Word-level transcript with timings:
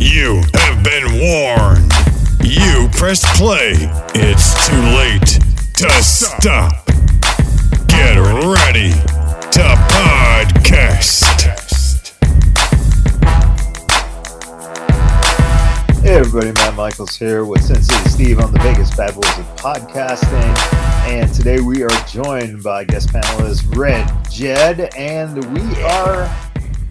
You 0.00 0.40
have 0.54 0.82
been 0.82 1.20
warned. 1.20 1.92
You 2.42 2.88
pressed 2.90 3.26
play. 3.36 3.74
It's 4.14 4.66
too 4.66 4.80
late 4.96 5.38
to 5.74 5.90
stop. 6.02 6.86
Get 7.86 8.16
ready 8.16 8.92
to 8.92 9.76
podcast. 9.92 11.20
Hey 16.02 16.14
everybody, 16.14 16.52
Matt 16.52 16.76
Michaels 16.76 17.16
here 17.16 17.44
with 17.44 17.62
Sensei 17.62 18.08
Steve 18.08 18.40
on 18.40 18.52
the 18.52 18.58
Vegas 18.60 18.96
Bad 18.96 19.14
Boys 19.14 19.38
of 19.38 19.44
Podcasting. 19.56 20.56
And 21.10 21.30
today 21.34 21.60
we 21.60 21.82
are 21.82 21.90
joined 22.08 22.62
by 22.62 22.84
guest 22.84 23.10
panelist 23.10 23.76
Red 23.76 24.10
Jed, 24.30 24.94
and 24.96 25.44
we 25.52 25.82
are 25.82 26.49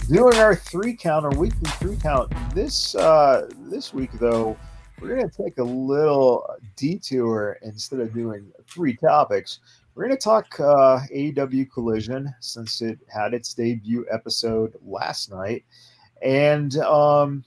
doing 0.10 0.38
our 0.38 0.56
three 0.56 0.96
count, 0.96 1.24
our 1.24 1.36
weekly 1.36 1.70
three 1.72 1.96
count. 1.96 2.34
This 2.56 2.96
uh, 2.96 3.48
this 3.70 3.94
week 3.94 4.12
though, 4.14 4.58
we're 5.00 5.16
gonna 5.16 5.30
take 5.30 5.60
a 5.60 5.64
little 5.64 6.50
detour 6.76 7.60
instead 7.62 8.00
of 8.00 8.14
doing 8.14 8.52
three 8.68 8.96
topics. 8.96 9.60
We're 10.00 10.06
going 10.08 10.18
to 10.18 10.24
talk 10.24 10.58
uh, 10.62 11.02
AEW 11.14 11.70
Collision 11.74 12.34
since 12.40 12.82
it 12.82 13.00
had 13.14 13.34
its 13.34 13.54
debut 13.54 14.06
episode 14.10 14.76
last 14.82 15.30
night. 15.30 15.66
And 16.22 16.78
um, 16.78 17.44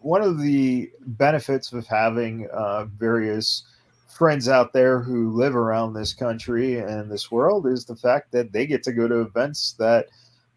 one 0.00 0.20
of 0.20 0.38
the 0.38 0.90
benefits 1.06 1.72
of 1.72 1.86
having 1.86 2.46
uh, 2.52 2.84
various 2.98 3.62
friends 4.06 4.50
out 4.50 4.74
there 4.74 5.00
who 5.00 5.30
live 5.30 5.56
around 5.56 5.94
this 5.94 6.12
country 6.12 6.78
and 6.78 7.10
this 7.10 7.30
world 7.30 7.66
is 7.66 7.86
the 7.86 7.96
fact 7.96 8.30
that 8.32 8.52
they 8.52 8.66
get 8.66 8.82
to 8.82 8.92
go 8.92 9.08
to 9.08 9.20
events 9.20 9.76
that 9.78 10.08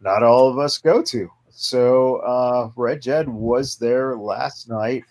not 0.01 0.23
all 0.23 0.49
of 0.49 0.57
us 0.57 0.77
go 0.77 1.01
to. 1.03 1.29
So, 1.49 2.17
uh, 2.17 2.71
Red 2.75 3.01
Jed 3.01 3.29
was 3.29 3.77
there 3.77 4.15
last 4.17 4.69
night 4.69 5.03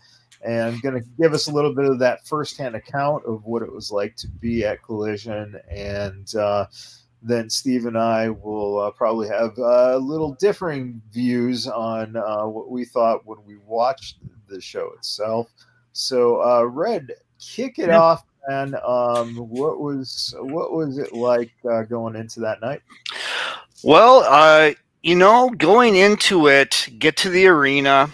and 0.42 0.80
going 0.80 0.94
to 0.94 1.06
give 1.20 1.34
us 1.34 1.48
a 1.48 1.52
little 1.52 1.74
bit 1.74 1.84
of 1.84 1.98
that 1.98 2.26
firsthand 2.26 2.74
account 2.74 3.24
of 3.26 3.44
what 3.44 3.62
it 3.62 3.72
was 3.72 3.90
like 3.90 4.16
to 4.16 4.28
be 4.28 4.64
at 4.64 4.82
Collision. 4.82 5.60
And 5.70 6.34
uh, 6.34 6.66
then 7.22 7.50
Steve 7.50 7.86
and 7.86 7.98
I 7.98 8.30
will 8.30 8.80
uh, 8.80 8.90
probably 8.90 9.28
have 9.28 9.56
a 9.58 9.96
uh, 9.96 9.98
little 10.00 10.34
differing 10.34 11.00
views 11.12 11.66
on 11.66 12.16
uh, 12.16 12.46
what 12.46 12.70
we 12.70 12.84
thought 12.84 13.26
when 13.26 13.38
we 13.44 13.58
watched 13.66 14.18
the 14.48 14.60
show 14.60 14.90
itself. 14.96 15.50
So, 15.92 16.42
uh, 16.42 16.64
Red, 16.64 17.12
kick 17.38 17.78
it 17.78 17.88
yeah. 17.88 18.00
off. 18.00 18.24
And 18.48 18.74
um, 18.76 19.36
what 19.36 19.80
was 19.80 20.34
what 20.38 20.72
was 20.72 20.96
it 20.96 21.12
like 21.12 21.52
uh, 21.70 21.82
going 21.82 22.16
into 22.16 22.40
that 22.40 22.62
night? 22.62 22.80
Well, 23.82 24.74
you 25.02 25.14
know, 25.14 25.50
going 25.50 25.96
into 25.96 26.48
it, 26.48 26.88
get 26.98 27.16
to 27.18 27.30
the 27.30 27.46
arena. 27.46 28.10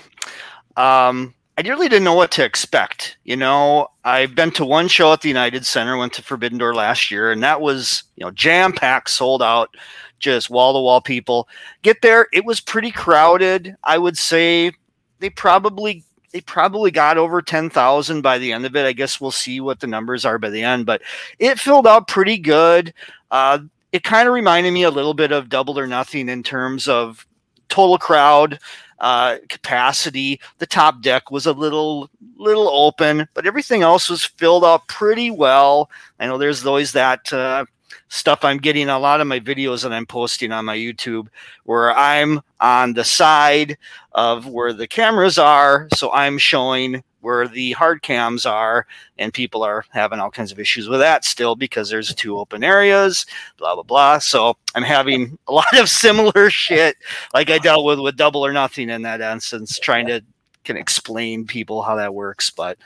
Um, 0.77 1.35
I 1.59 1.63
really 1.63 1.89
didn't 1.89 2.05
know 2.05 2.15
what 2.15 2.31
to 2.33 2.45
expect. 2.45 3.17
You 3.25 3.37
know, 3.37 3.89
I've 4.05 4.35
been 4.35 4.53
to 4.53 4.65
one 4.65 4.89
show 4.89 5.13
at 5.13 5.23
the 5.23 5.29
United 5.29 5.67
Center, 5.67 5.97
went 5.97 6.13
to 6.15 6.23
Forbidden 6.23 6.59
Door 6.59 6.75
last 6.75 7.11
year, 7.11 7.33
and 7.33 7.43
that 7.43 7.61
was, 7.61 8.05
you 8.17 8.25
know, 8.25 8.31
jam 8.31 8.73
packed, 8.73 9.11
sold 9.11 9.43
out, 9.43 9.75
just 10.19 10.51
wall 10.51 10.75
to 10.75 10.81
wall 10.81 11.01
people. 11.01 11.49
Get 11.83 12.03
there, 12.03 12.29
it 12.33 12.45
was 12.45 12.61
pretty 12.61 12.91
crowded. 12.91 13.75
I 13.83 13.99
would 13.99 14.19
say 14.19 14.73
they 15.19 15.31
probably 15.31 16.05
they 16.33 16.43
probably 16.43 16.91
got 16.91 17.17
over 17.17 17.41
10,000 17.41 18.21
by 18.21 18.37
the 18.37 18.53
end 18.53 18.67
of 18.67 18.77
it. 18.77 18.85
I 18.85 18.93
guess 18.93 19.21
we'll 19.21 19.31
see 19.31 19.59
what 19.59 19.81
the 19.81 19.87
numbers 19.87 20.27
are 20.27 20.39
by 20.39 20.51
the 20.51 20.63
end, 20.63 20.85
but 20.85 21.01
it 21.39 21.59
filled 21.59 21.87
out 21.87 22.09
pretty 22.09 22.37
good. 22.37 22.93
Uh, 23.31 23.61
it 23.93 24.05
kind 24.05 24.29
of 24.29 24.35
reminded 24.35 24.73
me 24.73 24.83
a 24.83 24.91
little 24.91 25.15
bit 25.15 25.33
of 25.33 25.49
Double 25.49 25.79
or 25.79 25.87
Nothing 25.87 26.29
in 26.29 26.43
terms 26.43 26.89
of 26.89 27.27
total 27.69 27.99
crowd 27.99 28.59
uh, 29.01 29.37
capacity. 29.49 30.41
The 30.59 30.67
top 30.67 31.03
deck 31.03 31.31
was 31.31 31.47
a 31.47 31.53
little 31.53 32.11
little 32.37 32.69
open, 32.69 33.29
but 33.35 33.47
everything 33.47 33.83
else 33.83 34.09
was 34.09 34.25
filled 34.25 34.65
up 34.65 34.87
pretty 34.89 35.31
well. 35.31 35.91
I 36.19 36.27
know 36.27 36.39
there's 36.39 36.65
always 36.67 36.93
that 36.93 37.33
uh, 37.33 37.67
stuff 38.09 38.45
I'm 38.45 38.59
getting 38.59 38.89
a 38.89 38.99
lot 38.99 39.21
of 39.21 39.27
my 39.27 39.41
videos 39.41 39.83
that 39.83 39.93
I'm 39.93 40.07
posting 40.07 40.53
on 40.53 40.65
my 40.65 40.77
YouTube 40.77 41.29
where 41.65 41.97
I'm 41.97 42.41
on 42.61 42.95
the 42.95 43.05
side 43.05 43.77
of 44.13 44.47
where 44.47 44.73
the 44.73 44.87
cameras 44.87 45.39
are, 45.39 45.89
so 45.95 46.13
I'm 46.13 46.39
showing 46.39 47.03
where 47.27 47.49
the 47.49 47.73
hard 47.73 48.03
cams 48.03 48.47
are, 48.47 48.87
and 49.19 49.35
people 49.35 49.65
are 49.65 49.85
having 49.91 50.21
all 50.21 50.31
kinds 50.31 50.53
of 50.53 50.61
issues 50.61 50.89
with 50.89 51.01
that 51.01 51.25
still 51.25 51.57
because 51.57 51.91
there's 51.91 52.15
two 52.15 52.39
open 52.39 52.63
areas, 52.63 53.27
blah 53.57 53.75
blah 53.75 53.83
blah. 53.83 54.19
So 54.19 54.57
I'm 54.77 54.85
having 54.85 55.37
a 55.49 55.53
lot 55.53 55.77
of 55.77 55.89
similar 55.89 56.51
shit 56.51 56.97
like 57.35 57.51
I 57.51 57.59
dealt 57.59 57.85
with 57.85 57.99
with 57.99 58.17
double 58.17 58.47
or 58.47 58.53
nothing 58.53 58.91
in 58.91 59.03
that 59.03 59.21
instance, 59.21 59.81
trying 59.81 60.07
to 60.07 60.23
can 60.63 60.77
explain 60.77 61.49
people 61.49 61.83
how 61.83 61.97
that 61.97 62.15
works. 62.15 62.51
But 62.51 62.79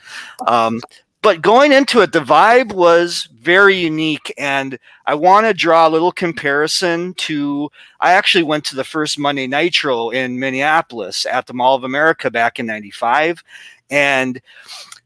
um, 0.47 0.81
but 1.21 1.43
going 1.43 1.71
into 1.71 2.01
it, 2.01 2.13
the 2.13 2.19
vibe 2.19 2.73
was 2.73 3.29
very 3.31 3.75
unique, 3.75 4.33
and 4.39 4.79
I 5.05 5.13
want 5.13 5.45
to 5.45 5.53
draw 5.53 5.87
a 5.87 5.89
little 5.89 6.11
comparison 6.11 7.13
to. 7.15 7.69
I 7.99 8.13
actually 8.13 8.43
went 8.43 8.65
to 8.65 8.75
the 8.75 8.83
first 8.83 9.19
Monday 9.19 9.45
Nitro 9.45 10.09
in 10.09 10.39
Minneapolis 10.39 11.27
at 11.27 11.45
the 11.45 11.53
Mall 11.53 11.75
of 11.75 11.83
America 11.83 12.31
back 12.31 12.59
in 12.59 12.65
'95, 12.65 13.43
and 13.91 14.41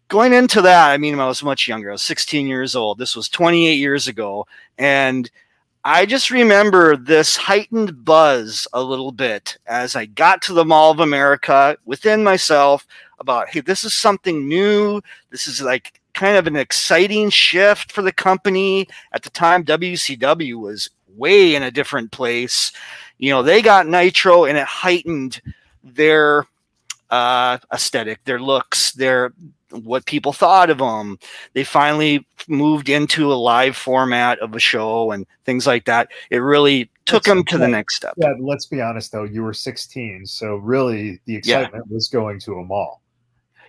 going 0.08 0.34
into 0.34 0.62
that, 0.62 0.92
I 0.92 0.98
mean, 0.98 1.20
I 1.20 1.28
was 1.28 1.44
much 1.44 1.68
younger. 1.68 1.90
I 1.90 1.94
was 1.94 2.04
16 2.04 2.48
years 2.48 2.76
old. 2.76 2.98
This 2.98 3.16
was 3.16 3.28
28 3.28 3.74
years 3.74 4.08
ago. 4.08 4.48
And 4.78 5.30
I 5.84 6.06
just 6.06 6.32
remember 6.32 6.96
this 6.96 7.36
heightened 7.36 8.06
buzz 8.06 8.68
a 8.74 8.82
little 8.82 9.12
bit 9.12 9.58
as 9.68 9.96
I 9.96 10.06
got 10.06 10.42
to 10.44 10.54
the 10.54 10.66
Mall 10.66 10.92
of 10.92 11.00
America 11.00 11.78
within 11.86 12.24
myself 12.24 12.88
about, 13.20 13.50
hey, 13.50 13.60
this 13.60 13.84
is 13.84 13.94
something 13.94 14.48
new. 14.48 15.02
This 15.30 15.48
is 15.48 15.62
like 15.62 16.00
kind 16.14 16.38
of 16.38 16.48
an 16.48 16.56
exciting 16.56 17.30
shift 17.30 17.92
for 17.92 18.02
the 18.02 18.12
company. 18.12 18.88
At 19.12 19.24
the 19.24 19.30
time, 19.30 19.64
WCW 19.64 20.60
was 20.60 20.90
way 21.16 21.56
in 21.56 21.64
a 21.64 21.72
different 21.72 22.12
place. 22.12 22.72
You 23.18 23.30
know, 23.32 23.44
they 23.44 23.62
got 23.62 23.88
Nitro 23.88 24.46
and 24.46 24.58
it 24.58 24.66
heightened 24.66 25.42
their 25.84 26.48
uh, 27.10 27.58
aesthetic, 27.74 28.24
their 28.26 28.40
looks, 28.40 28.92
their 28.94 29.34
what 29.72 30.06
people 30.06 30.34
thought 30.34 30.70
of 30.70 30.78
them. 30.78 31.18
They 31.54 31.64
finally 31.64 32.26
moved 32.48 32.90
into 32.90 33.32
a 33.32 33.36
live 33.36 33.76
format 33.76 34.40
of 34.40 34.56
a 34.56 34.60
show 34.60 35.12
and 35.12 35.26
things 35.46 35.68
like 35.68 35.86
that. 35.86 36.10
It 36.30 36.38
really 36.38 36.90
took 37.06 37.24
them 37.24 37.44
to 37.46 37.58
the 37.58 37.68
next 37.68 37.96
step. 37.96 38.14
Yeah, 38.18 38.34
let's 38.40 38.66
be 38.66 38.82
honest 38.82 39.12
though, 39.12 39.24
you 39.24 39.44
were 39.44 39.54
16, 39.54 40.26
so 40.26 40.56
really 40.56 41.20
the 41.26 41.36
excitement 41.36 41.86
yeah. 41.88 41.94
was 41.94 42.08
going 42.08 42.40
to 42.42 42.56
a 42.56 42.64
mall. 42.64 43.02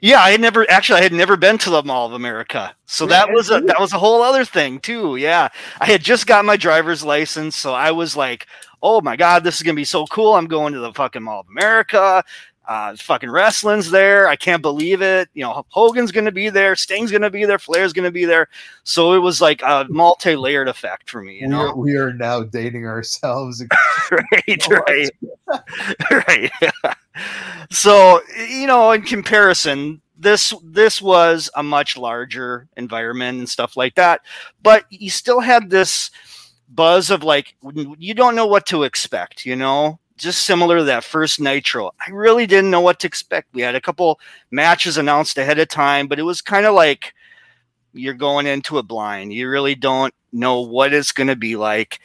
Yeah, 0.02 0.20
I 0.20 0.30
had 0.30 0.40
never 0.40 0.70
actually 0.70 1.00
I 1.00 1.02
had 1.02 1.12
never 1.12 1.36
been 1.36 1.56
to 1.58 1.70
the 1.70 1.82
Mall 1.82 2.06
of 2.06 2.12
America. 2.12 2.74
So 2.84 3.04
yeah, 3.04 3.10
that 3.10 3.32
was 3.32 3.50
a 3.50 3.60
that 3.62 3.80
was 3.80 3.92
a 3.92 3.98
whole 3.98 4.22
other 4.22 4.44
thing 4.44 4.78
too. 4.78 5.16
Yeah. 5.16 5.48
I 5.80 5.86
had 5.86 6.02
just 6.02 6.26
got 6.26 6.44
my 6.44 6.56
driver's 6.56 7.02
license, 7.02 7.56
so 7.56 7.72
I 7.72 7.90
was 7.92 8.14
like, 8.14 8.46
"Oh 8.82 9.00
my 9.00 9.16
god, 9.16 9.42
this 9.42 9.56
is 9.56 9.62
going 9.62 9.74
to 9.74 9.80
be 9.80 9.84
so 9.84 10.06
cool. 10.06 10.34
I'm 10.34 10.46
going 10.46 10.74
to 10.74 10.80
the 10.80 10.92
fucking 10.92 11.22
Mall 11.22 11.40
of 11.40 11.46
America. 11.48 12.22
Uh, 12.66 12.96
fucking 12.96 13.30
wrestling's 13.30 13.90
there. 13.90 14.26
I 14.26 14.34
can't 14.34 14.60
believe 14.60 15.00
it. 15.00 15.28
You 15.34 15.44
know, 15.44 15.64
Hogan's 15.68 16.10
going 16.10 16.24
to 16.24 16.32
be 16.32 16.48
there. 16.48 16.74
Sting's 16.74 17.12
going 17.12 17.22
to 17.22 17.30
be 17.30 17.44
there. 17.44 17.60
Flair's 17.60 17.92
going 17.92 18.06
to 18.06 18.10
be 18.10 18.24
there. 18.24 18.48
So 18.82 19.12
it 19.12 19.20
was 19.20 19.40
like 19.40 19.62
a 19.62 19.86
multi-layered 19.88 20.68
effect 20.68 21.08
for 21.08 21.22
me. 21.22 21.38
You 21.40 21.46
know, 21.46 21.58
we 21.58 21.66
are, 21.68 21.76
we 21.76 21.96
are 21.96 22.12
now 22.12 22.42
dating 22.42 22.84
ourselves. 22.86 23.62
right, 24.10 24.68
right, 24.68 25.10
right. 26.10 26.96
so 27.70 28.20
you 28.48 28.66
know, 28.66 28.90
in 28.90 29.02
comparison, 29.02 30.00
this 30.18 30.52
this 30.64 31.00
was 31.00 31.48
a 31.54 31.62
much 31.62 31.96
larger 31.96 32.68
environment 32.76 33.38
and 33.38 33.48
stuff 33.48 33.76
like 33.76 33.94
that. 33.94 34.22
But 34.62 34.86
you 34.90 35.10
still 35.10 35.40
had 35.40 35.70
this 35.70 36.10
buzz 36.68 37.10
of 37.10 37.22
like 37.22 37.54
you 37.98 38.14
don't 38.14 38.34
know 38.34 38.46
what 38.46 38.66
to 38.66 38.82
expect. 38.82 39.46
You 39.46 39.54
know, 39.54 40.00
just 40.16 40.46
similar 40.46 40.78
to 40.78 40.84
that 40.84 41.04
first 41.04 41.40
Nitro. 41.40 41.92
I 42.06 42.10
really 42.10 42.46
didn't 42.46 42.70
know 42.70 42.80
what 42.80 43.00
to 43.00 43.06
expect. 43.06 43.48
We 43.52 43.62
had 43.62 43.74
a 43.74 43.80
couple 43.80 44.18
matches 44.50 44.96
announced 44.96 45.38
ahead 45.38 45.58
of 45.58 45.68
time, 45.68 46.06
but 46.06 46.18
it 46.18 46.22
was 46.22 46.40
kind 46.40 46.66
of 46.66 46.74
like 46.74 47.14
you're 47.92 48.14
going 48.14 48.46
into 48.46 48.78
it 48.78 48.84
blind. 48.84 49.32
You 49.32 49.48
really 49.48 49.74
don't 49.74 50.14
know 50.32 50.60
what 50.60 50.92
it's 50.92 51.12
going 51.12 51.28
to 51.28 51.36
be 51.36 51.56
like. 51.56 52.00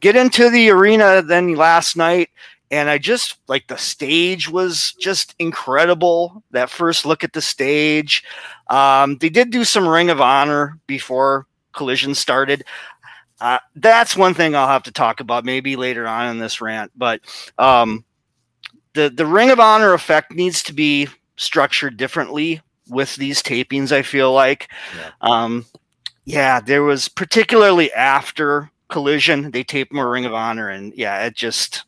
Get 0.00 0.16
into 0.16 0.50
the 0.50 0.70
arena 0.70 1.22
then 1.22 1.54
last 1.54 1.96
night, 1.96 2.30
and 2.70 2.90
I 2.90 2.98
just 2.98 3.38
like 3.48 3.66
the 3.68 3.76
stage 3.76 4.48
was 4.48 4.94
just 5.00 5.34
incredible. 5.38 6.42
That 6.50 6.70
first 6.70 7.06
look 7.06 7.24
at 7.24 7.32
the 7.32 7.40
stage, 7.40 8.24
um, 8.68 9.16
they 9.18 9.28
did 9.28 9.50
do 9.50 9.64
some 9.64 9.88
Ring 9.88 10.10
of 10.10 10.20
Honor 10.20 10.78
before 10.86 11.46
Collision 11.72 12.14
started. 12.14 12.64
Uh, 13.44 13.58
that's 13.76 14.16
one 14.16 14.32
thing 14.32 14.56
I'll 14.56 14.68
have 14.68 14.84
to 14.84 14.90
talk 14.90 15.20
about 15.20 15.44
maybe 15.44 15.76
later 15.76 16.08
on 16.08 16.28
in 16.28 16.38
this 16.38 16.62
rant. 16.62 16.90
But 16.96 17.20
um, 17.58 18.06
the 18.94 19.10
the 19.10 19.26
Ring 19.26 19.50
of 19.50 19.60
Honor 19.60 19.92
effect 19.92 20.32
needs 20.32 20.62
to 20.62 20.72
be 20.72 21.08
structured 21.36 21.98
differently 21.98 22.62
with 22.88 23.14
these 23.16 23.42
tapings. 23.42 23.92
I 23.92 24.00
feel 24.00 24.32
like, 24.32 24.70
yeah, 24.96 25.10
um, 25.20 25.66
yeah 26.24 26.58
there 26.58 26.84
was 26.84 27.06
particularly 27.06 27.92
after 27.92 28.70
Collision, 28.88 29.50
they 29.50 29.62
taped 29.62 29.92
more 29.92 30.10
Ring 30.10 30.24
of 30.24 30.32
Honor, 30.32 30.70
and 30.70 30.94
yeah, 30.96 31.26
it 31.26 31.34
just 31.34 31.84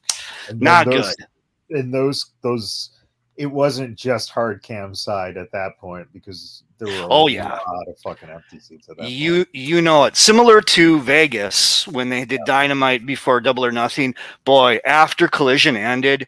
not 0.52 0.84
those, 0.84 1.16
good. 1.16 1.78
And 1.78 1.94
those 1.94 2.32
those 2.42 2.90
it 3.36 3.46
wasn't 3.46 3.96
just 3.96 4.30
hard 4.30 4.62
cam 4.62 4.94
side 4.94 5.36
at 5.36 5.50
that 5.52 5.78
point 5.78 6.08
because 6.12 6.62
there 6.78 6.88
were 6.88 7.08
oh 7.10 7.26
yeah 7.28 7.58
a 7.66 7.72
lot 7.72 7.88
of 7.88 7.98
fucking 7.98 8.28
empty 8.28 8.58
seats 8.58 8.88
at 8.88 8.96
that 8.96 9.10
you 9.10 9.44
point. 9.44 9.54
you 9.54 9.82
know 9.82 10.04
it 10.04 10.16
similar 10.16 10.60
to 10.60 11.00
vegas 11.00 11.86
when 11.88 12.08
they 12.08 12.24
did 12.24 12.40
yeah. 12.40 12.44
dynamite 12.46 13.06
before 13.06 13.40
double 13.40 13.64
or 13.64 13.72
nothing 13.72 14.14
boy 14.44 14.78
after 14.84 15.28
collision 15.28 15.76
ended 15.76 16.26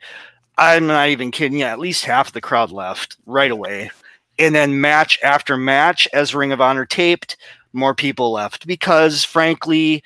i'm 0.58 0.86
not 0.86 1.08
even 1.08 1.30
kidding 1.30 1.58
you 1.58 1.64
at 1.64 1.78
least 1.78 2.04
half 2.04 2.32
the 2.32 2.40
crowd 2.40 2.70
left 2.70 3.16
right 3.26 3.50
away 3.50 3.90
and 4.38 4.54
then 4.54 4.80
match 4.80 5.18
after 5.22 5.56
match 5.56 6.06
as 6.12 6.34
ring 6.34 6.52
of 6.52 6.60
honor 6.60 6.86
taped 6.86 7.36
more 7.72 7.94
people 7.94 8.32
left 8.32 8.66
because 8.66 9.24
frankly 9.24 10.02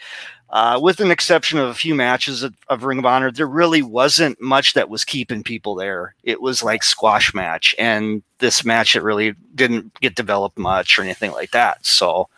uh, 0.52 0.78
with 0.80 1.00
an 1.00 1.10
exception 1.10 1.58
of 1.58 1.68
a 1.70 1.74
few 1.74 1.94
matches 1.94 2.42
of, 2.42 2.54
of, 2.68 2.84
Ring 2.84 2.98
of 2.98 3.06
Honor, 3.06 3.32
there 3.32 3.46
really 3.46 3.82
wasn't 3.82 4.38
much 4.40 4.74
that 4.74 4.90
was 4.90 5.02
keeping 5.02 5.42
people 5.42 5.74
there. 5.74 6.14
It 6.22 6.42
was 6.42 6.62
like 6.62 6.82
squash 6.82 7.32
match, 7.32 7.74
and 7.78 8.22
this 8.38 8.62
match 8.62 8.94
it 8.94 9.02
really 9.02 9.34
didn't 9.54 9.98
get 10.00 10.14
developed 10.14 10.58
much 10.58 10.98
or 10.98 11.02
anything 11.02 11.32
like 11.32 11.52
that. 11.52 11.84
So, 11.86 12.28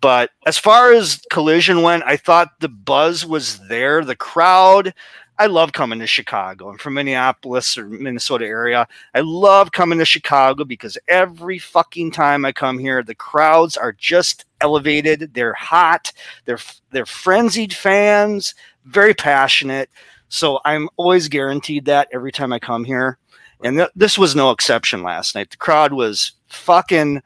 but 0.00 0.30
as 0.46 0.58
far 0.58 0.92
as 0.92 1.22
Collision 1.30 1.82
went, 1.82 2.04
I 2.04 2.16
thought 2.16 2.60
the 2.60 2.68
buzz 2.68 3.26
was 3.26 3.58
there. 3.66 4.04
The 4.04 4.16
crowd 4.16 4.94
I 5.40 5.46
love 5.46 5.72
coming 5.72 5.98
to 6.00 6.06
Chicago. 6.06 6.68
I'm 6.68 6.76
from 6.76 6.92
Minneapolis 6.92 7.78
or 7.78 7.88
Minnesota 7.88 8.44
area. 8.44 8.86
I 9.14 9.20
love 9.20 9.72
coming 9.72 9.98
to 9.98 10.04
Chicago 10.04 10.64
because 10.64 10.98
every 11.08 11.58
fucking 11.58 12.10
time 12.10 12.44
I 12.44 12.52
come 12.52 12.78
here, 12.78 13.02
the 13.02 13.14
crowds 13.14 13.78
are 13.78 13.92
just 13.92 14.44
elevated. 14.60 15.34
They're 15.34 15.54
hot. 15.54 16.12
They're 16.44 16.58
they're 16.90 17.06
frenzied 17.06 17.72
fans, 17.74 18.54
very 18.84 19.14
passionate. 19.14 19.90
So 20.28 20.60
I'm 20.64 20.88
always 20.96 21.28
guaranteed 21.28 21.84
that 21.86 22.08
every 22.12 22.32
time 22.32 22.52
I 22.52 22.58
come 22.58 22.84
here. 22.84 23.18
And 23.62 23.78
th- 23.78 23.90
this 23.94 24.16
was 24.16 24.34
no 24.34 24.50
exception 24.50 25.02
last 25.02 25.34
night. 25.34 25.50
The 25.50 25.56
crowd 25.56 25.92
was 25.92 26.32
fucking 26.48 27.22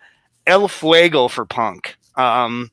el 0.47 0.69
fuego 0.69 1.29
for 1.29 1.45
punk. 1.45 1.97
Um, 2.17 2.71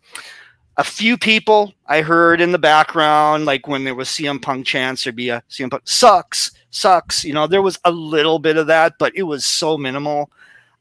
a 0.78 0.84
few 0.84 1.18
people 1.18 1.74
I 1.88 2.02
heard 2.02 2.42
in 2.42 2.54
the 2.54 2.58
background, 2.58 3.46
like 3.46 3.68
when 3.68 3.84
there 3.84 3.96
was 3.96 4.08
CM 4.08 4.42
Punk 4.42 4.66
chants, 4.66 5.04
there'd 5.04 5.16
be 5.16 5.30
a 5.30 5.44
CM 5.50 5.70
Punk 5.70 5.84
sucks, 5.86 6.52
sucks. 6.72 7.24
You 7.24 7.34
know, 7.34 7.46
there 7.46 7.62
was 7.62 7.78
a 7.86 7.92
little 7.92 8.40
bit 8.40 8.58
of 8.58 8.68
that, 8.68 8.94
but 8.98 9.14
it 9.16 9.24
was 9.24 9.46
so 9.46 9.78
minimal. 9.78 10.32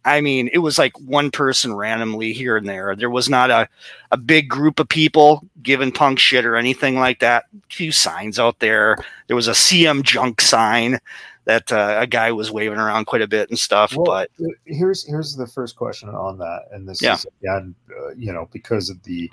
I 0.05 0.21
mean, 0.21 0.49
it 0.53 0.59
was 0.59 0.79
like 0.79 0.99
one 0.99 1.31
person 1.31 1.75
randomly 1.75 2.33
here 2.33 2.57
and 2.57 2.69
there. 2.69 2.97
There 2.97 3.11
was 3.11 3.29
not 3.29 3.51
a, 3.51 3.69
a 4.11 4.17
big 4.17 4.49
group 4.49 4.81
of 4.81 4.89
people 4.89 5.47
giving 5.63 5.93
punk 5.93 6.19
shit 6.19 6.47
or 6.47 6.57
anything 6.57 6.97
like 6.97 7.21
that. 7.21 7.45
A 7.55 7.75
few 7.75 7.93
signs 7.93 8.39
out 8.39 8.59
there. 8.61 8.97
There 9.27 9.37
was 9.37 9.49
a 9.49 9.53
CM 9.53 10.03
junk 10.03 10.41
sign 10.41 10.99
that 11.45 11.71
uh, 11.71 11.99
a 12.01 12.07
guy 12.07 12.33
was 12.33 12.51
waving 12.51 12.79
around 12.79 13.07
quite 13.07 13.23
a 13.23 13.29
bit 13.29 13.51
and 13.51 13.59
stuff. 13.59 13.95
Well, 13.95 14.05
but 14.05 14.31
here's 14.65 15.07
here's 15.07 15.37
the 15.37 15.47
first 15.47 15.77
question 15.77 16.09
on 16.09 16.39
that, 16.39 16.67
and 16.73 16.89
this 16.89 17.03
yeah. 17.03 17.15
is 17.15 17.27
again, 17.43 17.75
uh, 17.91 18.11
you 18.17 18.33
know, 18.33 18.49
because 18.53 18.89
of 18.89 19.03
the 19.03 19.31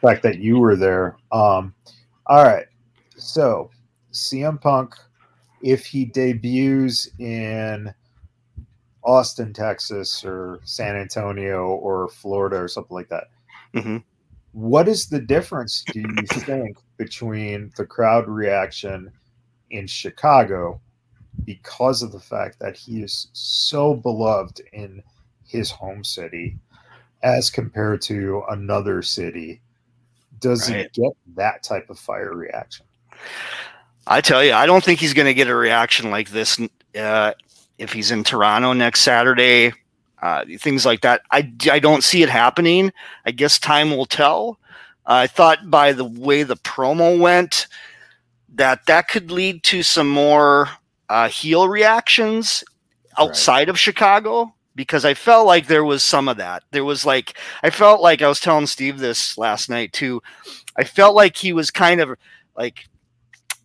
fact 0.00 0.22
that 0.22 0.38
you 0.38 0.58
were 0.58 0.76
there. 0.76 1.16
Um, 1.32 1.74
all 2.26 2.44
right. 2.44 2.66
So 3.16 3.70
CM 4.12 4.60
Punk, 4.60 4.94
if 5.62 5.84
he 5.84 6.04
debuts 6.04 7.08
in 7.18 7.92
Austin, 9.02 9.52
Texas, 9.52 10.24
or 10.24 10.60
San 10.64 10.96
Antonio, 10.96 11.68
or 11.68 12.08
Florida, 12.08 12.56
or 12.56 12.68
something 12.68 12.94
like 12.94 13.08
that, 13.08 13.28
mm-hmm. 13.74 13.98
what 14.52 14.88
is 14.88 15.08
the 15.08 15.20
difference, 15.20 15.84
do 15.92 16.00
you 16.00 16.26
think, 16.26 16.76
between 16.96 17.72
the 17.76 17.86
crowd 17.86 18.28
reaction 18.28 19.10
in 19.70 19.86
Chicago 19.86 20.80
because 21.44 22.02
of 22.02 22.12
the 22.12 22.20
fact 22.20 22.58
that 22.58 22.76
he 22.76 23.02
is 23.02 23.28
so 23.32 23.94
beloved 23.94 24.60
in 24.72 25.02
his 25.46 25.70
home 25.70 26.04
city 26.04 26.56
as 27.22 27.50
compared 27.50 28.00
to 28.02 28.42
another 28.50 29.02
city 29.02 29.60
does 30.40 30.70
right. 30.70 30.90
he 30.94 31.02
get 31.02 31.12
that 31.36 31.62
type 31.62 31.90
of 31.90 31.98
fire 31.98 32.34
reaction? 32.34 32.86
I 34.06 34.20
tell 34.20 34.42
you, 34.42 34.52
I 34.52 34.66
don't 34.66 34.82
think 34.82 34.98
he's 34.98 35.14
going 35.14 35.26
to 35.26 35.34
get 35.34 35.48
a 35.48 35.54
reaction 35.54 36.10
like 36.10 36.30
this 36.30 36.58
uh, 36.98 37.32
if 37.80 37.92
he's 37.92 38.10
in 38.10 38.22
Toronto 38.22 38.72
next 38.72 39.00
Saturday. 39.00 39.72
Uh, 40.22 40.44
things 40.58 40.84
like 40.84 41.00
that. 41.00 41.22
I, 41.30 41.50
I 41.70 41.78
don't 41.78 42.04
see 42.04 42.22
it 42.22 42.28
happening. 42.28 42.92
I 43.24 43.30
guess 43.30 43.58
time 43.58 43.90
will 43.90 44.06
tell. 44.06 44.58
Uh, 45.06 45.24
I 45.24 45.26
thought 45.26 45.70
by 45.70 45.92
the 45.92 46.04
way 46.04 46.42
the 46.42 46.58
promo 46.58 47.18
went, 47.18 47.66
that 48.54 48.84
that 48.86 49.08
could 49.08 49.30
lead 49.30 49.62
to 49.64 49.82
some 49.82 50.08
more 50.08 50.68
uh, 51.08 51.28
heel 51.28 51.68
reactions 51.68 52.62
outside 53.18 53.60
right. 53.60 53.68
of 53.70 53.78
Chicago 53.78 54.52
because 54.74 55.04
I 55.06 55.14
felt 55.14 55.46
like 55.46 55.66
there 55.66 55.84
was 55.84 56.02
some 56.02 56.28
of 56.28 56.36
that. 56.36 56.64
There 56.70 56.84
was 56.84 57.06
like 57.06 57.38
I 57.62 57.70
felt 57.70 58.02
like 58.02 58.20
I 58.20 58.28
was 58.28 58.40
telling 58.40 58.66
Steve 58.66 58.98
this 58.98 59.38
last 59.38 59.70
night 59.70 59.94
too. 59.94 60.22
I 60.76 60.84
felt 60.84 61.14
like 61.14 61.36
he 61.36 61.54
was 61.54 61.70
kind 61.70 62.00
of 62.00 62.18
like 62.56 62.89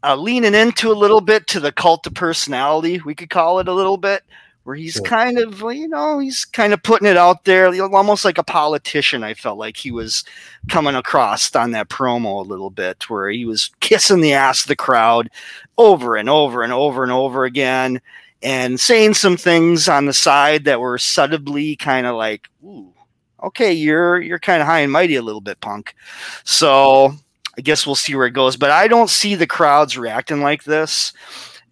uh, 0.05 0.15
leaning 0.15 0.53
into 0.53 0.91
a 0.91 0.93
little 0.93 1.21
bit 1.21 1.47
to 1.47 1.59
the 1.59 1.71
cult 1.71 2.05
of 2.05 2.13
personality, 2.13 3.01
we 3.05 3.15
could 3.15 3.29
call 3.29 3.59
it 3.59 3.67
a 3.67 3.73
little 3.73 3.97
bit, 3.97 4.23
where 4.63 4.75
he's 4.75 4.93
sure. 4.93 5.03
kind 5.03 5.37
of 5.39 5.59
you 5.61 5.87
know 5.87 6.19
he's 6.19 6.45
kind 6.45 6.73
of 6.73 6.83
putting 6.83 7.07
it 7.07 7.17
out 7.17 7.45
there, 7.45 7.67
almost 7.81 8.25
like 8.25 8.37
a 8.37 8.43
politician. 8.43 9.23
I 9.23 9.33
felt 9.33 9.57
like 9.57 9.77
he 9.77 9.91
was 9.91 10.23
coming 10.69 10.95
across 10.95 11.55
on 11.55 11.71
that 11.71 11.89
promo 11.89 12.39
a 12.39 12.47
little 12.47 12.69
bit, 12.69 13.09
where 13.09 13.29
he 13.29 13.45
was 13.45 13.71
kissing 13.79 14.21
the 14.21 14.33
ass 14.33 14.61
of 14.61 14.67
the 14.67 14.75
crowd 14.75 15.29
over 15.77 16.15
and 16.15 16.29
over 16.29 16.63
and 16.63 16.71
over 16.71 17.03
and 17.03 17.11
over 17.11 17.45
again 17.45 18.01
and 18.41 18.79
saying 18.79 19.15
some 19.15 19.37
things 19.37 19.89
on 19.89 20.05
the 20.05 20.13
side 20.13 20.65
that 20.65 20.79
were 20.79 20.99
subtly 20.99 21.75
kind 21.75 22.05
of 22.05 22.15
like, 22.15 22.47
ooh, 22.63 22.93
okay, 23.41 23.73
you're 23.73 24.21
you're 24.21 24.39
kind 24.39 24.61
of 24.61 24.67
high 24.67 24.81
and 24.81 24.91
mighty 24.91 25.15
a 25.15 25.21
little 25.21 25.41
bit, 25.41 25.59
punk. 25.61 25.95
So 26.43 27.15
I 27.57 27.61
guess 27.61 27.85
we'll 27.85 27.95
see 27.95 28.15
where 28.15 28.27
it 28.27 28.31
goes. 28.31 28.57
But 28.57 28.71
I 28.71 28.87
don't 28.87 29.09
see 29.09 29.35
the 29.35 29.47
crowds 29.47 29.97
reacting 29.97 30.41
like 30.41 30.63
this 30.63 31.13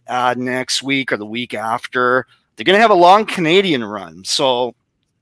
uh, 0.08 0.36
next 0.38 0.84
week 0.84 1.12
or 1.12 1.18
the 1.18 1.26
week 1.26 1.54
after. 1.54 2.26
They're 2.56 2.64
going 2.66 2.78
to 2.78 2.82
have 2.82 2.92
a 2.92 2.96
long 2.96 3.26
Canadian 3.26 3.84
run, 3.84 4.24
so 4.24 4.76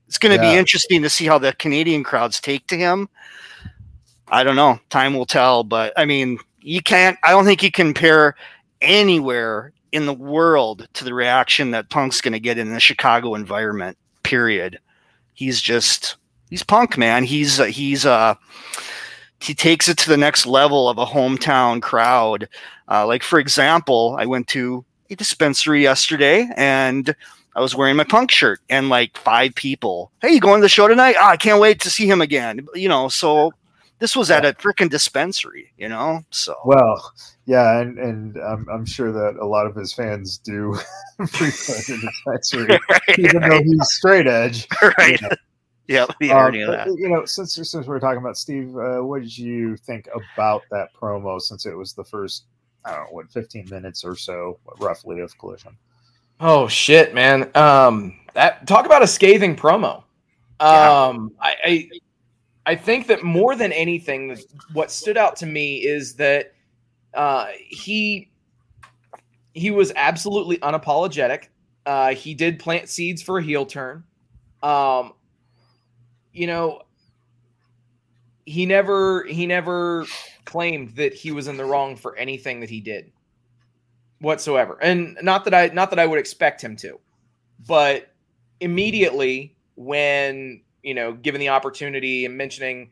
it's 0.06 0.18
going 0.18 0.36
to 0.36 0.44
yeah. 0.44 0.52
be 0.52 0.58
interesting 0.58 1.02
to 1.02 1.10
see 1.10 1.26
how 1.26 1.38
the 1.38 1.54
Canadian 1.54 2.04
crowds 2.04 2.40
take 2.40 2.66
to 2.66 2.76
him. 2.76 3.08
I 4.28 4.44
don't 4.44 4.56
know. 4.56 4.78
Time 4.90 5.14
will 5.14 5.26
tell. 5.26 5.64
But 5.64 5.92
I 5.96 6.04
mean, 6.04 6.38
you 6.60 6.82
can't. 6.82 7.18
I 7.22 7.30
don't 7.30 7.44
think 7.44 7.62
you 7.62 7.70
can 7.70 7.94
compare 7.94 8.34
anywhere 8.80 9.72
in 9.92 10.06
the 10.06 10.14
world 10.14 10.88
to 10.94 11.04
the 11.04 11.14
reaction 11.14 11.70
that 11.70 11.90
Punk's 11.90 12.20
going 12.20 12.32
to 12.32 12.40
get 12.40 12.58
in 12.58 12.72
the 12.72 12.80
Chicago 12.80 13.34
environment. 13.34 13.96
Period. 14.22 14.78
He's 15.34 15.60
just 15.60 16.16
he's 16.50 16.62
Punk, 16.62 16.98
man. 16.98 17.24
He's 17.24 17.60
uh, 17.60 17.64
he's 17.64 18.04
uh 18.04 18.34
he 19.42 19.54
takes 19.54 19.88
it 19.88 19.98
to 19.98 20.08
the 20.08 20.16
next 20.16 20.46
level 20.46 20.88
of 20.88 20.98
a 20.98 21.06
hometown 21.06 21.82
crowd. 21.82 22.48
Uh, 22.88 23.06
like 23.06 23.22
for 23.22 23.38
example, 23.38 24.16
I 24.18 24.26
went 24.26 24.46
to 24.48 24.84
a 25.10 25.16
dispensary 25.16 25.82
yesterday 25.82 26.48
and 26.56 27.14
I 27.54 27.60
was 27.60 27.74
wearing 27.74 27.96
my 27.96 28.04
punk 28.04 28.30
shirt 28.30 28.60
and 28.70 28.88
like 28.88 29.16
five 29.16 29.54
people, 29.54 30.10
hey, 30.22 30.32
you 30.32 30.40
going 30.40 30.60
to 30.60 30.64
the 30.64 30.68
show 30.68 30.88
tonight? 30.88 31.16
Oh, 31.18 31.26
I 31.26 31.36
can't 31.36 31.60
wait 31.60 31.80
to 31.80 31.90
see 31.90 32.06
him 32.06 32.20
again. 32.20 32.66
You 32.74 32.88
know, 32.88 33.08
so 33.08 33.52
this 33.98 34.16
was 34.16 34.30
at 34.30 34.44
a 34.44 34.52
freaking 34.54 34.90
dispensary, 34.90 35.72
you 35.76 35.88
know. 35.88 36.24
So 36.30 36.56
well, 36.64 37.12
yeah, 37.46 37.80
and 37.80 37.98
and 37.98 38.36
I'm, 38.38 38.66
I'm 38.68 38.86
sure 38.86 39.12
that 39.12 39.36
a 39.40 39.46
lot 39.46 39.66
of 39.66 39.76
his 39.76 39.92
fans 39.92 40.38
do 40.38 40.74
frequent 41.28 41.86
the 41.86 41.98
dispensary, 42.02 42.78
right, 42.90 43.18
even 43.18 43.40
right. 43.42 43.50
though 43.50 43.62
he's 43.62 43.92
straight 43.92 44.26
edge. 44.26 44.66
Right. 44.98 45.20
You 45.20 45.28
know. 45.28 45.36
Yeah, 45.92 46.06
the 46.20 46.32
irony 46.32 46.62
um, 46.62 46.70
of 46.70 46.76
that. 46.76 46.98
You 46.98 47.08
know, 47.08 47.24
since 47.24 47.54
since 47.54 47.86
we're 47.86 48.00
talking 48.00 48.18
about 48.18 48.36
Steve, 48.36 48.76
uh, 48.76 49.00
what 49.00 49.22
did 49.22 49.36
you 49.36 49.76
think 49.76 50.08
about 50.34 50.62
that 50.70 50.88
promo? 50.94 51.40
Since 51.40 51.66
it 51.66 51.76
was 51.76 51.92
the 51.92 52.04
first, 52.04 52.44
I 52.84 52.92
don't 52.92 53.04
know, 53.04 53.10
what, 53.10 53.30
15 53.30 53.68
minutes 53.70 54.04
or 54.04 54.16
so, 54.16 54.58
roughly, 54.78 55.20
of 55.20 55.36
Collision. 55.38 55.76
Oh 56.40 56.68
shit, 56.68 57.14
man! 57.14 57.50
Um, 57.54 58.18
that 58.34 58.66
talk 58.66 58.86
about 58.86 59.02
a 59.02 59.06
scathing 59.06 59.56
promo. 59.56 60.02
Um, 60.60 61.32
yeah. 61.40 61.48
I, 61.48 61.56
I 61.64 61.90
I 62.64 62.76
think 62.76 63.08
that 63.08 63.24
more 63.24 63.56
than 63.56 63.72
anything, 63.72 64.38
what 64.72 64.90
stood 64.90 65.16
out 65.16 65.36
to 65.36 65.46
me 65.46 65.76
is 65.78 66.14
that 66.14 66.52
uh, 67.14 67.46
he 67.56 68.30
he 69.54 69.70
was 69.70 69.92
absolutely 69.96 70.58
unapologetic. 70.58 71.48
Uh, 71.84 72.14
he 72.14 72.34
did 72.34 72.58
plant 72.58 72.88
seeds 72.88 73.20
for 73.20 73.38
a 73.38 73.42
heel 73.42 73.66
turn. 73.66 74.04
Um, 74.62 75.12
you 76.32 76.46
know, 76.46 76.82
he 78.44 78.66
never 78.66 79.24
he 79.24 79.46
never 79.46 80.06
claimed 80.44 80.96
that 80.96 81.14
he 81.14 81.30
was 81.30 81.46
in 81.48 81.56
the 81.56 81.64
wrong 81.64 81.96
for 81.96 82.16
anything 82.16 82.60
that 82.60 82.70
he 82.70 82.80
did 82.80 83.12
whatsoever. 84.20 84.78
And 84.82 85.18
not 85.22 85.44
that 85.44 85.54
I 85.54 85.68
not 85.68 85.90
that 85.90 85.98
I 85.98 86.06
would 86.06 86.18
expect 86.18 86.62
him 86.62 86.76
to. 86.76 86.98
But 87.66 88.12
immediately 88.60 89.56
when, 89.76 90.62
you 90.82 90.94
know, 90.94 91.12
given 91.12 91.40
the 91.40 91.48
opportunity 91.50 92.24
and 92.24 92.36
mentioning 92.36 92.90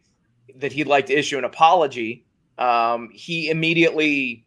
that 0.56 0.72
he'd 0.72 0.86
like 0.86 1.06
to 1.06 1.14
issue 1.14 1.38
an 1.38 1.44
apology, 1.44 2.24
um, 2.58 3.10
he 3.12 3.50
immediately 3.50 4.44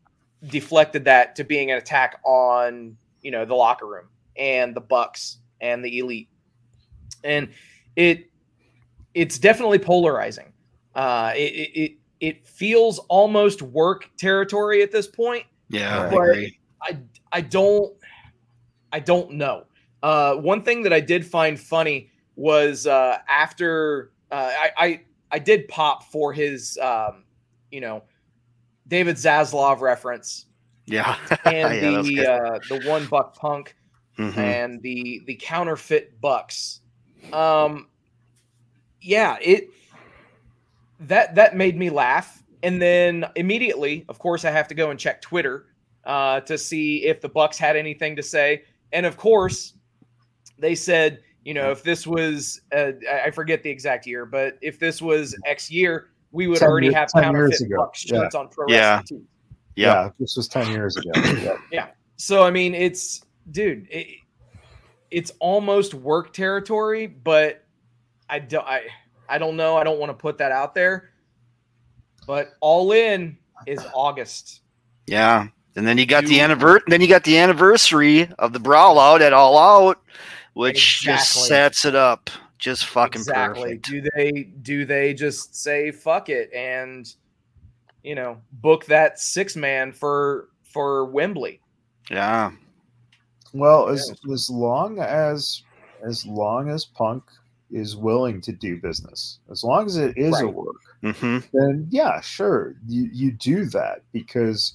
deflected 0.47 1.05
that 1.05 1.35
to 1.37 1.43
being 1.43 1.71
an 1.71 1.77
attack 1.77 2.19
on, 2.25 2.97
you 3.21 3.31
know, 3.31 3.45
the 3.45 3.55
locker 3.55 3.87
room 3.87 4.07
and 4.37 4.75
the 4.75 4.81
Bucks 4.81 5.37
and 5.61 5.83
the 5.83 5.99
elite. 5.99 6.29
And 7.23 7.49
it 7.95 8.29
it's 9.13 9.37
definitely 9.39 9.79
polarizing. 9.79 10.53
Uh, 10.95 11.31
it, 11.35 11.71
it 11.75 11.91
it 12.19 12.47
feels 12.47 12.99
almost 13.09 13.61
work 13.61 14.09
territory 14.17 14.81
at 14.81 14.91
this 14.91 15.07
point. 15.07 15.45
Yeah, 15.69 16.09
I, 16.11 16.51
I, 16.81 16.97
I 17.31 17.41
don't 17.41 17.93
I 18.91 18.99
don't 18.99 19.31
know. 19.33 19.65
Uh, 20.01 20.35
one 20.35 20.61
thing 20.61 20.83
that 20.83 20.93
I 20.93 20.99
did 20.99 21.25
find 21.25 21.59
funny 21.59 22.09
was 22.35 22.87
uh, 22.87 23.17
after 23.27 24.11
uh, 24.31 24.51
I, 24.55 24.71
I 24.77 25.01
I 25.31 25.39
did 25.39 25.67
pop 25.67 26.03
for 26.11 26.31
his 26.33 26.77
um, 26.81 27.23
you 27.71 27.81
know 27.81 28.03
David 28.87 29.15
Zaslav 29.15 29.81
reference. 29.81 30.45
Yeah, 30.85 31.17
and 31.45 31.75
yeah, 31.75 32.01
the 32.01 32.27
uh, 32.27 32.59
the 32.69 32.87
one 32.89 33.05
buck 33.07 33.35
punk 33.35 33.75
Mhm. 34.19 34.37
and 34.37 34.81
the 34.83 35.21
the 35.25 35.35
counterfeit 35.35 36.21
bucks. 36.21 36.81
Um, 37.31 37.87
yeah, 39.03 39.37
it 39.41 39.69
that 41.01 41.35
that 41.35 41.55
made 41.55 41.77
me 41.77 41.89
laugh, 41.89 42.43
and 42.63 42.81
then 42.81 43.25
immediately, 43.35 44.05
of 44.09 44.19
course, 44.19 44.45
I 44.45 44.51
have 44.51 44.67
to 44.69 44.75
go 44.75 44.89
and 44.89 44.99
check 44.99 45.21
Twitter 45.21 45.65
uh, 46.05 46.39
to 46.41 46.57
see 46.57 47.05
if 47.05 47.21
the 47.21 47.29
Bucks 47.29 47.57
had 47.57 47.75
anything 47.75 48.15
to 48.15 48.23
say, 48.23 48.63
and 48.91 49.05
of 49.05 49.17
course, 49.17 49.73
they 50.57 50.75
said, 50.75 51.19
you 51.43 51.53
know, 51.53 51.71
if 51.71 51.83
this 51.83 52.07
was 52.07 52.61
uh, 52.75 52.91
I 53.11 53.21
I 53.25 53.31
forget 53.31 53.63
the 53.63 53.69
exact 53.69 54.07
year, 54.07 54.25
but 54.25 54.57
if 54.61 54.79
this 54.79 55.01
was 55.01 55.35
X 55.45 55.69
year, 55.69 56.09
we 56.31 56.47
would 56.47 56.59
10 56.59 56.69
already 56.69 56.87
years- 56.87 56.95
have 56.95 57.09
10 57.09 57.23
years 57.23 57.33
counterfeit 57.59 57.67
ago, 57.67 57.77
Bucks 57.77 58.05
yeah. 58.09 58.29
on 58.39 58.47
pro 58.49 58.65
Yeah. 58.69 58.97
wrestling 58.97 59.19
tees. 59.21 59.27
yeah, 59.75 60.09
this 60.19 60.35
was 60.37 60.47
10 60.47 60.71
years 60.71 60.95
ago. 60.97 61.11
Yeah. 61.71 61.87
So 62.15 62.43
I 62.43 62.51
mean, 62.51 62.73
it's 62.73 63.23
dude, 63.51 63.87
it, 63.89 64.07
it's 65.11 65.31
almost 65.39 65.93
work 65.93 66.31
territory, 66.33 67.07
but 67.07 67.62
I 68.33 68.39
don't, 68.39 68.65
I, 68.67 68.81
I 69.29 69.37
don't 69.37 69.55
know. 69.55 69.77
I 69.77 69.83
don't 69.83 69.99
want 69.99 70.09
to 70.09 70.13
put 70.15 70.37
that 70.39 70.51
out 70.51 70.73
there, 70.73 71.11
but 72.25 72.53
all 72.61 72.91
in 72.91 73.37
is 73.67 73.79
August. 73.93 74.61
yeah. 75.07 75.47
And 75.75 75.87
then 75.87 75.97
you 75.97 76.05
got 76.05 76.25
the 76.25 76.35
You- 76.35 76.41
anniversary. 76.41 76.83
Then 76.87 77.01
you 77.01 77.07
got 77.07 77.23
the 77.23 77.37
anniversary 77.39 78.29
of 78.37 78.53
the 78.53 78.59
brawl 78.59 78.99
out 78.99 79.23
at 79.23 79.33
All 79.33 79.57
Out, 79.57 79.99
which 80.53 81.01
just 81.01 81.47
sets 81.47 81.83
it 81.85 81.95
up 81.95 82.29
just 82.59 82.85
fucking 82.85 83.21
exactly. 83.21 83.63
perfect. 83.79 83.85
Do 83.89 84.01
they 84.15 84.31
do 84.61 84.85
they 84.85 85.15
just 85.15 85.55
say 85.55 85.89
fuck 85.91 86.29
it 86.29 86.53
and 86.53 87.11
you 88.03 88.13
know 88.13 88.37
book 88.51 88.85
that 88.85 89.19
six 89.19 89.55
man 89.55 89.91
for 89.91 90.49
for 90.63 91.05
Wembley? 91.05 91.59
Yeah, 92.11 92.51
Well, 93.51 93.89
as 93.89 94.13
as 94.31 94.49
long 94.51 94.99
as 94.99 95.63
as 96.07 96.23
long 96.23 96.69
as 96.69 96.85
Punk 96.85 97.23
is 97.73 97.97
willing 97.97 98.39
to 98.41 98.51
do 98.51 98.79
business, 98.79 99.39
as 99.51 99.63
long 99.63 99.85
as 99.85 99.97
it 99.97 100.17
is 100.17 100.39
a 100.39 100.45
Right. 100.45 100.53
work, 100.53 100.75
hmm 101.01 101.39
then 101.53 101.87
yeah, 101.89 102.21
sure, 102.21 102.75
you 102.87 103.09
you 103.11 103.31
do 103.31 103.65
that 103.65 104.01
because 104.11 104.73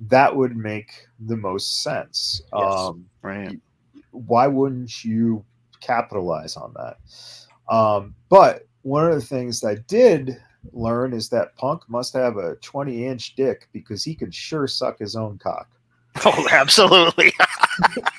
that 0.00 0.34
would 0.34 0.56
make 0.56 1.06
the 1.20 1.36
most 1.36 1.82
sense. 1.82 2.42
Yes. 2.52 2.74
Um, 2.74 3.06
right. 3.22 3.58
why 4.12 4.46
wouldn't 4.46 5.04
you 5.04 5.44
capitalize 5.80 6.56
on 6.56 6.74
that? 6.74 6.98
Um, 7.72 8.14
but 8.28 8.66
one 8.82 9.06
of 9.06 9.14
the 9.14 9.20
things 9.20 9.60
that 9.60 9.68
I 9.68 9.74
did 9.86 10.40
learn 10.72 11.12
is 11.12 11.28
that 11.30 11.56
Punk 11.56 11.82
must 11.88 12.14
have 12.14 12.36
a 12.36 12.56
20 12.56 13.06
inch 13.06 13.34
dick 13.36 13.68
because 13.72 14.04
he 14.04 14.14
could 14.14 14.34
sure 14.34 14.66
suck 14.66 14.98
his 14.98 15.16
own 15.16 15.38
cock. 15.38 15.68
Oh, 16.24 16.46
absolutely. 16.52 17.32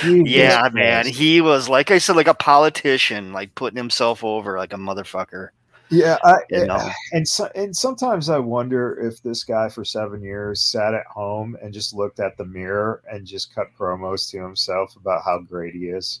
Jesus 0.00 0.28
yeah, 0.30 0.68
man. 0.72 1.06
He 1.06 1.40
was 1.40 1.68
like 1.68 1.90
I 1.90 1.98
said, 1.98 2.16
like 2.16 2.26
a 2.28 2.34
politician, 2.34 3.32
like 3.32 3.54
putting 3.54 3.76
himself 3.76 4.22
over 4.24 4.58
like 4.58 4.72
a 4.72 4.76
motherfucker. 4.76 5.48
Yeah, 5.88 6.16
I, 6.24 6.34
You 6.50 6.62
eh, 6.62 6.64
know? 6.64 6.90
and 7.12 7.28
so, 7.28 7.48
and 7.54 7.76
sometimes 7.76 8.28
I 8.28 8.38
wonder 8.38 8.98
if 9.00 9.22
this 9.22 9.44
guy 9.44 9.68
for 9.68 9.84
seven 9.84 10.20
years 10.20 10.60
sat 10.60 10.94
at 10.94 11.06
home 11.06 11.56
and 11.62 11.72
just 11.72 11.94
looked 11.94 12.18
at 12.18 12.36
the 12.36 12.44
mirror 12.44 13.02
and 13.08 13.24
just 13.24 13.54
cut 13.54 13.68
promos 13.78 14.28
to 14.32 14.42
himself 14.42 14.96
about 14.96 15.22
how 15.24 15.38
great 15.38 15.74
he 15.74 15.86
is. 15.90 16.20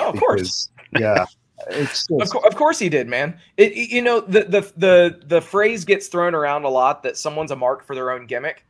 Oh, 0.00 0.10
of 0.10 0.18
course. 0.18 0.70
Yeah, 0.98 1.24
it's 1.70 2.04
Of, 2.10 2.18
just, 2.18 2.32
cour- 2.32 2.46
of 2.46 2.56
course 2.56 2.80
he 2.80 2.88
did, 2.88 3.06
man. 3.06 3.38
It, 3.56 3.70
it- 3.72 3.90
you 3.90 4.02
know 4.02 4.20
the, 4.20 4.42
the 4.42 4.72
the 4.76 5.20
the 5.26 5.40
phrase 5.40 5.84
gets 5.84 6.08
thrown 6.08 6.34
around 6.34 6.64
a 6.64 6.68
lot 6.68 7.04
that 7.04 7.16
someone's 7.16 7.52
a 7.52 7.56
mark 7.56 7.86
for 7.86 7.94
their 7.94 8.10
own 8.10 8.26
gimmick. 8.26 8.64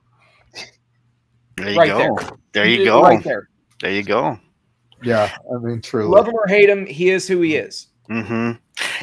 There 1.56 1.70
you 1.70 1.78
Right 1.78 1.88
go. 1.88 1.98
there. 1.98 2.30
There, 2.52 2.66
you 2.68 2.82
It- 2.82 2.84
go. 2.84 3.00
Right 3.02 3.22
there. 3.24 3.48
There 3.80 3.92
you 3.92 4.02
go. 4.02 4.38
yeah. 5.02 5.30
I 5.54 5.59
mean, 5.59 5.80
truly. 5.83 6.09
Love 6.09 6.28
him 6.28 6.35
or 6.35 6.47
hate 6.49 6.68
him, 6.68 6.87
he 6.87 7.11
is 7.11 7.28
who 7.28 7.40
he 7.42 7.56
is. 7.56 7.88
hmm 8.09 8.52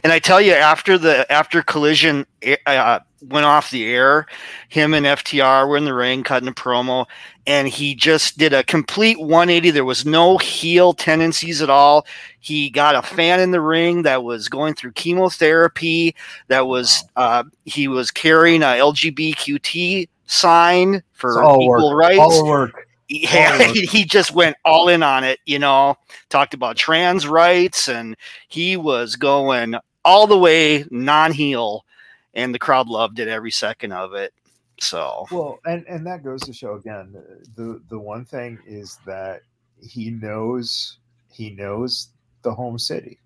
And 0.04 0.12
I 0.14 0.20
tell 0.20 0.42
you, 0.42 0.54
after 0.54 0.98
the 0.98 1.32
after 1.32 1.62
collision 1.62 2.26
uh, 2.66 3.00
went 3.30 3.46
off 3.46 3.70
the 3.72 3.86
air, 3.86 4.26
him 4.70 4.94
and 4.94 5.06
FTR 5.06 5.68
were 5.68 5.78
in 5.78 5.86
the 5.86 5.94
ring 5.94 6.24
cutting 6.24 6.48
a 6.50 6.54
promo, 6.54 7.06
and 7.46 7.68
he 7.68 7.94
just 7.96 8.38
did 8.38 8.54
a 8.54 8.64
complete 8.64 9.20
180. 9.20 9.72
There 9.72 9.86
was 9.86 10.06
no 10.06 10.38
heel 10.38 10.94
tendencies 10.94 11.62
at 11.62 11.70
all. 11.70 12.06
He 12.40 12.70
got 12.70 12.96
a 12.96 13.02
fan 13.02 13.40
in 13.40 13.52
the 13.52 13.62
ring 13.62 14.02
that 14.04 14.24
was 14.24 14.50
going 14.50 14.74
through 14.74 14.94
chemotherapy. 14.94 16.16
That 16.48 16.68
was 16.68 17.04
uh, 17.16 17.44
he 17.66 17.88
was 17.88 18.10
carrying 18.12 18.64
a 18.64 18.68
LGBTQT 18.78 20.08
sign 20.26 21.04
for 21.14 21.32
It's 21.32 21.38
all 21.38 21.62
equal 21.62 21.90
work. 21.92 22.00
rights 22.00 22.20
All 22.20 22.48
work. 22.48 22.83
yeah, 23.32 23.72
he, 23.72 23.86
he 23.86 24.06
just 24.06 24.34
went 24.34 24.56
all 24.66 24.90
in 24.90 25.04
on 25.04 25.24
it, 25.24 25.40
you 25.46 25.60
know, 25.60 25.96
talked 26.30 26.54
about 26.56 26.78
trans 26.78 27.28
rights 27.28 27.88
and 27.88 28.16
he 28.48 28.76
was 28.76 29.16
going 29.16 29.76
all 30.04 30.26
the 30.26 30.38
way 30.38 30.86
non-heel 30.90 31.86
and 32.34 32.54
the 32.56 32.60
crowd 32.60 32.88
loved 32.88 33.20
it 33.20 33.28
every 33.28 33.52
second 33.52 33.92
of 33.92 34.14
it. 34.14 34.34
So, 34.80 35.28
Well, 35.32 35.60
and 35.66 35.86
and 35.88 36.06
that 36.08 36.24
goes 36.24 36.42
to 36.42 36.54
show 36.54 36.74
again 36.74 37.14
uh, 37.16 37.44
the 37.56 37.82
the 37.90 38.00
one 38.00 38.26
thing 38.26 38.58
is 38.66 38.98
that 39.06 39.42
he 39.80 40.10
knows 40.10 40.98
he 41.32 41.52
knows 41.52 42.10
the 42.42 42.52
home 42.54 42.80
city. 42.80 43.20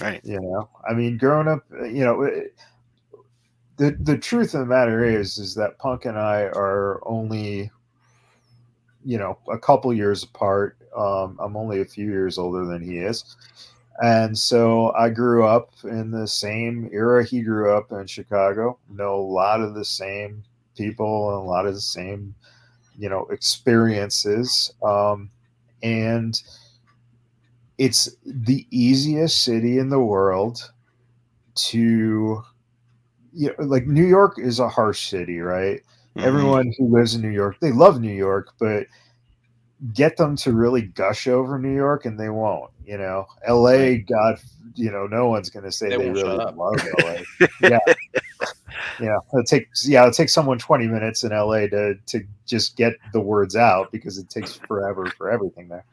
right. 0.00 0.20
You 0.22 0.38
know, 0.40 0.68
I 0.88 0.92
mean, 0.92 1.16
growing 1.16 1.48
up, 1.48 1.64
uh, 1.72 1.84
you 1.84 2.04
know, 2.04 2.22
it- 2.22 2.54
the 3.78 3.92
the 4.00 4.18
truth 4.18 4.52
of 4.52 4.60
the 4.60 4.66
matter 4.66 5.02
is 5.06 5.38
is 5.38 5.54
that 5.54 5.78
Punk 5.78 6.04
and 6.04 6.18
I 6.18 6.42
are 6.42 7.00
only, 7.08 7.70
you 9.04 9.18
know, 9.18 9.38
a 9.50 9.58
couple 9.58 9.92
years 9.92 10.22
apart. 10.22 10.76
Um, 10.96 11.38
I'm 11.40 11.56
only 11.56 11.80
a 11.80 11.84
few 11.84 12.06
years 12.06 12.38
older 12.38 12.64
than 12.64 12.82
he 12.82 12.98
is, 12.98 13.36
and 14.02 14.36
so 14.36 14.92
I 14.92 15.10
grew 15.10 15.46
up 15.46 15.70
in 15.84 16.10
the 16.10 16.26
same 16.26 16.88
era 16.92 17.24
he 17.24 17.42
grew 17.42 17.72
up 17.72 17.92
in 17.92 18.06
Chicago. 18.06 18.78
Know 18.88 19.14
a 19.14 19.20
lot 19.20 19.60
of 19.60 19.74
the 19.74 19.84
same 19.84 20.42
people 20.76 21.30
and 21.36 21.46
a 21.46 21.50
lot 21.50 21.66
of 21.66 21.74
the 21.74 21.80
same, 21.80 22.34
you 22.98 23.08
know, 23.08 23.26
experiences. 23.26 24.72
Um, 24.82 25.30
and 25.82 26.40
it's 27.78 28.14
the 28.24 28.66
easiest 28.70 29.42
city 29.42 29.78
in 29.78 29.88
the 29.88 30.00
world 30.00 30.70
to 31.54 32.42
you 33.32 33.48
know, 33.58 33.64
like 33.64 33.86
New 33.86 34.06
York 34.06 34.38
is 34.38 34.58
a 34.58 34.68
harsh 34.68 35.08
city, 35.08 35.40
right? 35.40 35.82
Mhm. 36.16 36.24
Everyone 36.24 36.72
who 36.76 36.88
lives 36.88 37.14
in 37.14 37.22
New 37.22 37.30
York, 37.30 37.56
they 37.60 37.72
love 37.72 38.00
New 38.00 38.14
York, 38.14 38.52
but 38.58 38.86
get 39.94 40.16
them 40.16 40.36
to 40.36 40.52
really 40.52 40.82
gush 40.82 41.26
over 41.26 41.58
New 41.58 41.74
York 41.74 42.04
and 42.04 42.18
they 42.18 42.28
won't, 42.28 42.70
you 42.84 42.98
know. 42.98 43.26
LA 43.48 43.98
God, 43.98 44.38
you 44.74 44.90
know, 44.90 45.06
no 45.06 45.28
one's 45.28 45.50
going 45.50 45.64
to 45.64 45.72
say 45.72 45.88
They 45.88 45.96
they, 45.96 46.10
really 46.10 46.36
love 46.36 46.76
LA. 47.02 47.46
yeah. 47.62 47.78
Yeah, 49.00 49.18
it 49.32 49.46
takes 49.46 49.88
yeah, 49.88 50.06
it 50.06 50.14
takes 50.14 50.34
someone 50.34 50.58
20 50.58 50.86
minutes 50.86 51.24
in 51.24 51.30
LA 51.30 51.66
to 51.68 51.94
to 52.06 52.22
just 52.46 52.76
get 52.76 52.94
the 53.12 53.20
words 53.20 53.56
out 53.56 53.90
because 53.92 54.18
it 54.18 54.28
takes 54.28 54.54
forever 54.54 55.06
for 55.16 55.30
everything 55.30 55.68
there. 55.68 55.84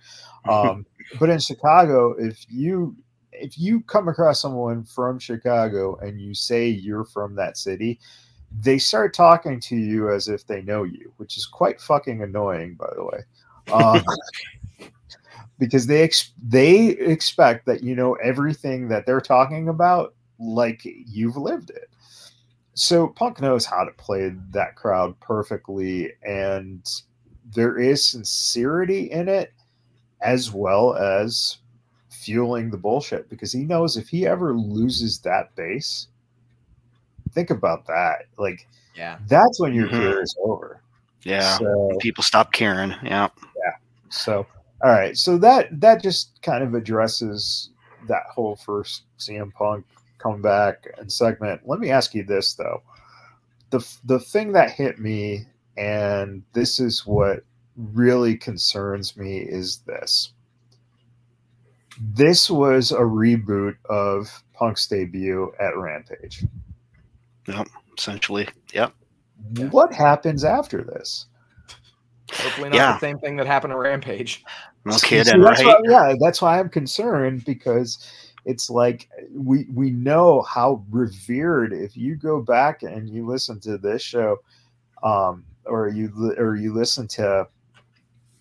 Um, 0.49 0.85
but 1.19 1.29
in 1.29 1.39
Chicago, 1.39 2.15
if 2.17 2.45
you 2.49 2.95
if 3.31 3.57
you 3.57 3.81
come 3.81 4.07
across 4.07 4.41
someone 4.41 4.83
from 4.83 5.19
Chicago 5.19 5.95
and 5.97 6.19
you 6.19 6.33
say 6.33 6.67
you're 6.67 7.05
from 7.05 7.35
that 7.35 7.57
city, 7.57 7.99
they 8.51 8.77
start 8.77 9.13
talking 9.13 9.59
to 9.61 9.75
you 9.75 10.11
as 10.11 10.27
if 10.27 10.47
they 10.47 10.61
know 10.61 10.83
you, 10.83 11.11
which 11.17 11.37
is 11.37 11.45
quite 11.45 11.81
fucking 11.81 12.21
annoying, 12.21 12.75
by 12.75 12.89
the 12.95 13.03
way. 13.03 13.23
Um, 13.71 14.03
because 15.59 15.87
they 15.87 16.03
ex- 16.03 16.31
they 16.41 16.89
expect 16.89 17.65
that 17.65 17.83
you 17.83 17.95
know 17.95 18.13
everything 18.15 18.87
that 18.89 19.05
they're 19.05 19.21
talking 19.21 19.69
about 19.69 20.13
like 20.39 20.81
you've 20.83 21.37
lived 21.37 21.69
it. 21.71 21.89
So 22.73 23.07
Punk 23.07 23.41
knows 23.41 23.65
how 23.65 23.83
to 23.83 23.91
play 23.91 24.33
that 24.51 24.75
crowd 24.75 25.19
perfectly, 25.19 26.13
and 26.23 26.87
there 27.55 27.77
is 27.77 28.05
sincerity 28.05 29.11
in 29.11 29.27
it 29.29 29.53
as 30.21 30.51
well 30.51 30.95
as 30.95 31.57
fueling 32.09 32.69
the 32.69 32.77
bullshit 32.77 33.29
because 33.29 33.51
he 33.51 33.63
knows 33.63 33.97
if 33.97 34.09
he 34.09 34.25
ever 34.25 34.53
loses 34.53 35.19
that 35.19 35.55
base, 35.55 36.07
think 37.37 37.51
about 37.51 37.85
that. 37.85 38.23
Like, 38.39 38.67
Yeah. 38.95 39.19
that's 39.27 39.59
when 39.59 39.75
your 39.75 39.87
Mhm. 39.87 39.91
career 39.91 40.21
is 40.23 40.35
over. 40.41 40.81
Yeah. 41.21 41.57
So, 41.59 41.91
People 41.99 42.23
stop 42.23 42.51
caring. 42.51 42.95
Yeah, 43.03 43.29
Yeah. 43.63 43.73
so 44.09 44.47
all 44.83 44.91
right. 44.91 45.15
So 45.15 45.37
that 45.37 45.79
that 45.81 46.01
just 46.01 46.41
kind 46.41 46.63
of 46.63 46.73
addresses 46.73 47.69
that 48.07 48.23
whole 48.33 48.55
first 48.55 49.03
CM 49.17 49.51
Punk 49.51 49.85
comeback 50.17 50.87
and 50.97 51.11
segment. 51.11 51.61
Let 51.67 51.79
me 51.79 51.91
ask 51.91 52.15
you 52.15 52.23
this 52.23 52.55
though. 52.55 52.81
The 53.69 53.85
the 54.05 54.19
thing 54.19 54.51
that 54.53 54.71
hit 54.71 54.99
me 54.99 55.45
and 55.77 56.41
this 56.53 56.79
is 56.79 57.05
what 57.05 57.43
really 57.75 58.35
concerns 58.35 59.15
me 59.15 59.37
is 59.39 59.77
this. 59.85 60.33
This 61.99 62.49
was 62.49 62.91
a 62.91 63.01
reboot 63.01 63.75
of 63.89 64.43
Punk's 64.53 64.87
debut 64.87 65.51
at 65.59 65.77
Rampage. 65.77 66.45
Yep, 67.47 67.67
essentially. 67.97 68.47
Yep. 68.73 68.93
What 69.71 69.93
happens 69.93 70.43
after 70.43 70.83
this? 70.83 71.27
Hopefully 72.31 72.69
not 72.69 72.75
Yeah. 72.75 72.93
the 72.93 72.99
same 72.99 73.19
thing 73.19 73.35
that 73.37 73.47
happened 73.47 73.71
to 73.71 73.77
Rampage. 73.77 74.43
No 74.85 74.97
kidding, 74.97 75.41
that's 75.41 75.63
right? 75.63 75.81
why- 75.81 76.09
yeah, 76.09 76.15
that's 76.19 76.41
why 76.41 76.59
I'm 76.59 76.69
concerned 76.69 77.43
because 77.45 78.05
it's 78.45 78.69
like 78.69 79.09
we 79.33 79.65
we 79.73 79.91
know 79.91 80.41
how 80.43 80.83
revered. 80.89 81.73
If 81.73 81.97
you 81.97 82.15
go 82.15 82.41
back 82.41 82.83
and 82.83 83.09
you 83.09 83.25
listen 83.25 83.59
to 83.61 83.77
this 83.77 84.01
show, 84.01 84.37
um, 85.03 85.43
or 85.65 85.89
you 85.89 86.33
or 86.37 86.55
you 86.55 86.73
listen 86.73 87.07
to, 87.09 87.47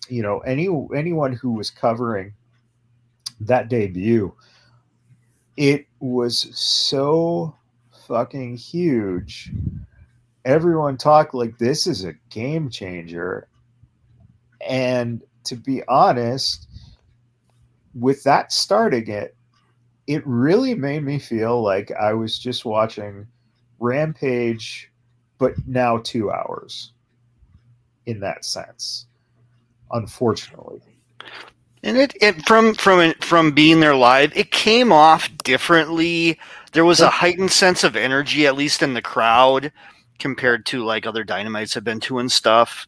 you 0.07 0.21
know, 0.21 0.39
any 0.39 0.67
anyone 0.95 1.33
who 1.33 1.51
was 1.51 1.69
covering 1.69 2.33
that 3.41 3.67
debut, 3.67 4.33
it 5.57 5.85
was 5.99 6.47
so 6.57 7.53
fucking 8.07 8.57
huge. 8.57 9.51
Everyone 10.45 10.97
talked 10.97 11.33
like 11.33 11.57
this 11.57 11.87
is 11.87 12.05
a 12.05 12.13
game 12.29 12.69
changer, 12.69 13.47
and 14.67 15.21
to 15.43 15.55
be 15.55 15.83
honest, 15.87 16.67
with 17.93 18.23
that 18.23 18.51
starting 18.51 19.07
it, 19.07 19.35
it 20.07 20.25
really 20.25 20.73
made 20.73 21.03
me 21.03 21.19
feel 21.19 21.61
like 21.61 21.91
I 21.91 22.13
was 22.13 22.39
just 22.39 22.63
watching 22.63 23.27
Rampage, 23.79 24.89
but 25.37 25.53
now 25.67 25.97
two 25.97 26.31
hours 26.31 26.93
in 28.05 28.21
that 28.21 28.45
sense. 28.45 29.05
Unfortunately. 29.91 30.81
And 31.83 31.97
it, 31.97 32.13
it 32.19 32.45
from 32.45 32.73
from 32.73 33.13
from 33.21 33.51
being 33.51 33.79
there 33.79 33.95
live, 33.95 34.35
it 34.35 34.51
came 34.51 34.91
off 34.91 35.29
differently. 35.43 36.39
There 36.77 36.85
was 36.85 36.99
a 36.99 37.09
heightened 37.09 37.49
sense 37.51 37.83
of 37.83 37.95
energy, 37.95 38.45
at 38.45 38.55
least 38.55 38.83
in 38.83 38.93
the 38.93 39.01
crowd, 39.01 39.71
compared 40.19 40.63
to 40.67 40.85
like 40.85 41.07
other 41.07 41.23
dynamites 41.23 41.75
I've 41.75 41.83
been 41.83 41.99
to 42.01 42.19
and 42.19 42.31
stuff. 42.31 42.85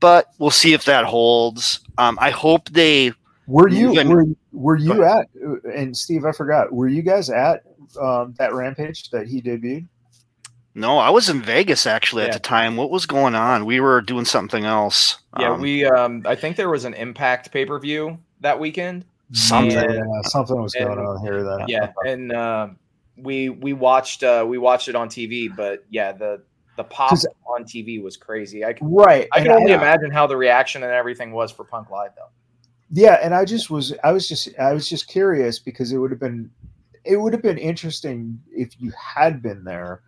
But 0.00 0.26
we'll 0.40 0.50
see 0.50 0.72
if 0.72 0.86
that 0.86 1.04
holds. 1.04 1.78
Um, 1.98 2.18
I 2.20 2.30
hope 2.30 2.68
they. 2.70 3.12
Were 3.46 3.68
you 3.68 3.92
Even- 3.92 4.08
were, 4.08 4.24
were 4.50 4.76
you 4.76 4.94
Go 4.94 5.04
at 5.04 5.28
and 5.72 5.96
Steve, 5.96 6.24
I 6.24 6.32
forgot, 6.32 6.72
were 6.72 6.88
you 6.88 7.00
guys 7.00 7.30
at 7.30 7.62
um, 8.02 8.34
that 8.38 8.52
Rampage 8.52 9.08
that 9.10 9.28
he 9.28 9.40
debuted? 9.40 9.86
No, 10.74 10.98
I 10.98 11.10
was 11.10 11.28
in 11.28 11.42
Vegas 11.42 11.86
actually 11.86 12.24
at 12.24 12.32
the 12.32 12.40
time. 12.40 12.76
What 12.76 12.90
was 12.90 13.06
going 13.06 13.36
on? 13.36 13.66
We 13.66 13.78
were 13.78 14.00
doing 14.00 14.24
something 14.24 14.64
else. 14.64 15.18
Yeah, 15.38 15.52
Um, 15.52 15.60
we. 15.60 15.84
Um, 15.86 16.22
I 16.26 16.34
think 16.34 16.56
there 16.56 16.70
was 16.70 16.84
an 16.84 16.94
Impact 16.94 17.52
pay 17.52 17.64
per 17.66 17.78
view 17.78 18.18
that 18.40 18.58
weekend. 18.58 19.04
Something. 19.30 19.90
Yeah, 19.90 20.02
something 20.24 20.60
was 20.60 20.74
going 20.74 20.98
on 20.98 21.22
here 21.22 21.44
then. 21.44 21.66
Yeah, 21.68 21.92
and 22.04 22.32
uh, 22.32 22.68
we 23.16 23.48
we 23.48 23.72
watched 23.72 24.22
uh, 24.22 24.44
we 24.46 24.58
watched 24.58 24.88
it 24.88 24.94
on 24.94 25.08
TV. 25.08 25.54
But 25.54 25.84
yeah, 25.90 26.12
the 26.12 26.42
the 26.76 26.84
pop 26.84 27.10
'Cause- 27.10 27.26
on 27.46 27.64
TV 27.64 28.02
was 28.02 28.16
crazy. 28.16 28.64
I 28.64 28.72
can 28.74 28.90
Right. 28.92 29.26
I 29.32 29.38
and 29.38 29.46
can 29.46 29.56
only 29.56 29.72
imagine 29.72 30.10
how 30.10 30.26
the 30.26 30.36
reaction 30.36 30.82
and 30.82 30.92
everything 30.92 31.32
was 31.32 31.50
for 31.50 31.64
Punk 31.64 31.90
Live 31.90 32.10
though. 32.16 32.28
Yeah, 32.90 33.18
and 33.22 33.34
I 33.34 33.44
just 33.44 33.70
was 33.70 33.94
I 34.04 34.12
was 34.12 34.28
just 34.28 34.48
I 34.58 34.72
was 34.72 34.88
just 34.88 35.08
curious 35.08 35.58
because 35.58 35.92
it 35.92 35.96
would 35.98 36.10
have 36.10 36.20
been 36.20 36.50
it 37.04 37.16
would 37.16 37.32
have 37.32 37.42
been 37.42 37.58
interesting 37.58 38.38
if 38.52 38.70
you 38.80 38.92
had 38.92 39.40
been 39.42 39.64
there, 39.64 40.02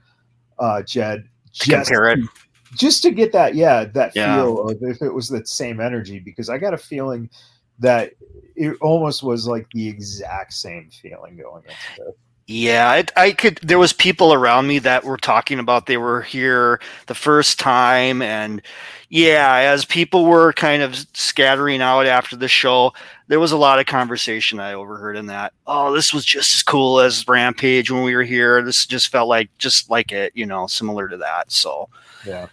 uh 0.59 0.83
Jed, 0.83 1.25
just 1.53 1.71
compare 1.89 2.09
it. 2.09 2.17
to, 2.17 2.29
just 2.77 3.03
to 3.05 3.11
get 3.11 3.33
that 3.33 3.55
yeah, 3.55 3.85
that 3.85 4.15
Yeah. 4.15 4.37
feel 4.37 4.69
of 4.69 4.77
if 4.83 5.01
it 5.01 5.13
was 5.13 5.29
the 5.29 5.45
same 5.47 5.81
energy 5.81 6.19
because 6.19 6.49
I 6.51 6.59
got 6.59 6.75
a 6.75 6.79
feeling 6.79 7.31
that 7.79 8.13
it 8.57 8.77
almost 8.81 9.23
was 9.23 9.47
like 9.47 9.67
the 9.73 9.89
exact 9.89 10.53
same 10.53 10.91
feeling 10.91 11.37
going 11.37 11.63
into 11.65 12.09
it. 12.11 12.19
Yeah, 12.51 12.89
I, 12.91 13.05
I 13.17 13.33
could. 13.33 13.59
There 13.63 13.79
was 13.79 13.93
people 13.93 14.33
around 14.33 14.69
me 14.69 14.79
that 14.81 15.05
were 15.05 15.19
talking 15.19 15.59
about 15.59 15.87
they 15.87 15.99
were 15.99 16.23
here 16.23 16.81
the 17.07 17.15
first 17.15 17.61
time, 17.61 18.23
and 18.23 18.63
yeah, 19.11 19.57
as 19.57 19.85
people 19.85 20.25
were 20.25 20.55
kind 20.55 20.83
of 20.83 20.97
scattering 21.13 21.83
out 21.83 22.07
after 22.07 22.37
the 22.37 22.49
show, 22.49 22.95
there 23.29 23.41
was 23.41 23.53
a 23.53 23.59
lot 23.59 23.81
of 23.81 23.87
conversation 23.87 24.61
I 24.61 24.73
overheard 24.73 25.17
in 25.19 25.27
that. 25.27 25.53
Oh, 25.67 25.93
this 25.95 26.15
was 26.15 26.25
just 26.25 26.55
as 26.57 26.63
cool 26.65 27.01
as 27.01 27.29
Rampage 27.29 27.91
when 27.91 28.03
we 28.05 28.17
were 28.17 28.25
here. 28.25 28.63
This 28.63 28.87
just 28.87 29.09
felt 29.13 29.29
like 29.29 29.51
just 29.59 29.91
like 29.91 30.13
it, 30.13 30.33
you 30.35 30.47
know, 30.47 30.67
similar 30.67 31.09
to 31.09 31.19
that. 31.19 31.53
So 31.53 31.91
Yeah. 32.25 32.49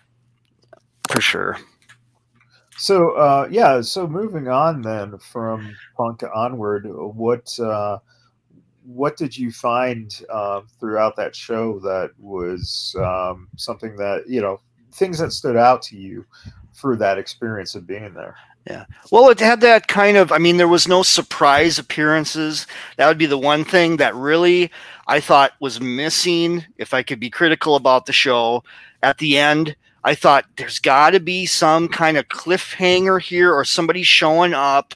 for 1.10 1.22
sure. 1.22 1.58
So 2.78 3.12
uh 3.12 3.48
yeah, 3.52 3.82
so 3.82 4.08
moving 4.08 4.48
on 4.50 4.82
then 4.82 5.18
from 5.20 5.80
punk 5.98 6.24
onward, 6.36 6.86
what 6.88 7.58
uh 7.60 8.00
what 8.86 9.18
did 9.18 9.38
you 9.38 9.52
find 9.52 10.22
uh, 10.30 10.62
throughout 10.80 11.16
that 11.16 11.36
show 11.36 11.80
that 11.80 12.12
was 12.20 12.96
um, 13.00 13.48
something 13.58 13.96
that 13.98 14.28
you 14.28 14.42
know 14.42 14.60
things 14.94 15.20
that 15.20 15.32
stood 15.32 15.58
out 15.58 15.82
to 15.84 15.98
you 15.98 16.26
for 16.74 16.96
that 16.96 17.18
experience 17.18 17.76
of 17.76 17.88
being 17.88 18.14
there? 18.14 18.36
Yeah. 18.68 18.86
Well, 19.12 19.30
it 19.30 19.40
had 19.40 19.62
that 19.62 19.88
kind 19.88 20.18
of. 20.18 20.32
I 20.32 20.40
mean, 20.40 20.58
there 20.58 20.68
was 20.68 20.88
no 20.88 21.04
surprise 21.04 21.78
appearances. 21.78 22.66
That 22.98 23.08
would 23.08 23.18
be 23.18 23.28
the 23.28 23.38
one 23.38 23.64
thing 23.64 23.98
that 23.98 24.16
really 24.16 24.72
I 25.08 25.20
thought 25.20 25.54
was 25.60 25.80
missing. 25.80 26.66
If 26.78 26.94
I 26.94 27.04
could 27.04 27.20
be 27.20 27.30
critical 27.30 27.76
about 27.76 28.08
the 28.08 28.14
show, 28.14 28.64
at 29.04 29.20
the 29.20 29.38
end, 29.38 29.76
I 30.04 30.16
thought 30.16 30.46
there's 30.58 30.80
got 30.80 31.12
to 31.12 31.20
be 31.20 31.46
some 31.46 31.88
kind 31.88 32.18
of 32.18 32.28
cliffhanger 32.30 33.22
here, 33.22 33.54
or 33.54 33.66
somebody 33.66 34.02
showing 34.02 34.54
up 34.54 34.96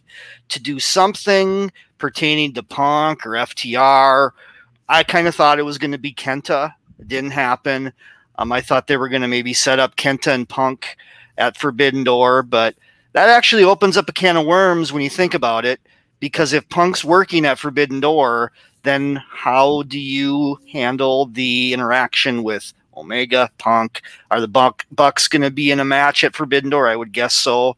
to 0.50 0.60
do 0.60 0.80
something 0.80 1.72
pertaining 2.00 2.54
to 2.54 2.64
Punk 2.64 3.26
or 3.26 3.32
FTR. 3.32 4.32
I 4.88 5.04
kind 5.04 5.28
of 5.28 5.36
thought 5.36 5.60
it 5.60 5.64
was 5.64 5.78
going 5.78 5.92
to 5.92 5.98
be 5.98 6.14
Kenta. 6.14 6.74
It 7.00 7.08
didn't 7.08 7.32
happen. 7.32 7.94
Um, 8.38 8.52
I 8.52 8.62
thought 8.62 8.88
they 8.88 8.98
were 8.98 9.10
going 9.10 9.22
to 9.22 9.28
maybe 9.28 9.54
set 9.54 9.80
up 9.80 9.98
Kenta 9.98 10.34
and 10.34 10.48
Punk 10.48 10.98
at 11.38 11.58
Forbidden 11.58 12.04
Door, 12.04 12.44
but 12.44 12.76
that 13.14 13.30
actually 13.30 13.64
opens 13.64 13.98
up 13.98 14.10
a 14.10 14.14
can 14.14 14.38
of 14.38 14.46
worms 14.46 14.92
when 14.92 15.04
you 15.04 15.10
think 15.10 15.34
about 15.34 15.66
it. 15.66 15.80
Because 16.20 16.52
if 16.54 16.68
Punk's 16.70 17.04
working 17.04 17.46
at 17.46 17.60
Forbidden 17.60 18.00
Door, 18.00 18.52
then 18.84 19.22
how 19.30 19.84
do 19.84 20.00
you 20.00 20.60
handle 20.72 21.28
the 21.28 21.74
interaction 21.74 22.44
with 22.44 22.74
Omega, 22.96 23.50
Punk? 23.58 24.02
Are 24.32 24.42
the 24.42 24.48
Buck, 24.48 24.86
Bucks 24.92 25.28
going 25.28 25.42
to 25.42 25.52
be 25.52 25.72
in 25.72 25.80
a 25.80 25.86
match 25.86 26.24
at 26.24 26.36
Forbidden 26.36 26.70
Door? 26.70 26.88
I 26.88 26.96
would 26.96 27.14
guess 27.14 27.36
so. 27.36 27.78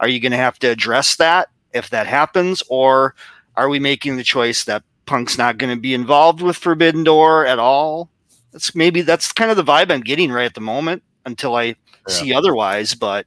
Are 0.00 0.08
you 0.08 0.20
going 0.20 0.32
to 0.32 0.38
have 0.38 0.58
to 0.60 0.68
address 0.68 1.16
that 1.16 1.48
if 1.72 1.90
that 1.90 2.06
happens? 2.06 2.62
Or 2.68 3.14
are 3.56 3.68
we 3.68 3.78
making 3.78 4.16
the 4.16 4.24
choice 4.24 4.64
that 4.64 4.82
Punk's 5.06 5.38
not 5.38 5.58
going 5.58 5.74
to 5.74 5.80
be 5.80 5.94
involved 5.94 6.40
with 6.40 6.56
Forbidden 6.56 7.04
Door 7.04 7.46
at 7.46 7.58
all? 7.58 8.10
That's 8.52 8.74
maybe 8.74 9.02
that's 9.02 9.32
kind 9.32 9.50
of 9.50 9.56
the 9.56 9.64
vibe 9.64 9.90
I'm 9.90 10.00
getting 10.00 10.30
right 10.30 10.44
at 10.44 10.54
the 10.54 10.60
moment 10.60 11.02
until 11.24 11.54
I 11.54 11.76
see 12.08 12.32
otherwise. 12.34 12.94
But 12.94 13.26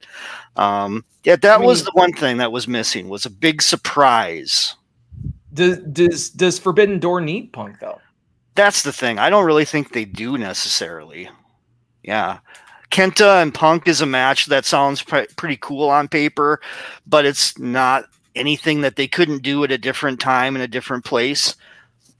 um, 0.56 1.04
yeah, 1.24 1.36
that 1.38 1.62
I 1.62 1.64
was 1.64 1.84
the 1.84 1.92
one 1.94 2.14
thing 2.14 2.38
that 2.38 2.52
was 2.52 2.68
missing 2.68 3.10
was 3.10 3.26
a 3.26 3.30
big 3.30 3.62
surprise. 3.62 4.76
Does 5.54 5.78
does 5.80 6.30
does 6.30 6.60
Forbidden 6.60 7.00
Door 7.00 7.22
need 7.22 7.54
Punk 7.54 7.80
though? 7.80 8.00
That's 8.56 8.84
the 8.84 8.94
thing. 8.94 9.20
I 9.20 9.30
don't 9.30 9.46
really 9.46 9.66
think 9.66 9.92
they 9.92 10.06
do 10.06 10.38
necessarily. 10.38 11.30
Yeah. 12.04 12.40
Kenta 12.92 13.42
and 13.42 13.54
Punk 13.54 13.88
is 13.88 14.00
a 14.00 14.06
match 14.06 14.46
that 14.46 14.64
sounds 14.64 15.02
pre- 15.02 15.28
pretty 15.36 15.58
cool 15.58 15.90
on 15.90 16.08
paper, 16.08 16.62
but 17.06 17.26
it's 17.26 17.58
not 17.58 18.06
anything 18.36 18.82
that 18.82 18.96
they 18.96 19.08
couldn't 19.08 19.44
do 19.44 19.64
at 19.64 19.72
a 19.72 19.78
different 19.78 20.20
time 20.20 20.56
in 20.56 20.62
a 20.62 20.68
different 20.68 21.06
place. 21.06 21.56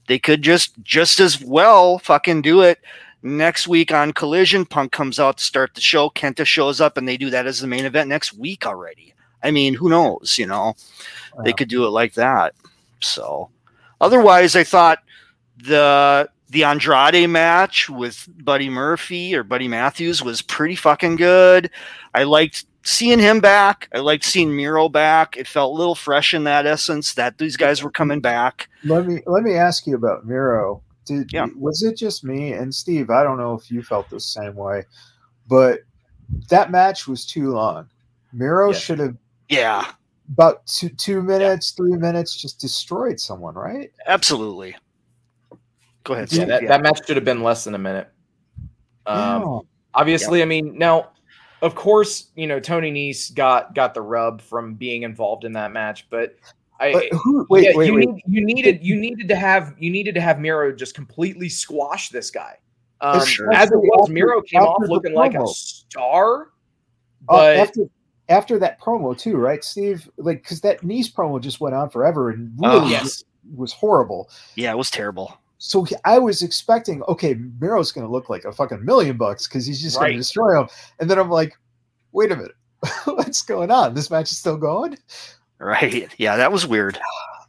They 0.08 0.18
could 0.18 0.42
just 0.42 0.72
just 0.82 1.20
as 1.20 1.42
well 1.42 1.98
fucking 1.98 2.42
do 2.42 2.62
it 2.62 2.78
next 3.22 3.66
week 3.66 3.92
on 3.92 4.12
Collision. 4.12 4.64
Punk 4.64 4.92
comes 4.92 5.18
out 5.18 5.38
to 5.38 5.44
start 5.44 5.74
the 5.74 5.80
show. 5.80 6.10
Kenta 6.10 6.46
shows 6.46 6.80
up, 6.80 6.96
and 6.96 7.06
they 7.06 7.16
do 7.16 7.30
that 7.30 7.46
as 7.46 7.60
the 7.60 7.66
main 7.66 7.84
event 7.84 8.08
next 8.08 8.32
week 8.32 8.66
already. 8.66 9.14
I 9.42 9.50
mean, 9.50 9.74
who 9.74 9.88
knows? 9.88 10.36
You 10.38 10.46
know, 10.46 10.74
they 11.44 11.52
could 11.52 11.68
do 11.68 11.84
it 11.86 11.90
like 11.90 12.14
that. 12.14 12.54
So, 13.00 13.50
otherwise, 14.00 14.56
I 14.56 14.64
thought 14.64 15.00
the 15.56 16.28
the 16.50 16.64
Andrade 16.64 17.28
match 17.28 17.90
with 17.90 18.28
Buddy 18.44 18.70
Murphy 18.70 19.34
or 19.34 19.42
Buddy 19.42 19.68
Matthews 19.68 20.22
was 20.22 20.42
pretty 20.42 20.76
fucking 20.76 21.16
good. 21.16 21.70
I 22.14 22.22
liked 22.22 22.64
seeing 22.86 23.18
him 23.18 23.40
back. 23.40 23.88
I 23.94 23.98
liked 23.98 24.24
seeing 24.24 24.54
Miro 24.54 24.88
back. 24.88 25.36
It 25.36 25.46
felt 25.48 25.72
a 25.74 25.78
little 25.78 25.94
fresh 25.94 26.32
in 26.34 26.44
that 26.44 26.66
essence 26.66 27.14
that 27.14 27.38
these 27.38 27.56
guys 27.56 27.82
were 27.82 27.90
coming 27.90 28.20
back. 28.20 28.68
Let 28.84 29.06
me 29.06 29.20
let 29.26 29.42
me 29.42 29.54
ask 29.54 29.86
you 29.86 29.94
about 29.96 30.24
Miro. 30.26 30.82
Did 31.04 31.32
Yeah. 31.32 31.46
was 31.56 31.82
it 31.82 31.96
just 31.96 32.24
me 32.24 32.52
and 32.52 32.74
Steve? 32.74 33.10
I 33.10 33.22
don't 33.22 33.38
know 33.38 33.54
if 33.54 33.70
you 33.70 33.82
felt 33.82 34.08
the 34.10 34.20
same 34.20 34.54
way, 34.54 34.84
but 35.48 35.80
that 36.48 36.70
match 36.70 37.06
was 37.06 37.26
too 37.26 37.50
long. 37.52 37.88
Miro 38.32 38.68
Yes. 38.72 38.80
should 38.80 38.98
have 39.00 39.16
Yeah, 39.48 39.92
about 40.32 40.66
two 40.66 40.88
two 40.88 41.22
minutes, 41.22 41.70
three 41.72 41.96
minutes, 41.96 42.40
just 42.40 42.60
destroyed 42.60 43.20
someone, 43.20 43.54
right? 43.54 43.92
absolutely. 44.06 44.76
Go 46.04 46.14
ahead. 46.14 46.32
Yeah, 46.32 46.44
that, 46.44 46.62
Yeah. 46.62 46.68
that 46.68 46.82
match 46.82 47.04
should 47.06 47.16
have 47.16 47.24
been 47.24 47.42
less 47.42 47.64
than 47.64 47.74
a 47.74 47.78
minute. 47.78 48.08
Um, 49.06 49.42
Yeah. 49.42 49.58
obviously, 49.94 50.40
I 50.42 50.44
mean, 50.44 50.76
now, 50.78 51.10
of 51.62 51.74
course, 51.74 52.28
you 52.36 52.46
know 52.46 52.60
Tony 52.60 52.90
Nese 52.92 53.34
got 53.34 53.74
got 53.74 53.94
the 53.94 54.02
rub 54.02 54.40
from 54.40 54.74
being 54.74 55.02
involved 55.02 55.44
in 55.44 55.52
that 55.52 55.72
match, 55.72 56.06
but 56.10 56.36
I 56.80 56.92
But 56.92 57.04
who? 57.18 57.46
Wait, 57.48 57.64
yeah, 57.64 57.70
wait, 57.74 57.86
you, 57.86 57.94
wait. 57.94 58.08
Need, 58.08 58.22
you 58.26 58.44
needed 58.44 58.84
you 58.84 58.96
needed 58.96 59.28
to 59.28 59.36
have 59.36 59.74
you 59.78 59.90
needed 59.90 60.14
to 60.16 60.20
have 60.20 60.38
Miro 60.38 60.72
just 60.72 60.94
completely 60.94 61.48
squash 61.48 62.10
this 62.10 62.30
guy. 62.30 62.56
Um, 63.00 63.24
Sure. 63.26 63.52
As 63.52 63.70
it 63.70 63.76
was, 63.76 64.04
After- 64.04 64.12
Miro 64.12 64.42
came 64.42 64.62
off 64.62 64.82
looking 64.88 65.14
like 65.14 65.34
a 65.34 65.46
star, 65.46 66.48
Oh, 67.28 67.36
but 67.36 67.56
after 67.56 67.82
after 68.28 68.58
that 68.58 68.80
promo 68.80 69.16
too, 69.16 69.36
right, 69.36 69.62
Steve? 69.64 70.08
Like, 70.16 70.42
because 70.42 70.60
that 70.62 70.80
Nese 70.82 71.12
promo 71.12 71.40
just 71.40 71.60
went 71.60 71.74
on 71.74 71.88
forever 71.90 72.30
and 72.30 72.52
Oh. 72.62 72.78
really 72.80 72.90
yes, 72.90 73.24
was 73.54 73.72
horrible. 73.72 74.28
Yeah, 74.56 74.72
it 74.72 74.78
was 74.78 74.90
terrible. 74.90 75.38
So 75.58 75.84
he- 75.84 75.96
I 76.04 76.18
was 76.18 76.42
expecting, 76.42 77.02
okay, 77.04 77.34
Miro's 77.60 77.92
going 77.92 78.06
to 78.06 78.12
look 78.12 78.28
like 78.28 78.44
a 78.44 78.52
fucking 78.52 78.84
million 78.84 79.16
bucks 79.16 79.46
because 79.48 79.64
he's 79.66 79.80
just 79.82 79.98
going 79.98 80.12
to 80.12 80.18
destroy 80.18 80.60
him. 80.60 80.68
And 81.00 81.10
then 81.10 81.18
I'm 81.18 81.30
like, 81.30 81.56
wait 82.12 82.30
a 82.32 82.36
minute, 82.36 82.52
what's 83.04 83.42
going 83.42 83.70
on? 83.70 83.94
This 83.94 84.10
match 84.10 84.30
is 84.32 84.38
still 84.38 84.56
going. 84.58 84.98
Right. 85.58 86.12
Yeah, 86.18 86.36
that 86.36 86.52
was 86.52 86.66
weird. 86.66 86.98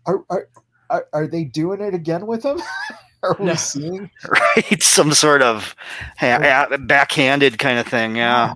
Are 0.06 0.24
are 0.30 0.48
are, 0.90 1.08
are 1.12 1.28
they 1.28 1.44
doing 1.44 1.82
it 1.82 1.94
again 1.94 2.26
with 2.28 2.44
him? 2.46 2.62
are 3.24 3.36
we 3.40 3.54
seeing? 3.56 4.10
Right. 4.30 4.82
Some 4.82 5.12
sort 5.14 5.42
of 5.42 5.76
ha- 6.18 6.40
ha- 6.70 6.78
backhanded 6.78 7.60
kind 7.60 7.78
of 7.80 7.86
thing. 7.88 8.16
Yeah. 8.16 8.54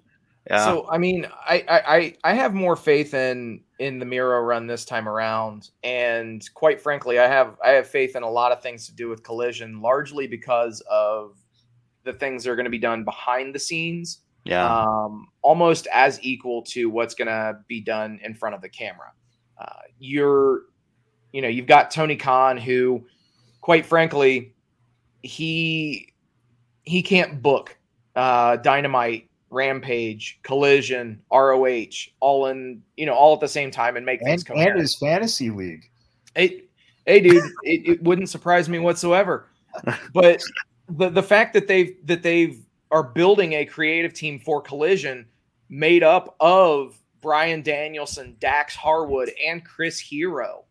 Yeah. 0.49 0.63
So 0.63 0.87
I 0.89 0.97
mean, 0.97 1.27
I, 1.45 1.65
I 1.67 1.95
I 1.97 2.15
I 2.23 2.33
have 2.33 2.53
more 2.53 2.77
faith 2.77 3.13
in 3.13 3.61
in 3.81 3.97
the 3.97 4.05
Miro 4.05 4.39
run 4.39 4.67
this 4.67 4.85
time 4.85 5.09
around, 5.09 5.71
and 5.83 6.47
quite 6.53 6.79
frankly, 6.79 7.17
I 7.17 7.27
have 7.27 7.57
I 7.65 7.71
have 7.71 7.87
faith 7.87 8.15
in 8.15 8.21
a 8.21 8.29
lot 8.29 8.51
of 8.51 8.61
things 8.61 8.85
to 8.85 8.93
do 8.93 9.09
with 9.09 9.23
Collision, 9.23 9.81
largely 9.81 10.27
because 10.27 10.81
of 10.81 11.35
the 12.03 12.13
things 12.13 12.43
that 12.43 12.51
are 12.51 12.55
going 12.55 12.65
to 12.65 12.69
be 12.69 12.77
done 12.77 13.03
behind 13.03 13.55
the 13.55 13.59
scenes, 13.59 14.19
yeah. 14.43 14.83
um, 14.83 15.29
almost 15.41 15.87
as 15.91 16.19
equal 16.21 16.61
to 16.61 16.91
what's 16.91 17.15
going 17.15 17.27
to 17.27 17.57
be 17.67 17.81
done 17.81 18.19
in 18.23 18.35
front 18.35 18.53
of 18.53 18.61
the 18.61 18.69
camera. 18.69 19.11
Uh, 19.59 19.81
you're, 19.97 20.61
you 21.33 21.41
know, 21.41 21.47
you've 21.47 21.65
got 21.65 21.89
Tony 21.89 22.15
Khan, 22.15 22.57
who, 22.57 23.03
quite 23.61 23.87
frankly, 23.87 24.53
he 25.23 26.13
he 26.83 27.01
can't 27.01 27.41
book 27.41 27.75
uh, 28.15 28.57
Dynamite, 28.57 29.27
Rampage, 29.51 30.39
Collision, 30.43 31.21
ROH, 31.31 31.85
all 32.21 32.47
in 32.47 32.81
you 32.97 33.05
know 33.05 33.13
all 33.13 33.33
at 33.35 33.41
the 33.41 33.47
same 33.47 33.69
time 33.69 33.97
and 33.97 34.05
make 34.05 34.21
things 34.21 34.41
And, 34.41 34.47
coherent. 34.47 34.71
and 34.71 34.81
his 34.81 34.95
fantasy 34.95 35.49
league. 35.51 35.89
Hey, 36.35 36.63
hey, 37.05 37.19
dude, 37.19 37.43
it, 37.63 37.87
it 37.87 38.03
wouldn't 38.03 38.29
surprise 38.29 38.67
me 38.69 38.79
whatsoever. 38.79 39.47
But 40.13 40.41
the 40.89 41.09
the 41.09 41.23
fact 41.23 41.53
that 41.53 41.67
they've 41.67 41.95
that 42.05 42.23
they've 42.23 42.59
are 42.91 43.03
building 43.03 43.53
a 43.53 43.65
creative 43.65 44.13
team 44.13 44.39
for 44.39 44.61
Collision 44.61 45.25
made 45.69 46.03
up 46.03 46.35
of 46.41 46.97
Bryan 47.21 47.61
Danielson, 47.61 48.35
Dax 48.39 48.75
Harwood, 48.75 49.31
and 49.47 49.63
Chris 49.63 49.99
Hero, 49.99 50.65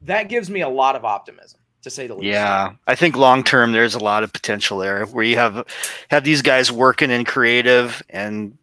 that 0.00 0.28
gives 0.28 0.50
me 0.50 0.62
a 0.62 0.68
lot 0.68 0.96
of 0.96 1.04
optimism, 1.04 1.60
to 1.82 1.90
say 1.90 2.06
the 2.06 2.14
least. 2.14 2.26
Yeah, 2.26 2.72
I 2.86 2.94
think 2.94 3.16
long 3.16 3.44
term 3.44 3.72
there's 3.72 3.94
a 3.94 3.98
lot 3.98 4.22
of 4.22 4.32
potential 4.32 4.78
there 4.78 5.04
where 5.06 5.24
you 5.24 5.36
have 5.36 5.66
have 6.10 6.24
these 6.24 6.42
guys 6.42 6.72
working 6.72 7.10
in 7.10 7.24
creative 7.24 8.02
and 8.10 8.56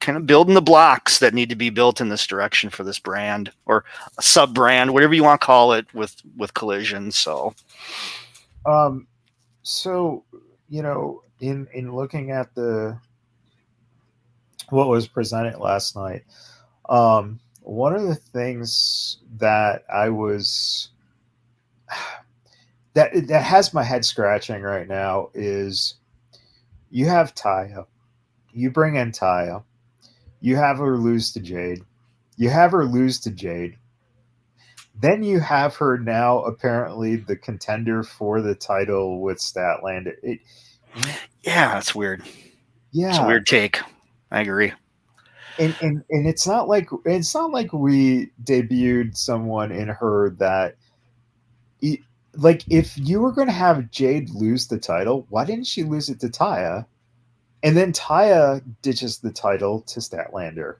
kind 0.00 0.18
of 0.18 0.26
building 0.26 0.54
the 0.54 0.62
blocks 0.62 1.18
that 1.20 1.32
need 1.32 1.48
to 1.48 1.56
be 1.56 1.70
built 1.70 2.00
in 2.00 2.10
this 2.10 2.26
direction 2.26 2.68
for 2.68 2.84
this 2.84 2.98
brand 2.98 3.50
or 3.64 3.84
a 4.18 4.22
sub 4.22 4.54
brand, 4.54 4.92
whatever 4.92 5.14
you 5.14 5.24
want 5.24 5.40
to 5.40 5.46
call 5.46 5.72
it 5.72 5.92
with 5.94 6.20
with 6.36 6.54
collision. 6.54 7.10
So 7.10 7.54
Um, 8.66 9.06
so 9.62 10.24
you 10.68 10.82
know, 10.82 11.22
in 11.40 11.68
in 11.72 11.94
looking 11.94 12.30
at 12.30 12.54
the 12.54 12.98
what 14.70 14.88
was 14.88 15.06
presented 15.06 15.58
last 15.58 15.94
night, 15.94 16.24
um, 16.88 17.38
one 17.62 17.94
of 17.94 18.02
the 18.02 18.14
things 18.14 19.18
that 19.38 19.84
I 19.92 20.08
was 20.08 20.90
that 22.94 23.26
that 23.28 23.42
has 23.42 23.74
my 23.74 23.82
head 23.82 24.04
scratching 24.04 24.62
right 24.62 24.88
now 24.88 25.30
is 25.34 25.94
you 26.90 27.06
have 27.06 27.34
Taya, 27.34 27.86
you 28.52 28.70
bring 28.70 28.96
in 28.96 29.10
Taya, 29.12 29.62
you 30.40 30.56
have 30.56 30.78
her 30.78 30.96
lose 30.96 31.32
to 31.32 31.40
Jade, 31.40 31.82
you 32.36 32.50
have 32.50 32.72
her 32.72 32.84
lose 32.84 33.20
to 33.20 33.30
Jade. 33.30 33.76
Then 35.00 35.24
you 35.24 35.40
have 35.40 35.74
her 35.76 35.98
now 35.98 36.42
apparently 36.42 37.16
the 37.16 37.34
contender 37.34 38.04
for 38.04 38.40
the 38.40 38.54
title 38.54 39.20
with 39.20 39.38
Statlander. 39.38 40.14
It, 40.22 40.38
yeah, 41.42 41.74
that's 41.74 41.96
weird. 41.96 42.22
yeah, 42.92 43.08
It's 43.08 43.18
a 43.18 43.26
weird 43.26 43.44
take. 43.46 43.80
I 44.30 44.40
agree. 44.40 44.72
and, 45.58 45.76
and 45.80 46.04
and 46.10 46.28
it's 46.28 46.46
not 46.46 46.68
like 46.68 46.88
it's 47.04 47.34
not 47.34 47.50
like 47.50 47.72
we 47.72 48.30
debuted 48.44 49.16
someone 49.16 49.72
in 49.72 49.88
her 49.88 50.30
that 50.38 50.76
like 52.36 52.64
if 52.68 52.96
you 52.98 53.20
were 53.20 53.32
going 53.32 53.48
to 53.48 53.52
have 53.52 53.90
Jade 53.90 54.30
lose 54.30 54.66
the 54.68 54.78
title, 54.78 55.26
why 55.30 55.44
didn't 55.44 55.66
she 55.66 55.82
lose 55.82 56.08
it 56.08 56.20
to 56.20 56.28
Taya? 56.28 56.86
And 57.62 57.76
then 57.76 57.92
Taya 57.92 58.62
ditches 58.82 59.18
the 59.18 59.30
title 59.30 59.80
to 59.82 60.00
Statlander 60.00 60.76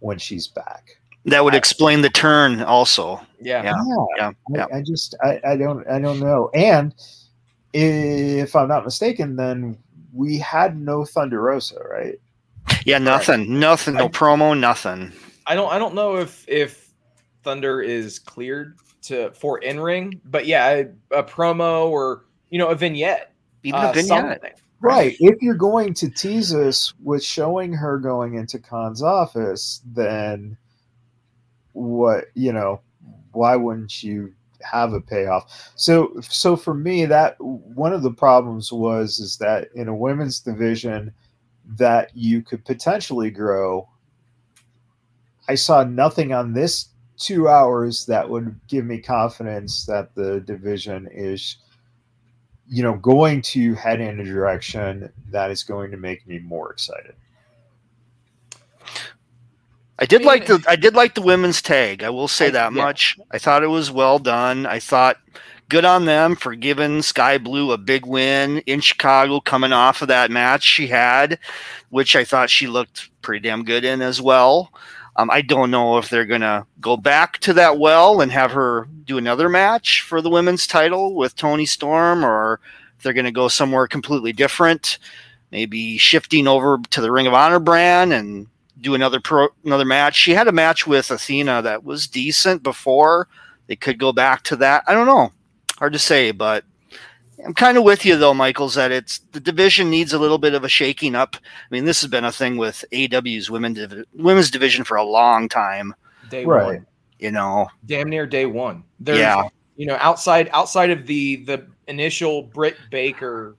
when 0.00 0.18
she's 0.18 0.46
back. 0.48 0.98
That 1.26 1.44
would 1.44 1.54
I- 1.54 1.58
explain 1.58 2.02
the 2.02 2.10
turn 2.10 2.62
also. 2.62 3.20
Yeah. 3.40 3.62
Yeah. 3.62 3.74
Yeah, 4.16 4.30
yeah. 4.50 4.66
I, 4.72 4.78
I 4.78 4.82
just 4.82 5.14
I, 5.22 5.40
I 5.46 5.56
don't 5.56 5.86
I 5.88 5.98
don't 5.98 6.20
know. 6.20 6.50
And 6.54 6.94
if 7.72 8.54
I'm 8.54 8.68
not 8.68 8.84
mistaken, 8.84 9.36
then 9.36 9.78
we 10.12 10.38
had 10.38 10.78
no 10.78 11.04
Thunder 11.04 11.40
Rosa, 11.40 11.80
right? 11.90 12.16
Yeah, 12.84 12.98
nothing. 12.98 13.58
Nothing. 13.58 13.94
No 13.94 14.08
promo, 14.08 14.58
nothing. 14.58 15.12
I 15.46 15.54
don't 15.54 15.70
I 15.72 15.78
don't 15.78 15.94
know 15.94 16.16
if 16.16 16.48
if 16.48 16.90
Thunder 17.42 17.80
is 17.82 18.18
cleared 18.18 18.78
to 19.04 19.30
for 19.32 19.58
in 19.58 19.80
ring, 19.80 20.20
but 20.24 20.46
yeah, 20.46 20.68
a, 21.12 21.18
a 21.18 21.22
promo 21.22 21.86
or 21.86 22.24
you 22.50 22.58
know 22.58 22.68
a 22.68 22.74
vignette, 22.74 23.32
Even 23.62 23.80
uh, 23.80 23.90
a 23.90 23.92
vignette. 23.92 24.06
something. 24.06 24.52
Right. 24.80 25.16
If 25.18 25.40
you're 25.40 25.54
going 25.54 25.94
to 25.94 26.10
tease 26.10 26.54
us 26.54 26.92
with 27.02 27.24
showing 27.24 27.72
her 27.72 27.98
going 27.98 28.34
into 28.34 28.58
Khan's 28.58 29.02
office, 29.02 29.80
then 29.86 30.58
what 31.72 32.26
you 32.34 32.52
know, 32.52 32.80
why 33.32 33.56
wouldn't 33.56 34.02
you 34.02 34.34
have 34.60 34.92
a 34.92 35.00
payoff? 35.00 35.72
So 35.74 36.14
so 36.20 36.56
for 36.56 36.74
me 36.74 37.06
that 37.06 37.36
one 37.40 37.92
of 37.92 38.02
the 38.02 38.12
problems 38.12 38.72
was 38.72 39.18
is 39.18 39.38
that 39.38 39.68
in 39.74 39.88
a 39.88 39.94
women's 39.94 40.40
division 40.40 41.14
that 41.76 42.10
you 42.14 42.42
could 42.42 42.64
potentially 42.64 43.30
grow. 43.30 43.88
I 45.48 45.54
saw 45.54 45.84
nothing 45.84 46.32
on 46.32 46.52
this 46.52 46.88
two 47.16 47.48
hours 47.48 48.06
that 48.06 48.28
would 48.28 48.58
give 48.68 48.84
me 48.84 48.98
confidence 48.98 49.86
that 49.86 50.14
the 50.14 50.40
division 50.40 51.08
is 51.12 51.56
you 52.68 52.82
know, 52.82 52.94
going 52.94 53.42
to 53.42 53.74
head 53.74 54.00
in 54.00 54.20
a 54.20 54.24
direction 54.24 55.12
that 55.30 55.50
is 55.50 55.62
going 55.62 55.90
to 55.90 55.96
make 55.96 56.26
me 56.26 56.38
more 56.38 56.72
excited. 56.72 57.14
I 59.98 60.06
did 60.06 60.24
like 60.24 60.46
the 60.46 60.64
I 60.66 60.74
did 60.74 60.94
like 60.94 61.14
the 61.14 61.22
women's 61.22 61.62
tag. 61.62 62.02
I 62.02 62.10
will 62.10 62.26
say 62.26 62.50
that 62.50 62.72
yeah. 62.72 62.82
much. 62.82 63.16
I 63.30 63.38
thought 63.38 63.62
it 63.62 63.68
was 63.68 63.92
well 63.92 64.18
done. 64.18 64.66
I 64.66 64.80
thought 64.80 65.18
good 65.68 65.84
on 65.84 66.04
them 66.04 66.34
for 66.34 66.56
giving 66.56 67.00
Skye 67.00 67.38
Blue 67.38 67.70
a 67.70 67.78
big 67.78 68.04
win 68.04 68.58
in 68.66 68.80
Chicago 68.80 69.40
coming 69.40 69.72
off 69.72 70.02
of 70.02 70.08
that 70.08 70.32
match 70.32 70.64
she 70.64 70.88
had, 70.88 71.38
which 71.90 72.16
I 72.16 72.24
thought 72.24 72.50
she 72.50 72.66
looked 72.66 73.08
pretty 73.22 73.48
damn 73.48 73.64
good 73.64 73.84
in 73.84 74.02
as 74.02 74.20
well. 74.20 74.72
Um, 75.16 75.30
I 75.30 75.42
don't 75.42 75.70
know 75.70 75.98
if 75.98 76.08
they're 76.08 76.24
gonna 76.24 76.66
go 76.80 76.96
back 76.96 77.38
to 77.38 77.52
that 77.54 77.78
well 77.78 78.20
and 78.20 78.32
have 78.32 78.52
her 78.52 78.88
do 79.04 79.18
another 79.18 79.48
match 79.48 80.02
for 80.02 80.20
the 80.20 80.30
women's 80.30 80.66
title 80.66 81.14
with 81.14 81.36
Toni 81.36 81.66
Storm, 81.66 82.24
or 82.24 82.60
if 82.96 83.04
they're 83.04 83.12
gonna 83.12 83.30
go 83.30 83.48
somewhere 83.48 83.86
completely 83.86 84.32
different, 84.32 84.98
maybe 85.52 85.98
shifting 85.98 86.48
over 86.48 86.78
to 86.90 87.00
the 87.00 87.12
Ring 87.12 87.26
of 87.26 87.34
Honor 87.34 87.60
brand 87.60 88.12
and 88.12 88.48
do 88.80 88.94
another 88.94 89.20
pro 89.20 89.48
another 89.64 89.84
match. 89.84 90.16
She 90.16 90.32
had 90.32 90.48
a 90.48 90.52
match 90.52 90.86
with 90.86 91.10
Athena 91.10 91.62
that 91.62 91.84
was 91.84 92.08
decent 92.08 92.62
before. 92.62 93.28
They 93.66 93.76
could 93.76 93.98
go 93.98 94.12
back 94.12 94.42
to 94.44 94.56
that. 94.56 94.84
I 94.86 94.94
don't 94.94 95.06
know. 95.06 95.32
Hard 95.78 95.92
to 95.92 95.98
say, 95.98 96.32
but 96.32 96.64
I'm 97.44 97.54
kind 97.54 97.78
of 97.78 97.84
with 97.84 98.04
you 98.04 98.16
though, 98.16 98.34
Michaels, 98.34 98.74
that 98.74 98.92
it's 98.92 99.18
the 99.32 99.40
division 99.40 99.90
needs 99.90 100.12
a 100.12 100.18
little 100.18 100.38
bit 100.38 100.54
of 100.54 100.64
a 100.64 100.68
shaking 100.68 101.14
up. 101.14 101.36
I 101.36 101.40
mean, 101.70 101.84
this 101.84 102.00
has 102.02 102.10
been 102.10 102.24
a 102.24 102.32
thing 102.32 102.56
with 102.56 102.84
AEW's 102.92 103.50
women 103.50 103.72
div- 103.72 104.04
women's 104.14 104.50
division 104.50 104.84
for 104.84 104.96
a 104.96 105.04
long 105.04 105.48
time. 105.48 105.94
Day 106.30 106.44
Right. 106.44 106.64
one, 106.64 106.86
You 107.18 107.30
know, 107.32 107.68
damn 107.86 108.08
near 108.08 108.26
day 108.26 108.46
one. 108.46 108.84
There's, 109.00 109.18
Yeah. 109.18 109.48
you 109.76 109.86
know, 109.86 109.96
outside 110.00 110.48
outside 110.52 110.90
of 110.90 111.06
the 111.06 111.36
the 111.44 111.66
initial 111.88 112.42
Britt 112.42 112.76
Baker 112.90 113.56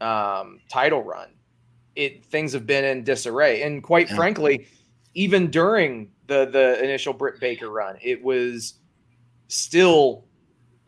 um, 0.00 0.60
title 0.68 1.02
run, 1.02 1.28
it 1.94 2.24
things 2.26 2.52
have 2.52 2.66
been 2.66 2.84
in 2.84 3.02
disarray. 3.02 3.62
And 3.62 3.82
quite 3.82 4.08
Yeah. 4.10 4.16
frankly, 4.16 4.66
even 5.14 5.50
during 5.50 6.10
the 6.26 6.44
the 6.46 6.82
initial 6.84 7.14
Britt 7.14 7.40
Baker 7.40 7.70
run, 7.70 7.96
it 8.02 8.22
was 8.22 8.74
still 9.48 10.25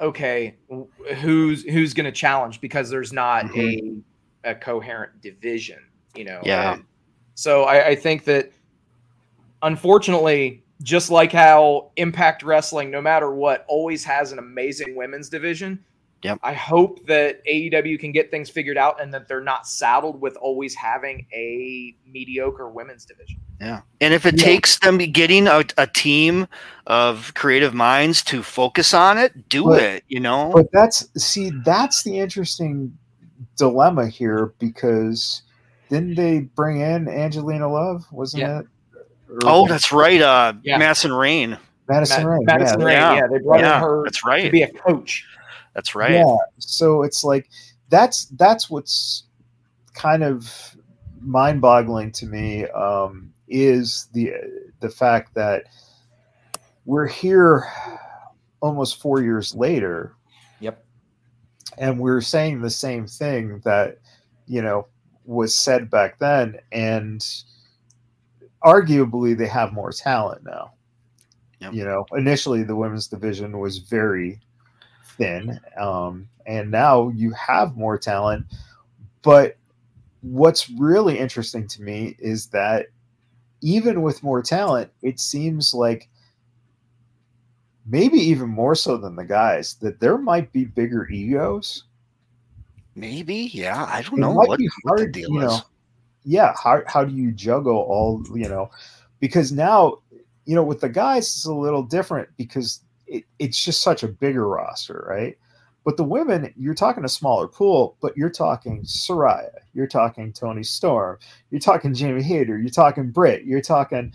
okay. 0.01 0.57
Who's 1.17 1.63
who's 1.65 1.95
going 1.95 2.07
to 2.07 2.13
challenge 2.13 2.61
because 2.61 2.91
there's 2.91 3.13
not 3.13 3.55
a 3.57 3.95
a 4.45 4.55
coherent 4.55 5.21
division, 5.21 5.79
you 6.15 6.25
know. 6.25 6.41
Yeah. 6.45 6.73
Um, 6.73 6.87
so 7.35 7.65
I, 7.65 7.89
I 7.89 7.95
think 7.95 8.25
that 8.25 8.53
unfortunately, 9.63 10.65
just 10.83 11.11
like 11.11 11.33
how 11.33 11.91
Impact 11.97 12.43
Wrestling, 12.43 12.91
no 12.91 13.01
matter 13.01 13.33
what, 13.33 13.65
always 13.69 14.05
has 14.05 14.33
an 14.33 14.39
amazing 14.39 14.95
women's 14.97 15.29
division. 15.29 15.85
Yep. 16.23 16.41
I 16.43 16.53
hope 16.53 17.07
that 17.07 17.45
AEW 17.47 17.99
can 18.01 18.11
get 18.11 18.31
things 18.31 18.51
figured 18.51 18.77
out 18.77 19.01
and 19.01 19.15
that 19.15 19.29
they're 19.29 19.41
not 19.41 19.69
saddled 19.69 20.21
with 20.21 20.37
always 20.37 20.75
having 20.75 21.27
a 21.33 21.95
mediocre 22.11 22.69
women's 22.69 23.05
division. 23.05 23.39
Yeah. 23.61 23.83
And 24.01 24.13
if 24.13 24.27
it 24.27 24.37
Yeah. 24.37 24.45
takes 24.45 24.81
them 24.81 24.99
getting 24.99 25.47
a, 25.47 25.65
a 25.77 25.87
team 25.87 26.49
of 26.89 27.33
creative 27.35 27.73
minds 27.73 28.23
to 28.25 28.43
focus 28.43 28.93
on 28.93 29.17
it, 29.17 29.49
do 29.49 29.65
But- 29.65 29.83
it, 29.83 30.05
you 30.09 30.19
know? 30.19 30.51
But 30.53 30.67
that's 30.73 31.09
see, 31.23 31.51
that's 31.65 32.03
the 32.03 32.19
interesting 32.19 32.97
dilemma 33.57 34.09
here 34.09 34.53
because 34.59 35.43
didn't 35.89 36.17
they 36.17 36.41
bring 36.41 36.81
in 36.81 37.09
Angelina 37.09 37.71
Love? 37.71 38.05
Wasn't 38.11 38.41
Yeah. 38.41 38.61
it? 38.61 38.67
Or 39.31 39.39
oh, 39.45 39.69
that's 39.69 39.93
right. 39.93 40.21
Uh, 40.21 40.55
Yeah. 40.63 40.79
Madison 40.79 41.13
Rayne. 41.13 41.59
Madison 41.89 42.25
Ma- 42.25 42.29
Rayne. 42.31 42.45
Madison 42.45 42.81
yeah. 42.81 42.87
Rayne, 42.87 42.97
Yeah. 42.97 43.15
yeah. 43.15 43.27
they 43.31 43.39
brought 43.39 43.61
Yeah, 43.61 43.77
in 43.77 43.83
her 43.83 44.03
that's 44.05 44.21
to 44.23 44.29
right. 44.29 44.51
be 44.53 44.63
a 44.63 44.69
coach. 44.73 45.25
That's 45.79 45.95
right. 45.95 46.11
Yeah. 46.11 46.37
So 46.59 47.05
it's 47.05 47.23
like 47.23 47.51
that's 47.89 48.25
that's 48.37 48.69
what's 48.69 49.23
kind 49.95 50.25
of 50.25 50.77
mind-boggling 51.21 52.11
to 52.11 52.27
me 52.27 52.67
um, 52.71 53.33
is 53.47 54.09
the 54.13 54.33
the 54.81 54.91
fact 54.91 55.35
that 55.37 55.67
we're 56.85 57.07
here 57.07 57.65
almost 58.59 59.01
four 59.01 59.23
years 59.23 59.55
later 59.55 60.17
Yep. 60.59 60.85
and 61.79 62.01
we're 62.01 62.23
saying 62.23 62.61
the 62.61 62.71
same 62.71 63.07
thing 63.07 63.61
that 63.65 63.99
you 64.49 64.61
know 64.63 64.89
was 65.27 65.55
said 65.55 65.89
back 65.89 66.19
then 66.19 66.59
and 66.73 67.25
arguably 68.65 69.39
they 69.39 69.47
have 69.47 69.73
more 69.73 69.93
talent 69.93 70.43
now 70.43 70.73
Yep. 71.61 71.73
you 71.73 71.85
know 71.85 72.05
initially 72.17 72.65
the 72.65 72.75
women's 72.75 73.07
division 73.07 73.61
was 73.61 73.79
very 73.79 74.41
thin 75.19 75.61
um, 75.79 76.29
and 76.47 76.71
now 76.71 77.09
you 77.11 77.33
have 77.33 77.77
more 77.77 77.99
talent 77.99 78.45
but 79.23 79.57
what's 80.23 80.71
really 80.71 81.19
interesting 81.19 81.67
to 81.67 81.83
me 81.83 82.17
is 82.19 82.47
that 82.47 82.87
even 83.61 84.03
with 84.03 84.23
more 84.23 84.43
talent 84.43 84.91
it 85.03 85.21
seems 85.21 85.75
like 85.75 86.09
maybe 87.87 88.19
even 88.19 88.49
more 88.49 88.75
so 88.75 88.97
than 88.97 89.17
the 89.17 89.25
guys 89.25 89.75
that 89.75 90.01
there 90.01 90.19
might 90.19 90.53
be 90.53 90.65
bigger 90.65 91.09
egos 91.09 91.85
Maybe. 92.99 93.51
Yeah. 93.55 93.85
I 93.89 94.03
don't 94.03 94.19
it 94.19 94.21
know 94.21 94.33
what, 94.33 94.59
be 94.59 94.69
what 94.83 94.99
the 94.99 95.07
deal 95.07 95.31
you 95.31 95.47
is. 95.47 95.63
yeah 96.25 96.53
how, 96.63 96.83
how 96.89 97.05
do 97.05 97.15
you 97.15 97.31
juggle 97.31 97.77
all 97.77 98.23
you 98.35 98.49
know 98.49 98.71
because 99.21 99.53
now 99.53 99.99
you 100.47 100.55
know 100.57 100.65
with 100.65 100.81
the 100.81 100.89
guys 100.89 101.27
it's 101.27 101.47
a 101.47 101.53
little 101.55 101.83
different 101.83 102.29
because 102.37 102.81
it, 103.09 103.25
it's 103.39 103.65
just 103.65 103.83
such 103.83 104.03
a 104.03 104.09
bigger 104.09 104.47
roster 104.49 105.05
right 105.09 105.37
but 105.85 105.97
the 105.97 106.05
women 106.05 106.53
you're 106.57 106.75
talking 106.75 107.05
a 107.05 107.09
smaller 107.09 107.49
pool 107.49 107.97
but 108.01 108.17
you're 108.17 108.31
talking 108.31 108.83
Saraya 108.83 109.51
you're 109.75 109.87
talking 109.87 110.33
Toni 110.33 110.63
Storm 110.63 111.19
you're 111.51 111.61
talking 111.61 111.95
Jamie 111.95 112.23
Hayter 112.23 112.59
you're 112.59 112.69
talking 112.71 113.11
Britt 113.11 113.45
you're 113.45 113.61
talking 113.63 114.13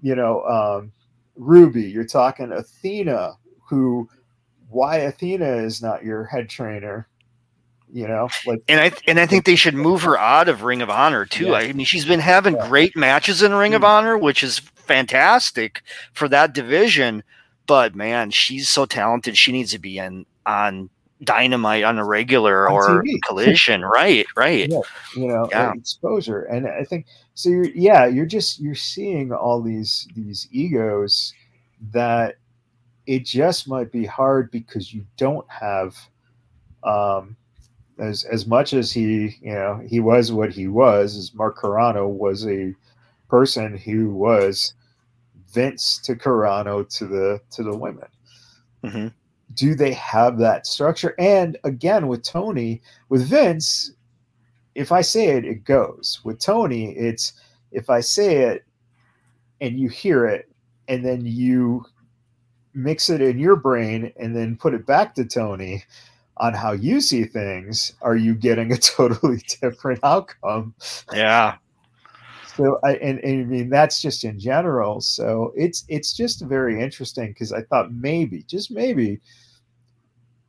you 0.00 0.14
know 0.14 0.42
um, 0.44 0.92
Ruby 1.36 1.82
you're 1.84 2.04
talking 2.04 2.52
Athena 2.52 3.34
who 3.68 4.08
why 4.68 4.96
Athena 4.98 5.46
is 5.58 5.82
not 5.82 6.04
your 6.04 6.24
head 6.24 6.48
trainer 6.48 7.06
you 7.92 8.08
know 8.08 8.28
like 8.46 8.62
And 8.68 8.80
I 8.80 8.90
and 9.06 9.20
I 9.20 9.26
think 9.26 9.44
they 9.44 9.54
should 9.54 9.74
move 9.74 10.02
her 10.02 10.18
out 10.18 10.48
of 10.48 10.62
Ring 10.62 10.80
of 10.82 10.88
Honor 10.90 11.26
too. 11.26 11.48
Yeah. 11.48 11.52
I 11.54 11.72
mean, 11.74 11.84
she's 11.84 12.06
been 12.06 12.20
having 12.20 12.54
Yeah. 12.56 12.66
great 12.68 12.96
matches 12.96 13.42
in 13.42 13.52
Ring 13.52 13.74
of 13.74 13.82
Mm. 13.82 13.86
Honor, 13.88 14.18
which 14.18 14.42
is 14.42 14.58
fantastic 14.58 15.82
for 16.14 16.26
that 16.28 16.54
division. 16.54 17.22
But 17.66 17.94
man, 17.94 18.30
she's 18.30 18.68
so 18.68 18.84
talented. 18.86 19.36
She 19.36 19.52
needs 19.52 19.70
to 19.72 19.78
be 19.78 19.98
in 19.98 20.26
on 20.46 20.90
Dynamite 21.22 21.84
on 21.84 21.98
a 21.98 22.04
regular 22.04 22.68
On 22.68 22.74
or 22.74 23.02
TV. 23.04 23.20
Collision. 23.26 23.82
right, 23.84 24.26
right. 24.36 24.68
Yeah. 24.68 24.80
you 25.14 25.28
know 25.28 25.48
Yeah. 25.52 25.72
exposure 25.74 26.42
and 26.42 26.66
i 26.66 26.82
think 26.82 27.06
so 27.34 27.48
you're 27.48 27.68
yeah 27.70 28.06
you're 28.06 28.26
just 28.26 28.58
you're 28.58 28.74
seeing 28.74 29.32
all 29.32 29.62
these 29.62 30.08
these 30.16 30.48
egos 30.50 31.32
that 31.92 32.36
it 33.06 33.24
just 33.24 33.68
might 33.68 33.92
be 33.92 34.04
hard 34.04 34.50
because 34.50 34.92
you 34.92 35.06
don't 35.16 35.46
have 35.48 35.96
um 36.82 37.36
as 38.00 38.24
as 38.24 38.46
much 38.46 38.72
as 38.72 38.90
he 38.92 39.36
you 39.40 39.52
know 39.52 39.80
he 39.86 40.00
was 40.00 40.32
what 40.32 40.50
he 40.52 40.66
was 40.66 41.16
as 41.16 41.32
mark 41.34 41.56
Carrano 41.58 42.08
was 42.08 42.46
a 42.48 42.74
person 43.28 43.76
who 43.76 44.10
was 44.12 44.74
vince 45.52 45.98
to 45.98 46.14
Carrano 46.14 46.88
to 46.98 47.06
the 47.06 47.40
to 47.50 47.62
the 47.62 47.76
women 47.76 48.08
hmm 48.82 49.08
do 49.54 49.74
they 49.74 49.92
have 49.92 50.38
that 50.38 50.66
structure? 50.66 51.14
And 51.18 51.58
again, 51.64 52.08
with 52.08 52.22
Tony, 52.22 52.82
with 53.08 53.26
Vince, 53.26 53.92
if 54.74 54.92
I 54.92 55.00
say 55.02 55.28
it, 55.28 55.44
it 55.44 55.64
goes. 55.64 56.20
With 56.24 56.38
Tony, 56.38 56.92
it's 56.96 57.34
if 57.70 57.90
I 57.90 58.00
say 58.00 58.38
it 58.38 58.64
and 59.60 59.78
you 59.78 59.88
hear 59.88 60.26
it, 60.26 60.48
and 60.88 61.04
then 61.04 61.24
you 61.24 61.84
mix 62.74 63.10
it 63.10 63.20
in 63.20 63.38
your 63.38 63.56
brain 63.56 64.12
and 64.16 64.34
then 64.34 64.56
put 64.56 64.74
it 64.74 64.86
back 64.86 65.14
to 65.14 65.24
Tony 65.24 65.84
on 66.38 66.54
how 66.54 66.72
you 66.72 67.00
see 67.00 67.24
things, 67.24 67.92
are 68.02 68.16
you 68.16 68.34
getting 68.34 68.72
a 68.72 68.76
totally 68.78 69.42
different 69.60 70.00
outcome? 70.02 70.74
Yeah. 71.12 71.56
So 72.56 72.78
I 72.84 72.94
and, 72.96 73.18
and 73.20 73.42
I 73.42 73.44
mean 73.44 73.70
that's 73.70 74.02
just 74.02 74.24
in 74.24 74.38
general. 74.38 75.00
So 75.00 75.52
it's 75.56 75.84
it's 75.88 76.12
just 76.12 76.42
very 76.42 76.80
interesting 76.82 77.28
because 77.28 77.52
I 77.52 77.62
thought 77.62 77.92
maybe, 77.92 78.42
just 78.42 78.70
maybe, 78.70 79.20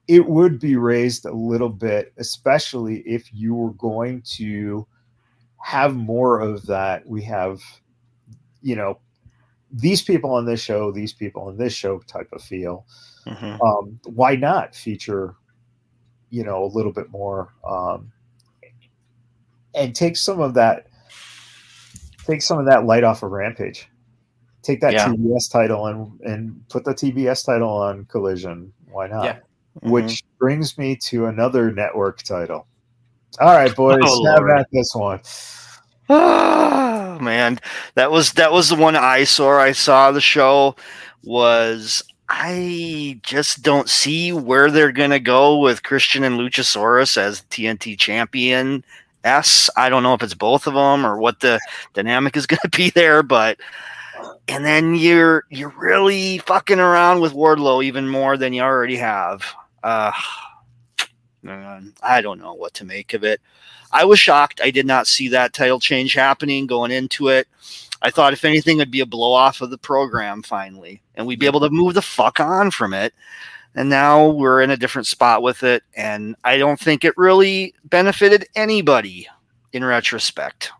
it 0.08 0.28
would 0.28 0.60
be 0.60 0.76
raised 0.76 1.26
a 1.26 1.34
little 1.34 1.70
bit, 1.70 2.14
especially 2.18 3.00
if 3.06 3.34
you 3.34 3.56
were 3.56 3.74
going 3.74 4.22
to 4.38 4.86
have 5.58 5.96
more 5.96 6.42
of 6.42 6.66
that. 6.66 7.08
We 7.08 7.24
have, 7.24 7.62
you 8.62 8.76
know, 8.76 9.00
these 9.72 10.02
people 10.02 10.32
on 10.32 10.46
this 10.46 10.62
show, 10.62 10.92
these 10.92 11.14
people 11.14 11.44
on 11.44 11.58
this 11.58 11.74
show 11.74 12.00
type 12.00 12.30
of 12.34 12.42
feel. 12.44 12.86
hmm 13.26 13.56
Um, 13.64 14.00
why 14.04 14.36
not 14.36 14.76
feature, 14.76 15.36
you 16.30 16.44
know, 16.44 16.66
a 16.66 16.68
little 16.68 16.92
bit 16.92 17.10
more 17.10 17.54
um, 17.66 18.12
and 19.74 19.96
take 19.96 20.18
some 20.18 20.42
of 20.42 20.54
that 20.56 20.88
take 22.26 22.42
some 22.42 22.60
of 22.60 22.66
that 22.66 22.86
light 22.86 23.04
off 23.04 23.24
of 23.24 23.32
Rampage. 23.32 23.90
Take 24.62 24.80
that 24.82 24.94
Yeah. 24.94 25.08
TBS 25.10 25.52
title 25.52 25.88
and 25.88 26.20
and 26.22 26.68
put 26.70 26.86
the 26.86 26.94
TBS 26.94 27.46
title 27.46 27.70
on 27.70 28.06
Collision. 28.06 28.72
Why 28.92 29.08
not? 29.08 29.26
Yeah. 29.26 29.36
Mm-hmm. 29.80 29.90
Which 29.90 30.24
brings 30.40 30.78
me 30.78 30.96
to 30.98 31.26
another 31.26 31.72
network 31.72 32.22
title. 32.24 32.68
All 33.40 33.54
right, 33.56 33.76
boys, 33.76 34.00
Oh, 34.04 34.26
have 34.28 34.40
Lord. 34.40 34.60
at 34.60 34.68
this 34.72 34.94
one. 34.96 35.20
Oh 36.10 37.18
man, 37.20 37.60
that 37.96 38.12
was 38.12 38.34
that 38.34 38.52
was 38.52 38.70
the 38.70 38.76
one 38.76 38.96
eyesore 38.96 39.60
I 39.60 39.72
saw 39.72 40.12
the 40.12 40.22
show 40.22 40.76
was 41.24 42.04
I 42.30 43.20
just 43.24 43.64
don't 43.64 43.90
see 43.90 44.32
where 44.34 44.70
they're 44.70 44.92
gonna 44.92 45.20
go 45.20 45.58
with 45.60 45.84
Christian 45.84 46.24
and 46.24 46.38
Luchasaurus 46.40 47.18
as 47.18 47.42
TNT 47.50 47.98
champion. 47.98 48.84
S. 49.24 49.70
I 49.76 49.90
don't 49.90 50.04
know 50.04 50.14
if 50.14 50.24
it's 50.24 50.34
both 50.34 50.68
of 50.68 50.74
them 50.74 51.06
or 51.06 51.18
what 51.18 51.40
the 51.40 51.60
dynamic 51.94 52.36
is 52.38 52.46
gonna 52.48 52.60
be 52.76 52.90
there, 52.90 53.24
but 53.24 53.60
and 54.48 54.64
then 54.66 54.96
you're 54.96 55.46
you're 55.50 55.74
really 55.78 56.40
fucking 56.40 56.80
around 56.80 57.22
with 57.22 57.34
Wardlow 57.34 57.84
even 57.84 58.10
more 58.10 58.38
than 58.38 58.54
you 58.54 58.62
already 58.62 58.98
have. 58.98 59.44
Uh, 59.84 60.12
I 61.46 62.22
don't 62.22 62.40
know 62.40 62.54
what 62.54 62.74
to 62.76 62.86
make 62.86 63.14
of 63.14 63.24
it. 63.24 63.42
I 63.92 64.06
was 64.06 64.20
shocked. 64.20 64.62
I 64.64 64.72
did 64.72 64.86
not 64.86 65.08
see 65.08 65.28
that 65.30 65.54
title 65.54 65.80
change 65.80 66.14
happening 66.14 66.66
going 66.68 66.92
into 66.92 67.28
it. 67.28 67.48
I 68.02 68.10
thought, 68.10 68.34
if 68.34 68.44
anything, 68.44 68.78
it'd 68.78 68.92
be 68.92 69.02
a 69.02 69.06
blow 69.06 69.32
off 69.32 69.62
of 69.62 69.70
the 69.70 69.78
program 69.78 70.42
finally, 70.42 71.02
and 71.16 71.26
we'd 71.26 71.40
be 71.40 71.46
able 71.46 71.62
to 71.62 71.70
move 71.70 71.94
the 71.94 72.02
fuck 72.02 72.40
on 72.40 72.72
from 72.72 72.94
it. 72.94 73.14
And 73.76 73.90
now 73.90 74.30
we're 74.30 74.62
in 74.62 74.70
a 74.70 74.78
different 74.78 75.08
spot 75.08 75.42
with 75.42 75.64
it, 75.64 75.84
and 75.96 76.36
I 76.44 76.58
don't 76.58 76.80
think 76.80 77.04
it 77.04 77.18
really 77.18 77.74
benefited 77.86 78.48
anybody 78.56 79.28
in 79.72 79.84
retrospect. 79.84 80.72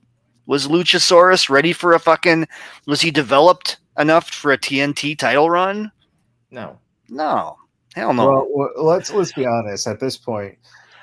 Was 0.46 0.68
Luchasaurus 0.68 1.50
ready 1.50 1.74
for 1.74 1.94
a 1.94 2.00
fucking? 2.00 2.48
Was 2.86 3.02
he 3.02 3.10
developed 3.10 3.78
enough 3.98 4.30
for 4.30 4.52
a 4.52 4.58
TNT 4.58 5.18
title 5.18 5.50
run? 5.50 5.92
No. 6.52 6.78
No, 7.10 7.58
hell 7.96 8.14
no. 8.14 8.26
Well, 8.28 8.48
well, 8.50 8.86
let's 8.86 9.12
let's 9.12 9.34
be 9.34 9.46
honest. 9.46 9.88
At 9.88 10.00
this 10.00 10.18
point, 10.18 10.58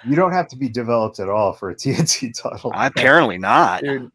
you 0.04 0.16
don't 0.16 0.32
have 0.32 0.48
to 0.48 0.56
be 0.56 0.68
developed 0.68 1.20
at 1.20 1.28
all 1.28 1.52
for 1.52 1.70
a 1.70 1.74
TNT 1.76 2.34
title. 2.36 2.72
Apparently 2.74 3.38
not. 3.38 3.82
Dude, 3.82 4.10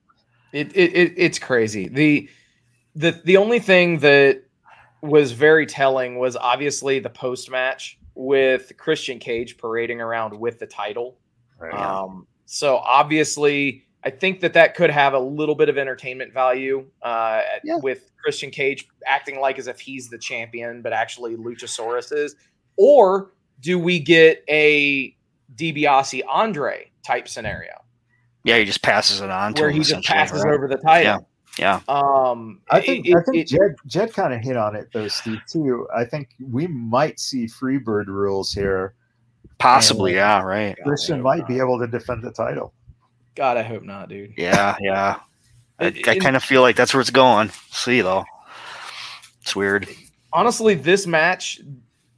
it, 0.51 0.75
it, 0.75 0.93
it 0.93 1.13
it's 1.15 1.39
crazy. 1.39 1.87
The 1.87 2.29
the 2.95 3.21
the 3.23 3.37
only 3.37 3.59
thing 3.59 3.99
that 3.99 4.43
was 5.07 5.31
very 5.31 5.65
telling 5.65 6.17
was 6.17 6.35
obviously 6.35 6.99
the 6.99 7.09
post 7.09 7.49
match 7.49 7.97
with 8.15 8.71
Christian 8.77 9.19
Cage 9.19 9.57
parading 9.57 10.01
around 10.01 10.37
with 10.39 10.59
the 10.59 10.67
title. 10.67 11.17
Right. 11.59 11.73
Um, 11.73 12.27
so 12.45 12.77
obviously, 12.77 13.85
I 14.03 14.09
think 14.09 14.39
that 14.41 14.53
that 14.53 14.75
could 14.75 14.89
have 14.89 15.13
a 15.13 15.19
little 15.19 15.55
bit 15.55 15.67
of 15.69 15.77
entertainment 15.77 16.31
value 16.33 16.85
uh, 17.01 17.41
Yeah. 17.63 17.77
with 17.81 18.11
Christian 18.21 18.51
Cage 18.51 18.87
acting 19.05 19.39
like 19.39 19.57
as 19.59 19.67
if 19.67 19.79
he's 19.79 20.09
the 20.09 20.17
champion, 20.17 20.81
but 20.81 20.93
actually 20.93 21.35
Luchasaurus 21.35 22.15
is. 22.15 22.35
Or 22.77 23.31
do 23.61 23.79
we 23.79 23.99
get 23.99 24.43
a 24.49 25.15
DiBiase 25.55 26.21
Andre 26.29 26.91
type 27.03 27.27
scenario 27.27 27.71
Yeah, 28.43 28.57
he 28.57 28.65
just 28.65 28.81
passes 28.81 29.21
it 29.21 29.29
on 29.29 29.53
to 29.55 29.61
where 29.61 29.69
him. 29.69 29.77
he 29.77 29.83
just 29.83 30.05
passes 30.07 30.43
right? 30.43 30.53
over 30.53 30.67
the 30.67 30.77
title? 30.77 31.27
Yeah. 31.57 31.79
Um, 31.87 32.61
I 32.69 32.81
think 32.81 33.07
it- 33.07 33.15
I 33.15 33.21
think 33.23 33.37
it- 33.37 33.47
Jed 33.47 33.75
Jed 33.87 34.13
kind 34.13 34.33
of 34.33 34.41
hit 34.41 34.57
on 34.57 34.75
it 34.75 34.89
though, 34.93 35.07
Steve. 35.07 35.39
Too. 35.47 35.87
I 35.95 36.03
think 36.05 36.29
we 36.51 36.67
might 36.67 37.19
see 37.19 37.45
Freebird 37.47 38.07
rules 38.07 38.51
here. 38.51 38.93
Possibly, 39.57 40.11
And- 40.11 40.17
yeah, 40.17 40.41
right. 40.41 40.77
Christian 40.83 41.21
might 41.21 41.47
be 41.47 41.59
able 41.59 41.79
to 41.79 41.87
defend 41.87 42.23
the 42.23 42.31
title. 42.31 42.73
God, 43.35 43.57
I 43.57 43.63
hope 43.63 43.83
not, 43.83 44.09
dude. 44.09 44.33
Yeah, 44.37 44.75
yeah. 44.81 45.19
I, 45.79 45.87
I 46.07 46.19
kind 46.19 46.35
of 46.37 46.43
feel 46.43 46.61
like 46.61 46.75
that's 46.77 46.93
where 46.93 47.01
it's 47.01 47.09
going. 47.09 47.51
See 47.71 48.01
though. 48.01 48.25
It's 49.41 49.55
weird. 49.55 49.87
honestly, 50.33 50.73
this 50.75 51.05
match, 51.07 51.61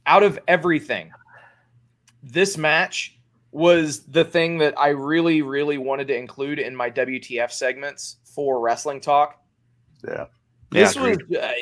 out 0.06 0.22
of 0.22 0.38
everything, 0.48 1.12
this 2.22 2.56
match 2.56 3.16
was 3.52 4.00
the 4.04 4.24
thing 4.24 4.58
that 4.58 4.78
I 4.78 4.88
really, 4.88 5.42
really 5.42 5.78
wanted 5.78 6.08
to 6.08 6.16
include 6.16 6.58
in 6.58 6.74
my 6.74 6.90
WTF 6.90 7.50
segments 7.52 8.16
for 8.38 8.60
Wrestling 8.60 9.00
Talk. 9.00 9.42
Yeah. 10.06 10.26
Yeah, 10.70 10.84
This 10.84 10.96
was, 10.96 11.18
uh, 11.36 11.52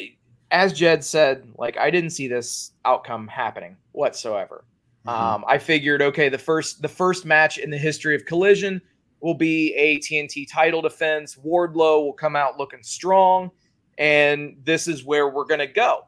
as 0.51 0.75
Jed 0.75 1.03
said, 1.03 1.49
like 1.57 1.79
I 1.79 1.91
didn't 1.91 2.11
see 2.11 2.29
this 2.29 2.73
outcome 2.85 3.29
happening 3.29 3.79
whatsoever. 3.93 4.67
Mhm. 5.07 5.11
Um, 5.11 5.45
I 5.49 5.57
figured, 5.57 6.03
okay, 6.03 6.29
the 6.29 6.37
first 6.37 6.83
the 6.83 6.89
first 6.89 7.25
match 7.25 7.57
in 7.57 7.71
the 7.71 7.79
history 7.79 8.15
of 8.15 8.27
Collision 8.27 8.83
will 9.21 9.33
be 9.33 9.73
a 9.75 9.97
TNT 10.01 10.45
title 10.45 10.83
defense. 10.83 11.37
Wardlow 11.37 12.05
will 12.05 12.13
come 12.13 12.37
out 12.37 12.59
looking 12.59 12.83
strong, 12.83 13.51
and 13.97 14.59
this 14.63 14.87
is 14.87 15.03
where 15.03 15.31
we're 15.31 15.47
gonna 15.47 15.67
go. 15.67 16.05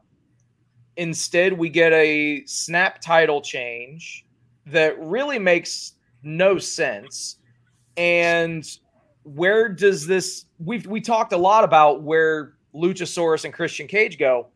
Instead, 0.97 1.51
we 1.51 1.69
get 1.69 1.93
a 1.93 2.45
snap 2.45 3.01
title 3.01 3.41
change 3.41 4.23
that 4.67 4.99
really 4.99 5.39
makes 5.39 5.93
no 6.21 6.59
sense. 6.59 7.37
And 7.97 8.63
where 9.23 9.69
does 9.69 10.05
this? 10.07 10.45
We've 10.59 10.85
we 10.87 11.01
talked 11.01 11.33
a 11.33 11.37
lot 11.37 11.63
about 11.63 12.01
where 12.03 12.53
Luchasaurus 12.73 13.45
and 13.45 13.53
Christian 13.53 13.87
Cage 13.87 14.17
go. 14.17 14.47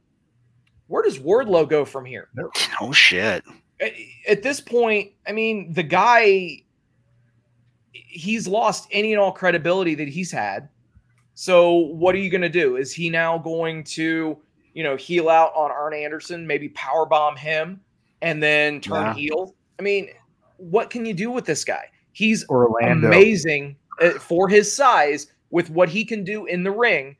Where 0.87 1.03
does 1.03 1.17
Wardlow 1.19 1.67
go 1.69 1.85
from 1.85 2.05
here? 2.05 2.29
No 2.35 2.91
shit. 2.91 3.43
at- 3.79 3.93
at 4.27 4.43
this 4.43 4.61
point, 4.61 5.11
I 5.27 5.31
mean, 5.31 5.73
the 5.73 5.83
guy, 5.83 6.61
he's 7.91 8.47
lost 8.47 8.87
any 8.91 9.11
and 9.13 9.19
all 9.19 9.31
credibility 9.31 9.95
that 9.95 10.07
he's 10.07 10.31
had. 10.31 10.69
So, 11.35 11.73
what 11.73 12.13
are 12.15 12.19
you 12.19 12.29
going 12.29 12.41
to 12.41 12.49
do? 12.49 12.75
Is 12.77 12.93
he 12.93 13.09
now 13.09 13.37
going 13.39 13.83
to, 13.85 14.37
you 14.73 14.83
know, 14.83 14.95
heel 14.95 15.29
out 15.29 15.51
on 15.55 15.71
Arn 15.71 15.93
Anderson, 15.93 16.45
maybe 16.45 16.69
power 16.69 17.05
bomb 17.05 17.35
him, 17.35 17.81
and 18.21 18.41
then 18.41 18.79
turn 18.81 19.07
Yeah. 19.07 19.13
heel? 19.15 19.55
I 19.79 19.81
mean, 19.81 20.09
what 20.57 20.89
can 20.89 21.05
you 21.05 21.13
do 21.13 21.31
with 21.31 21.45
this 21.45 21.65
guy? 21.65 21.85
He's 22.11 22.47
Orlando. 22.47 23.07
amazing 23.07 23.75
for 24.11 24.47
his 24.49 24.73
size 24.73 25.27
with 25.49 25.69
what 25.69 25.89
he 25.89 26.03
can 26.05 26.23
do 26.23 26.45
in 26.45 26.63
the 26.63 26.71
ring. 26.71 27.15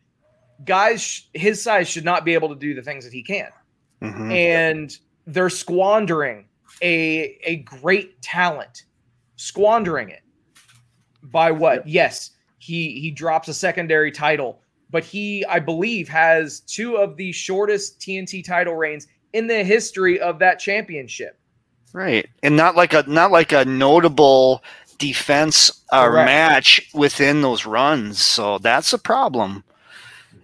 Guys, 0.66 1.28
his 1.34 1.62
size 1.62 1.88
should 1.90 2.06
not 2.06 2.24
be 2.26 2.34
able 2.34 2.50
to 2.50 2.56
do 2.56 2.74
the 2.74 2.82
things 2.82 3.04
that 3.04 3.14
he 3.14 3.24
can 3.24 3.50
Mhm. 4.02 4.32
and 4.34 4.98
they're 5.28 5.50
squandering 5.50 6.46
a 6.82 7.38
a 7.46 7.58
great 7.58 8.22
talent 8.22 8.84
squandering 9.38 10.10
it 10.10 10.22
by 11.24 11.52
what 11.52 11.88
yes 11.88 12.32
he 12.58 13.00
he 13.00 13.10
drops 13.12 13.48
a 13.48 13.54
secondary 13.54 14.12
title 14.12 14.60
but 14.90 15.04
he 15.04 15.46
i 15.46 15.60
believe 15.60 16.10
has 16.10 16.60
two 16.62 16.98
of 16.98 17.16
the 17.16 17.32
shortest 17.32 18.00
tnt 18.02 18.44
title 18.44 18.76
reigns 18.76 19.08
in 19.34 19.48
the 19.48 19.64
history 19.64 20.20
of 20.20 20.40
that 20.40 20.60
championship 20.60 21.38
Right. 21.96 22.28
And 22.42 22.58
not 22.58 22.76
like 22.76 22.94
a 22.96 23.04
not 23.08 23.32
like 23.32 23.52
a 23.52 23.64
notable 23.66 24.64
defense 24.98 25.70
or 25.92 26.12
Correct. 26.12 26.26
match 26.28 26.90
within 26.94 27.42
those 27.42 27.66
runs. 27.66 28.20
So 28.22 28.58
that's 28.60 28.94
a 28.94 28.98
problem. 29.00 29.64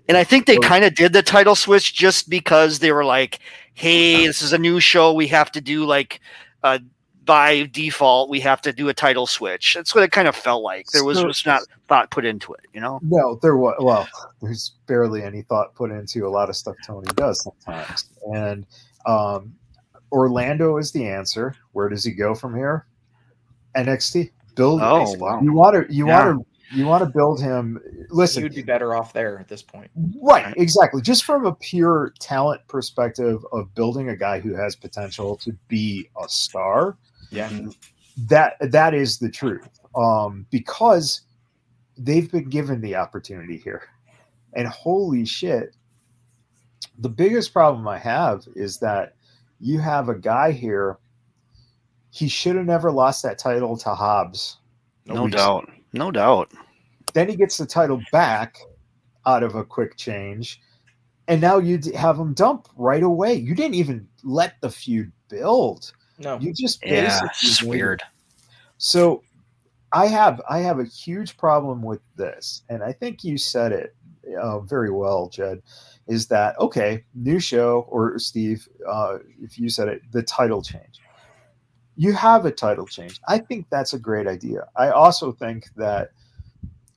And 0.07 0.17
I 0.17 0.23
think 0.23 0.45
they 0.47 0.57
kind 0.57 0.83
of 0.83 0.95
did 0.95 1.13
the 1.13 1.21
title 1.23 1.55
switch 1.55 1.93
just 1.93 2.29
because 2.29 2.79
they 2.79 2.91
were 2.91 3.05
like, 3.05 3.39
"Hey, 3.75 4.25
this 4.25 4.41
is 4.41 4.53
a 4.53 4.57
new 4.57 4.79
show. 4.79 5.13
We 5.13 5.27
have 5.27 5.51
to 5.51 5.61
do 5.61 5.85
like 5.85 6.19
uh, 6.63 6.79
by 7.25 7.69
default, 7.71 8.27
we 8.29 8.39
have 8.39 8.59
to 8.61 8.73
do 8.73 8.89
a 8.89 8.93
title 8.93 9.27
switch." 9.27 9.75
That's 9.75 9.93
what 9.93 10.03
it 10.03 10.11
kind 10.11 10.27
of 10.27 10.35
felt 10.35 10.63
like. 10.63 10.87
There 10.87 11.03
was 11.03 11.19
So- 11.19 11.27
just 11.27 11.45
not 11.45 11.61
thought 11.87 12.09
put 12.09 12.25
into 12.25 12.53
it, 12.53 12.61
you 12.73 12.81
know. 12.81 12.99
No, 13.03 13.35
there 13.43 13.55
was 13.57 13.75
well, 13.79 14.07
there's 14.41 14.71
barely 14.87 15.21
any 15.23 15.43
thought 15.43 15.75
put 15.75 15.91
into 15.91 16.25
a 16.25 16.29
lot 16.29 16.49
of 16.49 16.55
stuff 16.55 16.75
Tony 16.87 17.07
does 17.15 17.43
sometimes. 17.43 18.05
And 18.33 18.65
um 19.05 19.53
Orlando 20.11 20.77
is 20.77 20.91
the 20.91 21.07
answer. 21.07 21.55
Where 21.73 21.87
does 21.87 22.03
he 22.03 22.11
go 22.13 22.33
from 22.33 22.55
here? 22.55 22.87
NXT. 23.75 24.31
Build 24.59 24.81
Oh, 24.83 25.15
wow. 25.17 25.39
you 25.41 25.53
want 25.53 25.87
to 25.87 25.93
you 25.93 26.05
Yeah. 26.07 26.25
want 26.27 26.39
to 26.39 26.77
you 26.77 26.85
want 26.85 27.03
to 27.03 27.09
build 27.09 27.41
him 27.41 27.79
listen. 28.09 28.43
Would 28.43 28.53
be 28.53 28.61
better 28.61 28.93
off 28.93 29.13
there 29.13 29.39
at 29.39 29.47
this 29.47 29.61
point. 29.63 29.89
Right 30.21 30.45
Right. 30.45 30.53
exactly. 30.57 31.01
Just 31.01 31.23
from 31.23 31.45
a 31.45 31.55
pure 31.55 32.13
talent 32.19 32.61
perspective 32.67 33.43
of 33.53 33.73
building 33.73 34.09
a 34.09 34.15
guy 34.17 34.39
who 34.41 34.53
has 34.53 34.75
potential 34.75 35.35
to 35.37 35.53
be 35.69 36.09
a 36.21 36.27
star 36.27 36.97
yeah. 37.31 37.49
that 38.27 38.53
that 38.71 38.93
is 38.93 39.17
the 39.17 39.29
truth. 39.29 39.67
Um 39.95 40.45
because 40.51 41.21
they've 41.97 42.29
been 42.31 42.49
given 42.49 42.81
the 42.81 42.95
opportunity 42.95 43.57
here. 43.57 43.83
And 44.53 44.67
holy 44.67 45.25
shit 45.25 45.73
the 46.97 47.09
biggest 47.09 47.53
problem 47.53 47.87
i 47.87 47.97
have 47.97 48.45
is 48.55 48.77
that 48.79 49.13
you 49.61 49.79
have 49.79 50.09
a 50.09 50.15
guy 50.15 50.51
here 50.51 50.97
he 52.11 52.27
should 52.27 52.55
have 52.55 52.65
never 52.65 52.91
lost 52.91 53.23
that 53.23 53.37
title 53.37 53.77
to 53.77 53.93
hobbs 53.93 54.57
No 55.05 55.27
doubt. 55.27 55.69
No 55.93 56.11
doubt. 56.11 56.51
then 57.13 57.27
he 57.29 57.35
gets 57.35 57.57
the 57.57 57.65
title 57.65 58.01
back 58.11 58.57
out 59.25 59.43
of 59.43 59.55
a 59.55 59.63
quick 59.63 59.97
change 59.97 60.61
and 61.27 61.41
now 61.41 61.57
you 61.57 61.79
have 61.95 62.17
him 62.17 62.33
dump 62.33 62.67
right 62.75 63.03
away 63.03 63.33
you 63.33 63.55
didn't 63.55 63.75
even 63.75 64.07
let 64.23 64.59
the 64.61 64.69
feud 64.69 65.11
build 65.29 65.91
no 66.19 66.39
you 66.39 66.53
just 66.53 66.83
Yeah, 66.83 67.01
basically 67.01 67.27
it's 67.29 67.41
just 67.41 67.63
weird. 67.63 68.03
So 68.77 69.23
I 69.91 70.07
have 70.07 70.41
I 70.49 70.59
have 70.59 70.79
a 70.79 70.83
huge 70.83 71.37
problem 71.37 71.81
with 71.81 72.01
this, 72.15 72.61
and 72.69 72.83
I 72.83 72.91
think 72.91 73.23
you 73.23 73.37
said 73.37 73.71
it 73.71 73.95
uh, 74.39 74.59
very 74.59 74.91
well, 74.91 75.29
Jed. 75.29 75.61
Is 76.07 76.27
that 76.27 76.59
okay? 76.59 77.03
New 77.15 77.39
show 77.39 77.87
or 77.89 78.17
Steve? 78.19 78.67
Uh, 78.87 79.17
if 79.41 79.57
you 79.57 79.69
said 79.69 79.87
it, 79.87 80.01
the 80.11 80.23
title 80.23 80.61
change. 80.61 80.99
You 81.99 82.13
have 82.13 82.45
a 82.45 82.51
title 82.51 82.87
change. 82.87 83.19
I 83.27 83.39
think 83.39 83.65
that's 83.69 83.91
a 83.91 83.99
great 83.99 84.25
idea. 84.25 84.69
I 84.77 84.91
also 84.91 85.33
think 85.33 85.67
that 85.75 86.11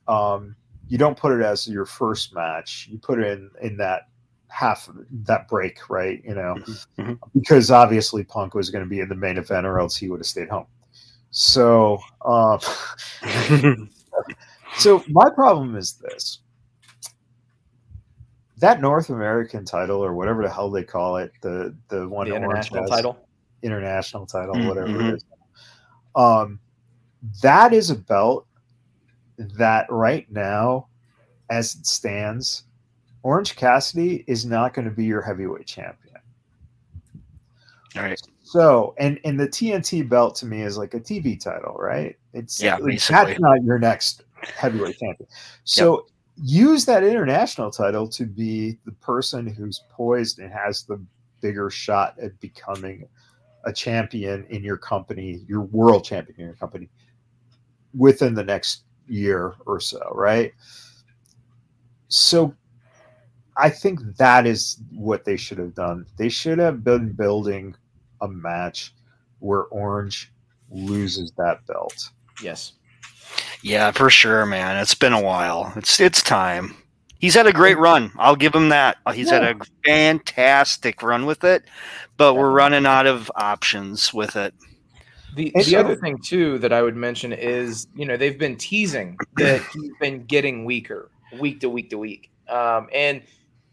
um, 0.07 0.55
you 0.87 0.97
don't 0.97 1.17
put 1.17 1.37
it 1.37 1.43
as 1.43 1.67
your 1.67 1.85
first 1.85 2.33
match. 2.33 2.87
You 2.89 2.99
put 2.99 3.19
it 3.19 3.27
in 3.27 3.51
in 3.61 3.75
that 3.77 4.07
half 4.47 4.87
that 5.25 5.49
break, 5.49 5.89
right? 5.89 6.23
You 6.23 6.35
know, 6.35 6.55
Mhm. 6.97 7.19
because 7.33 7.69
obviously 7.69 8.23
Punk 8.23 8.53
was 8.53 8.69
going 8.69 8.85
to 8.85 8.89
be 8.89 9.01
in 9.01 9.09
the 9.09 9.15
main 9.15 9.37
event, 9.37 9.67
or 9.67 9.77
else 9.77 9.97
he 9.97 10.09
would 10.09 10.21
have 10.21 10.25
stayed 10.25 10.47
home. 10.47 10.67
So, 11.31 11.99
um, 12.23 12.59
so 14.77 15.03
my 15.09 15.29
problem 15.31 15.75
is 15.75 15.95
this: 15.95 16.39
that 18.59 18.79
North 18.79 19.09
American 19.09 19.65
title, 19.65 20.01
or 20.01 20.13
whatever 20.13 20.43
the 20.43 20.49
hell 20.49 20.71
they 20.71 20.85
call 20.85 21.17
it, 21.17 21.33
the 21.41 21.75
the 21.89 22.07
one 22.07 22.29
the 22.29 22.35
international 22.35 22.83
has, 22.83 22.89
title 22.89 23.22
international 23.63 24.25
title, 24.25 24.55
Mm, 24.55 24.67
whatever 24.67 25.09
it 25.09 25.15
is. 25.15 25.25
Um, 26.15 26.59
that 27.41 27.73
is 27.73 27.89
a 27.89 27.95
belt 27.95 28.45
that 29.37 29.87
right 29.89 30.29
now, 30.31 30.87
as 31.49 31.75
it 31.75 31.85
stands, 31.85 32.63
Orange 33.23 33.55
Cassidy 33.55 34.23
is 34.27 34.45
not 34.45 34.73
going 34.73 34.85
to 34.85 34.93
be 34.93 35.05
your 35.05 35.21
heavyweight 35.21 35.65
champion. 35.65 36.17
All 37.95 38.03
right. 38.03 38.19
So, 38.43 38.93
and 38.99 39.19
and 39.23 39.39
the 39.39 39.47
TNT 39.47 40.07
belt 40.07 40.35
to 40.37 40.45
me 40.45 40.61
is 40.61 40.77
like 40.77 40.93
a 40.93 40.99
TV 40.99 41.41
title, 41.41 41.75
right? 41.79 42.15
It's 42.33 42.61
Yeah, 42.61 42.77
like, 42.77 43.01
that's 43.05 43.39
not 43.39 43.63
your 43.63 43.79
next 43.79 44.23
heavyweight 44.57 44.97
champion. 44.99 45.27
So 45.63 46.07
use 46.35 46.85
that 46.85 47.03
international 47.03 47.71
title 47.71 48.07
to 48.09 48.25
be 48.25 48.77
the 48.85 48.91
person 48.93 49.47
who's 49.47 49.83
poised 49.89 50.39
and 50.39 50.51
has 50.51 50.83
the 50.83 51.03
bigger 51.41 51.69
shot 51.69 52.15
at 52.21 52.39
becoming 52.39 53.07
a 53.65 53.73
champion 53.73 54.45
in 54.49 54.63
your 54.63 54.77
company, 54.77 55.41
your 55.47 55.61
world 55.61 56.03
champion 56.03 56.39
in 56.39 56.45
your 56.45 56.55
company 56.55 56.89
within 57.93 58.33
the 58.33 58.43
next 58.43 58.83
year 59.07 59.55
or 59.65 59.79
so, 59.79 59.99
right? 60.13 60.51
So 62.07 62.53
I 63.57 63.69
think 63.69 63.99
that 64.17 64.45
is 64.45 64.81
what 64.91 65.25
they 65.25 65.37
should 65.37 65.57
have 65.57 65.75
done. 65.75 66.05
They 66.17 66.29
should 66.29 66.59
have 66.59 66.83
been 66.83 67.13
building 67.13 67.75
a 68.21 68.27
match 68.27 68.93
where 69.39 69.63
Orange 69.65 70.31
loses 70.69 71.31
that 71.37 71.65
belt. 71.67 72.09
Yes. 72.41 72.73
Yeah, 73.61 73.91
for 73.91 74.09
sure, 74.09 74.45
man. 74.45 74.77
It's 74.77 74.95
been 74.95 75.13
a 75.13 75.21
while. 75.21 75.73
It's 75.75 75.99
it's 75.99 76.21
time. 76.21 76.75
He's 77.23 77.35
had 77.35 77.47
a 77.47 77.53
great 77.53 77.77
run. 77.77 78.11
I'll 78.17 78.35
give 78.35 78.53
him 78.53 78.67
that. 78.67 78.97
Uh, 79.05 79.13
He's 79.13 79.29
had 79.29 79.43
a 79.43 79.55
fantastic 79.85 81.01
run 81.01 81.25
with 81.25 81.45
it, 81.45 81.63
but 82.17 82.33
we're 82.33 82.51
running 82.51 82.85
out 82.85 83.07
of 83.07 83.31
options 83.37 84.13
with 84.13 84.35
it. 84.35 84.53
The, 85.33 85.49
the 85.55 85.63
so- 85.63 85.79
other 85.79 85.95
thing 85.95 86.17
too 86.17 86.57
that 86.57 86.73
I 86.73 86.81
would 86.81 86.97
mention 86.97 87.31
is 87.31 87.87
you 87.95 88.05
know 88.05 88.17
they've 88.17 88.37
been 88.37 88.57
teasing 88.57 89.17
that 89.37 89.61
he's 89.73 89.91
been 90.01 90.25
getting 90.25 90.65
weaker 90.65 91.09
week 91.39 91.61
to 91.61 91.69
week 91.69 91.91
to 91.91 91.97
week, 91.97 92.29
um, 92.49 92.89
and 92.93 93.21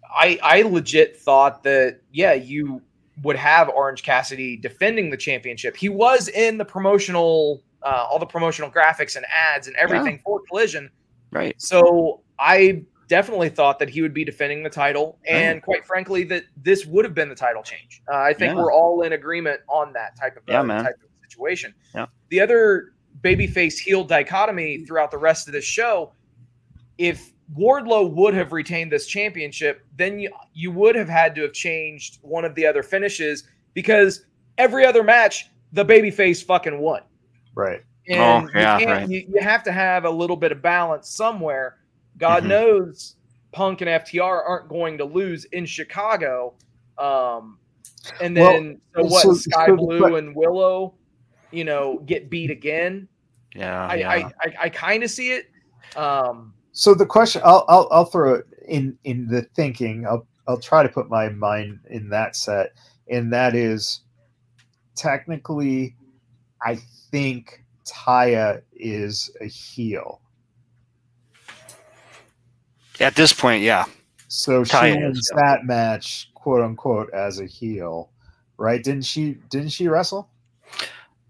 I 0.09 0.39
I 0.45 0.63
legit 0.63 1.17
thought 1.17 1.65
that 1.65 2.03
yeah 2.13 2.35
you 2.35 2.81
would 3.25 3.35
have 3.35 3.69
Orange 3.69 4.05
Cassidy 4.05 4.59
defending 4.59 5.11
the 5.11 5.17
championship. 5.17 5.77
He 5.77 5.89
was 5.89 6.29
in 6.29 6.57
the 6.57 6.65
promotional 6.65 7.65
uh, 7.83 8.07
all 8.09 8.21
the 8.21 8.27
promotional 8.27 8.71
graphics 8.71 9.17
and 9.17 9.27
ads 9.27 9.67
and 9.67 9.75
everything 9.75 10.21
for 10.25 10.41
Collision. 10.49 10.89
Right. 11.33 11.61
So 11.61 12.21
I 12.39 12.85
definitely 13.11 13.49
thought 13.51 13.79
that 13.81 13.91
he 13.91 14.01
would 14.01 14.15
be 14.15 14.25
defending 14.25 14.63
the 14.63 14.71
title, 14.71 15.19
and 15.29 15.61
quite 15.63 15.85
frankly, 15.85 16.23
that 16.25 16.45
this 16.57 16.87
would 16.87 17.05
have 17.05 17.13
been 17.15 17.29
the 17.29 17.35
title 17.35 17.63
change. 17.63 18.01
Uh, 18.11 18.17
I 18.17 18.33
think 18.33 18.55
Yeah. 18.55 18.63
we're 18.63 18.73
all 18.73 19.03
in 19.03 19.13
agreement 19.13 19.61
on 19.69 19.93
that 19.95 20.17
type 20.17 20.37
of, 20.37 20.45
uh, 20.49 20.53
Yeah, 20.53 20.63
man. 20.63 20.85
type 20.85 20.95
of 20.95 21.11
situation. 21.29 21.75
Yeah. 21.95 22.07
The 22.29 22.41
other 22.41 22.93
babyface 23.21 23.79
heel 23.79 24.05
dichotomy 24.05 24.85
throughout 24.87 25.11
the 25.11 25.19
rest 25.19 25.49
of 25.49 25.53
this 25.53 25.65
show, 25.65 26.13
if 26.99 27.33
Wardlow 27.59 28.15
would 28.15 28.33
have 28.35 28.53
retained 28.53 28.93
this 28.93 29.07
championship, 29.09 29.85
then 29.97 30.21
you 30.21 30.31
you 30.55 30.71
would 30.71 30.95
have 30.95 31.09
had 31.09 31.35
to 31.35 31.43
have 31.43 31.53
changed 31.53 32.19
one 32.23 32.45
of 32.45 32.55
the 32.55 32.65
other 32.65 32.85
finishes 32.85 33.43
because 33.75 34.25
every 34.57 34.87
other 34.87 35.03
match 35.03 35.47
the 35.73 35.85
babyface 35.85 36.45
fucking 36.45 36.79
won. 36.79 37.03
Right. 37.57 37.83
And 38.09 38.49
Oh, 38.49 38.51
yeah, 38.55 38.79
you, 38.79 38.87
right. 38.87 39.09
you, 39.09 39.25
you 39.35 39.41
have 39.41 39.65
to 39.65 39.73
have 39.73 40.05
a 40.05 40.11
little 40.11 40.37
bit 40.37 40.53
of 40.53 40.63
balance 40.63 41.11
somewhere. 41.11 41.77
God 42.21 42.45
Mhm. 42.45 42.49
knows 42.49 43.17
Punk 43.53 43.81
and 43.81 43.91
FTR 43.91 44.43
aren't 44.47 44.69
going 44.69 44.99
to 44.99 45.05
lose 45.05 45.45
in 45.47 45.67
Chicago. 45.67 46.55
Um, 46.99 47.59
and 48.21 48.37
Well, 48.37 48.53
then 48.53 48.81
so 48.95 49.03
what? 49.05 49.23
so- 49.23 49.35
Skye 49.35 49.67
so 49.67 49.77
Blue 49.77 49.99
que- 49.99 50.15
and 50.17 50.37
Willow, 50.37 50.95
you 51.51 51.65
know, 51.65 51.99
get 52.07 52.31
beat 52.31 52.51
again. 52.51 53.09
Yeah. 53.57 53.87
I, 53.89 53.95
yeah. 53.97 54.11
I 54.11 54.17
I, 54.41 54.55
I 54.63 54.69
kind 54.69 55.03
of 55.03 55.11
see 55.11 55.33
it. 55.33 55.51
Um, 55.97 56.55
So 56.73 56.95
the 56.95 57.05
question 57.07 57.43
I'll, 57.45 57.65
I'll 57.69 57.89
I'll 57.91 58.05
throw 58.05 58.35
it 58.35 58.47
in 58.69 58.97
in 59.05 59.27
the 59.27 59.43
thinking. 59.57 60.07
I'll 60.07 60.27
I'll 60.47 60.61
try 60.61 60.83
to 60.85 60.89
put 60.89 61.09
my 61.11 61.29
mind 61.31 61.81
in 61.91 62.09
that 62.11 62.37
set, 62.37 62.73
and 63.09 63.33
that 63.33 63.55
is 63.57 64.03
technically, 64.95 65.97
I 66.63 66.77
think 67.11 67.65
Taya 67.87 68.63
is 68.73 69.31
a 69.41 69.47
heel. 69.47 70.21
At 73.01 73.17
this 73.17 73.33
point, 73.33 73.63
yeah. 73.63 73.85
So 74.29 74.63
she 74.65 74.73
Taya 74.73 74.91
is, 74.91 74.97
wins 75.03 75.31
yeah. 75.35 75.43
that 75.43 75.65
match, 75.65 76.31
quote 76.35 76.63
unquote, 76.63 77.11
as 77.13 77.41
a 77.41 77.47
heel, 77.47 78.11
right? 78.59 78.83
Didn't 78.83 79.05
she? 79.05 79.39
Didn't 79.51 79.71
she 79.71 79.89
wrestle? 79.89 80.29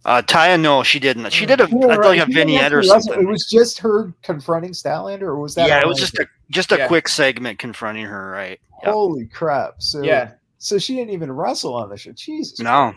Uh, 0.04 0.22
Taya, 0.22 0.58
no, 0.60 0.82
she 0.82 0.98
didn't. 0.98 1.30
She 1.30 1.44
did 1.46 1.60
a, 1.60 1.64
Yeah, 1.64 1.68
I 1.68 1.80
thought 1.80 1.88
like 1.88 1.98
right. 2.00 2.20
a 2.22 2.26
She 2.26 2.32
vignette 2.32 2.72
or 2.72 2.78
actually 2.78 2.92
wrestle. 2.94 3.00
something. 3.12 3.22
It 3.22 3.28
was 3.30 3.46
just 3.50 3.78
her 3.80 4.12
confronting 4.22 4.72
Statlander, 4.72 5.22
or 5.22 5.38
was 5.38 5.54
that? 5.56 5.68
yeah, 5.68 5.80
it 5.80 5.86
was 5.86 5.98
just 5.98 6.18
a 6.18 6.26
just 6.50 6.72
a 6.72 6.78
Yeah. 6.78 6.86
quick 6.88 7.06
segment 7.08 7.58
confronting 7.58 8.06
her, 8.06 8.30
right? 8.30 8.58
Yep. 8.82 8.92
Holy 8.92 9.26
crap! 9.26 9.74
So 9.82 10.02
yeah, 10.02 10.32
so 10.58 10.78
she 10.78 10.96
didn't 10.96 11.10
even 11.12 11.30
wrestle 11.30 11.74
on 11.74 11.90
the 11.90 11.96
show. 11.98 12.12
Jesus, 12.12 12.58
No, 12.60 12.94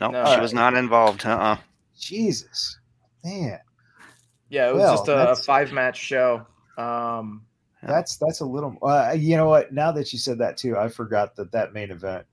no, 0.00 0.10
No. 0.10 0.34
she 0.34 0.40
was 0.40 0.52
not 0.54 0.74
involved. 0.74 1.24
Uh-uh. 1.26 1.58
Jesus, 1.98 2.78
man, 3.22 3.60
yeah, 4.48 4.68
it 4.68 4.74
was 4.74 4.80
Well, 4.80 4.92
just 4.96 5.08
a, 5.08 5.12
that's- 5.12 5.44
five 5.44 5.72
match 5.72 5.98
show. 5.98 6.46
Um, 6.78 7.42
Yeah. 7.42 7.47
That's 7.82 8.16
that's 8.16 8.40
a 8.40 8.44
little. 8.44 8.76
Uh, 8.82 9.14
you 9.16 9.36
know 9.36 9.48
what? 9.48 9.72
Now 9.72 9.92
that 9.92 10.12
you 10.12 10.18
said 10.18 10.38
that 10.38 10.56
too, 10.56 10.76
I 10.76 10.88
forgot 10.88 11.36
that 11.36 11.52
that 11.52 11.72
main 11.72 11.90
event 11.90 12.26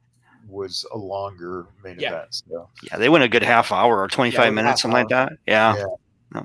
was 0.47 0.85
a 0.93 0.97
longer 0.97 1.65
main 1.83 1.97
Yeah. 1.99 2.09
event. 2.13 2.43
So, 2.47 2.69
Yeah, 2.83 2.97
they 2.97 3.09
went 3.09 3.23
a 3.23 3.27
good 3.27 3.43
half 3.43 3.71
hour 3.71 3.99
or 3.99 4.07
twenty 4.07 4.31
five 4.31 4.33
Yeah, 4.33 4.39
five 4.39 4.47
it 4.47 4.51
was 4.51 4.55
minutes, 4.55 4.71
half 4.71 4.79
something 4.79 4.97
like 4.99 5.09
that. 5.09 5.33
Yeah. 5.47 5.83
Yeah. 6.33 6.41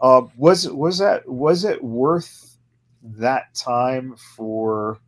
uh, 0.00 0.22
was 0.36 0.68
was 0.70 0.98
that 0.98 1.28
was 1.28 1.64
it 1.64 1.82
worth 1.82 2.56
that 3.02 3.54
time 3.54 4.14
for 4.36 4.98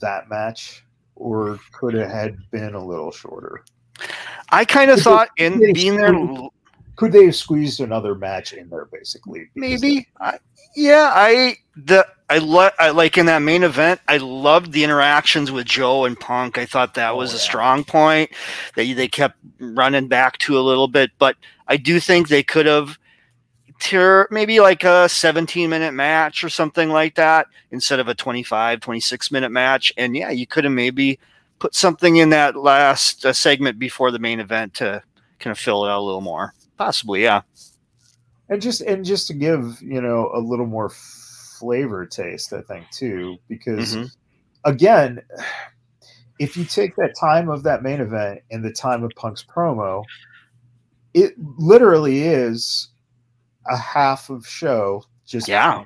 that 0.00 0.28
match, 0.28 0.84
or 1.16 1.58
could 1.72 1.94
it 1.94 2.08
had 2.08 2.36
been 2.50 2.74
a 2.74 2.84
little 2.84 3.10
shorter? 3.10 3.64
I 4.50 4.64
kind 4.64 4.90
of 4.90 5.00
thought 5.00 5.28
in 5.36 5.58
being 5.72 5.96
there, 5.96 6.14
squeeze- 6.14 6.50
Could 6.98 7.12
they 7.12 7.26
have 7.26 7.36
squeezed 7.36 7.80
another 7.80 8.16
match 8.16 8.52
in 8.54 8.68
there, 8.70 8.86
basically? 8.86 9.50
Maybe. 9.54 10.08
I, 10.20 10.38
yeah, 10.76 11.12
I 11.14 11.56
the 11.76 12.06
I, 12.28 12.38
lo- 12.38 12.70
I 12.80 12.90
like 12.90 13.18
in 13.18 13.26
that 13.26 13.40
main 13.40 13.62
event. 13.62 14.00
I 14.08 14.18
loved 14.18 14.72
the 14.72 14.84
interactions 14.84 15.52
with 15.52 15.66
Joe 15.66 16.06
and 16.06 16.18
Punk. 16.18 16.58
I 16.58 16.66
thought 16.66 16.94
that 16.94 17.14
Oh, 17.14 17.16
was 17.16 17.34
a 17.34 17.38
strong 17.38 17.84
point 17.84 18.30
that 18.76 18.92
they 18.96 19.08
kept 19.08 19.36
running 19.60 20.08
back 20.08 20.38
to 20.40 20.58
a 20.58 20.60
little 20.60 20.88
bit. 20.88 21.12
But 21.18 21.36
I 21.68 21.76
do 21.78 22.00
think 22.00 22.28
they 22.28 22.42
could 22.42 22.66
have 22.66 22.98
maybe 24.30 24.60
like 24.60 24.84
a 24.84 25.08
17 25.08 25.70
minute 25.70 25.94
match 25.94 26.42
or 26.44 26.48
something 26.48 26.90
like 26.90 27.14
that 27.14 27.46
instead 27.70 28.00
of 28.00 28.08
a 28.08 28.14
25 28.14 28.80
26 28.80 29.30
minute 29.30 29.50
match 29.50 29.92
and 29.96 30.16
yeah 30.16 30.30
you 30.30 30.46
could 30.48 30.64
have 30.64 30.72
maybe 30.72 31.18
put 31.60 31.74
something 31.76 32.16
in 32.16 32.30
that 32.30 32.56
last 32.56 33.24
uh, 33.24 33.32
segment 33.32 33.78
before 33.78 34.10
the 34.10 34.18
main 34.18 34.40
event 34.40 34.74
to 34.74 35.02
kind 35.38 35.52
of 35.52 35.58
fill 35.58 35.84
it 35.86 35.90
out 35.90 36.00
a 36.00 36.02
little 36.02 36.20
more 36.20 36.52
possibly 36.78 37.22
yeah 37.22 37.42
and 38.48 38.62
just 38.62 38.80
and 38.82 39.04
just 39.04 39.26
to 39.26 39.34
give 39.34 39.80
you 39.82 40.00
know 40.00 40.30
a 40.34 40.40
little 40.40 40.66
more 40.66 40.88
flavor 40.88 42.06
taste 42.06 42.52
i 42.52 42.60
think 42.62 42.88
too 42.90 43.36
because 43.48 43.96
Mhm. 43.96 44.10
again 44.64 45.20
if 46.38 46.56
you 46.56 46.64
take 46.64 46.94
that 46.96 47.14
time 47.20 47.48
of 47.48 47.64
that 47.64 47.82
main 47.82 48.00
event 48.00 48.40
and 48.50 48.64
the 48.64 48.72
time 48.72 49.02
of 49.02 49.10
punk's 49.16 49.44
promo 49.44 50.04
it 51.14 51.34
literally 51.58 52.22
is 52.22 52.88
a 53.70 53.76
half 53.76 54.30
of 54.30 54.46
show 54.46 55.02
just 55.26 55.48
Yeah. 55.48 55.84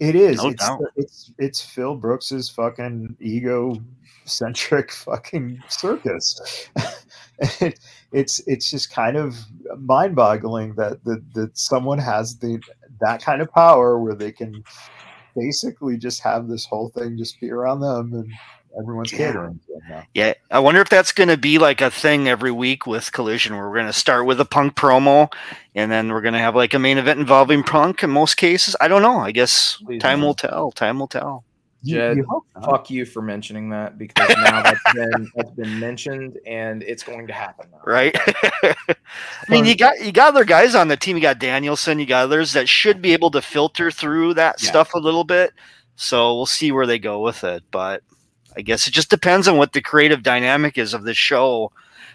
it 0.00 0.14
is 0.16 0.38
No 0.42 0.48
it's, 0.50 0.66
doubt. 0.66 0.80
it's 0.96 1.32
it's 1.38 1.60
phil 1.60 1.94
brooks's 1.96 2.50
fucking 2.50 3.16
ego 3.20 3.76
centric 4.24 4.90
fucking 4.92 5.62
circus 5.68 6.68
it's 8.12 8.40
it's 8.46 8.70
just 8.70 8.90
kind 8.90 9.16
of 9.16 9.36
mind 9.78 10.16
boggling 10.16 10.74
that, 10.76 11.02
that 11.04 11.22
that 11.34 11.56
someone 11.58 11.98
has 11.98 12.38
the 12.38 12.60
that 13.00 13.22
kind 13.22 13.42
of 13.42 13.52
power 13.52 13.98
where 14.00 14.14
they 14.14 14.32
can 14.32 14.64
basically 15.36 15.96
just 15.96 16.20
have 16.22 16.48
this 16.48 16.66
whole 16.66 16.90
thing 16.90 17.16
just 17.16 17.40
be 17.40 17.50
around 17.50 17.80
them 17.80 18.12
and 18.12 18.32
everyone's 18.80 19.12
Yeah. 19.12 19.18
catering 19.18 19.60
to 19.66 19.72
them 19.74 19.82
now. 19.88 20.02
Yeah, 20.14 20.34
I 20.50 20.58
wonder 20.58 20.80
if 20.80 20.88
that's 20.88 21.12
going 21.12 21.28
to 21.28 21.36
be 21.36 21.58
like 21.58 21.80
a 21.80 21.90
thing 21.90 22.28
every 22.28 22.50
week 22.50 22.86
with 22.86 23.12
Collision. 23.12 23.54
Where 23.56 23.68
we're 23.68 23.74
going 23.74 23.86
to 23.86 23.92
start 23.92 24.26
with 24.26 24.40
a 24.40 24.44
Punk 24.44 24.74
promo, 24.74 25.32
and 25.74 25.90
then 25.92 26.10
we're 26.12 26.22
going 26.22 26.34
to 26.34 26.40
have 26.40 26.56
like 26.56 26.74
a 26.74 26.78
main 26.78 26.98
event 26.98 27.20
involving 27.20 27.62
Punk. 27.62 28.02
In 28.02 28.10
most 28.10 28.36
cases, 28.36 28.76
I 28.80 28.88
don't 28.88 29.02
know. 29.02 29.18
I 29.20 29.32
guess 29.32 29.80
Please 29.84 30.02
time 30.02 30.20
no. 30.20 30.26
will 30.26 30.34
tell. 30.34 30.72
Time 30.72 30.98
will 30.98 31.08
tell. 31.08 31.44
You, 31.88 31.94
Jed, 31.96 32.16
you 32.18 32.24
hope 32.28 32.46
fuck 32.64 32.90
you 32.90 33.04
for 33.04 33.22
mentioning 33.22 33.70
that 33.70 33.98
because 33.98 34.28
now 34.28 34.62
that's 34.62 34.80
been 34.94 35.30
that's 35.34 35.50
been 35.50 35.78
mentioned 35.80 36.38
and 36.46 36.82
it's 36.82 37.02
going 37.02 37.26
to 37.26 37.32
happen. 37.32 37.66
Now. 37.72 37.80
Right? 37.84 38.14
I 38.62 38.84
mean, 39.48 39.64
you 39.64 39.76
got 39.76 40.00
you 40.04 40.12
got 40.12 40.28
other 40.28 40.44
guys 40.44 40.74
on 40.74 40.88
the 40.88 40.96
team. 40.96 41.16
You 41.16 41.22
got 41.22 41.38
Danielson. 41.38 41.98
You 41.98 42.06
got 42.06 42.24
others 42.24 42.52
that 42.52 42.68
should 42.68 43.00
be 43.02 43.12
able 43.12 43.30
to 43.32 43.42
filter 43.42 43.90
through 43.90 44.34
that 44.34 44.62
Yeah. 44.62 44.68
stuff 44.68 44.94
a 44.94 44.98
little 44.98 45.24
bit. 45.24 45.52
So 45.96 46.34
we'll 46.36 46.46
see 46.46 46.70
where 46.72 46.86
they 46.86 46.98
go 46.98 47.20
with 47.22 47.42
it. 47.44 47.62
But 47.70 48.02
I 48.56 48.60
guess 48.62 48.86
it 48.86 48.92
just 48.92 49.10
depends 49.10 49.48
on 49.48 49.56
what 49.56 49.72
the 49.72 49.80
creative 49.80 50.22
dynamic 50.22 50.78
is 50.78 50.94
of 50.94 51.04
the 51.04 51.14
show, 51.14 51.70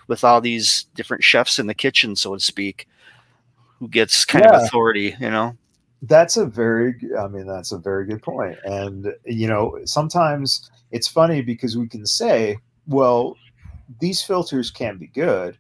with 0.08 0.24
all 0.24 0.42
these 0.42 0.86
different 0.96 1.24
chefs 1.24 1.60
in 1.60 1.68
the 1.68 1.74
kitchen, 1.74 2.16
so 2.16 2.34
to 2.36 2.40
speak. 2.40 2.88
who 3.80 3.88
gets 3.90 4.24
kind 4.26 4.46
Yeah. 4.46 4.58
of 4.58 4.64
authority. 4.64 5.16
You 5.20 5.30
know. 5.32 5.58
That's 6.04 6.36
a 6.38 6.46
very, 6.46 6.96
I 7.18 7.28
mean, 7.28 7.48
that's 7.48 7.72
a 7.72 7.78
very 7.78 8.06
good 8.06 8.22
point. 8.22 8.58
And, 8.66 9.14
you 9.26 9.48
know, 9.48 9.80
sometimes 9.86 10.70
it's 10.92 11.08
funny 11.08 11.42
because 11.42 11.78
we 11.78 11.88
can 11.88 12.06
say, 12.06 12.58
well, 12.88 13.38
these 14.00 14.22
filters 14.22 14.70
can 14.70 14.98
be 14.98 15.08
good. 15.08 15.58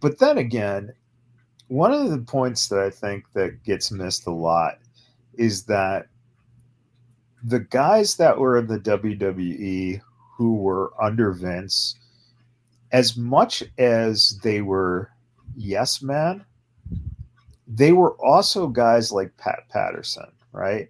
But 0.00 0.18
then 0.18 0.38
again, 0.38 0.92
one 1.68 1.92
of 1.92 2.10
the 2.10 2.18
points 2.18 2.68
that 2.68 2.80
I 2.80 2.90
think 2.90 3.24
that 3.32 3.62
gets 3.64 3.90
missed 3.90 4.26
a 4.26 4.32
lot 4.32 4.78
is 5.34 5.64
that 5.64 6.06
the 7.42 7.60
guys 7.60 8.16
that 8.16 8.38
were 8.38 8.58
in 8.58 8.66
the 8.66 8.78
WWE 8.78 10.00
who 10.36 10.56
were 10.56 10.92
under 11.00 11.32
Vince, 11.32 11.96
as 12.92 13.16
much 13.16 13.62
as 13.78 14.38
they 14.42 14.60
were 14.60 15.10
yes 15.56 16.02
men, 16.02 16.44
they 17.72 17.92
were 17.92 18.14
also 18.24 18.66
guys 18.66 19.12
like 19.12 19.36
Pat 19.36 19.68
Patterson, 19.68 20.26
right? 20.52 20.88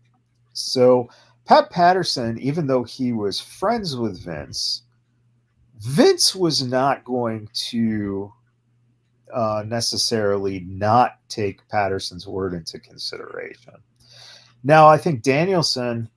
So 0.55 1.11
Pat 1.45 1.71
Patterson, 1.71 2.39
even 2.39 2.67
though 2.67 2.85
he 2.85 3.13
was 3.13 3.39
friends 3.39 3.97
with 3.97 4.25
Vince, 4.25 4.83
Vince 5.79 6.35
was 6.35 6.63
not 6.63 7.05
going 7.05 7.49
to 7.69 8.33
uh, 9.33 9.63
necessarily 9.67 10.61
not 10.61 11.19
take 11.29 11.67
Patterson's 11.69 12.27
word 12.27 12.55
into 12.55 12.79
consideration. 12.79 13.75
Now, 14.65 14.89
I 14.89 14.97
think 14.97 15.23
Danielson, 15.23 16.09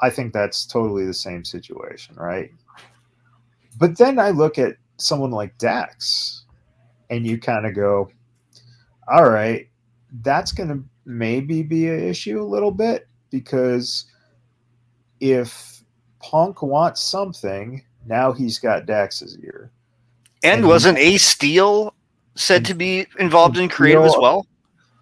I 0.00 0.10
think 0.10 0.32
that's 0.32 0.66
totally 0.66 1.06
the 1.06 1.14
same 1.14 1.44
situation, 1.44 2.14
right? 2.16 2.50
But 3.78 3.98
then 3.98 4.18
I 4.18 4.30
look 4.30 4.58
at 4.58 4.76
someone 4.96 5.30
like 5.30 5.56
Dax, 5.58 6.44
and 7.10 7.26
you 7.26 7.38
kind 7.38 7.66
of 7.66 7.74
go, 7.74 8.10
all 9.08 9.28
right, 9.28 9.68
that's 10.22 10.52
going 10.52 10.68
to 10.68 10.82
maybe 11.04 11.62
be 11.62 11.88
an 11.88 12.02
issue 12.08 12.40
a 12.40 12.44
little 12.44 12.70
bit 12.70 13.06
because 13.30 14.06
if 15.20 15.82
Punk 16.20 16.62
wants 16.62 17.02
something, 17.02 17.84
now 18.06 18.32
he's 18.32 18.58
got 18.58 18.86
Dax's 18.86 19.38
ear. 19.42 19.70
And 20.42 20.60
And- 20.60 20.68
wasn't 20.68 20.98
Ace 20.98 21.26
Steel 21.26 21.94
said 22.34 22.64
to 22.66 22.74
be 22.74 23.06
involved 23.18 23.58
in 23.58 23.68
creative 23.68 24.04
as 24.04 24.14
well? 24.18 24.46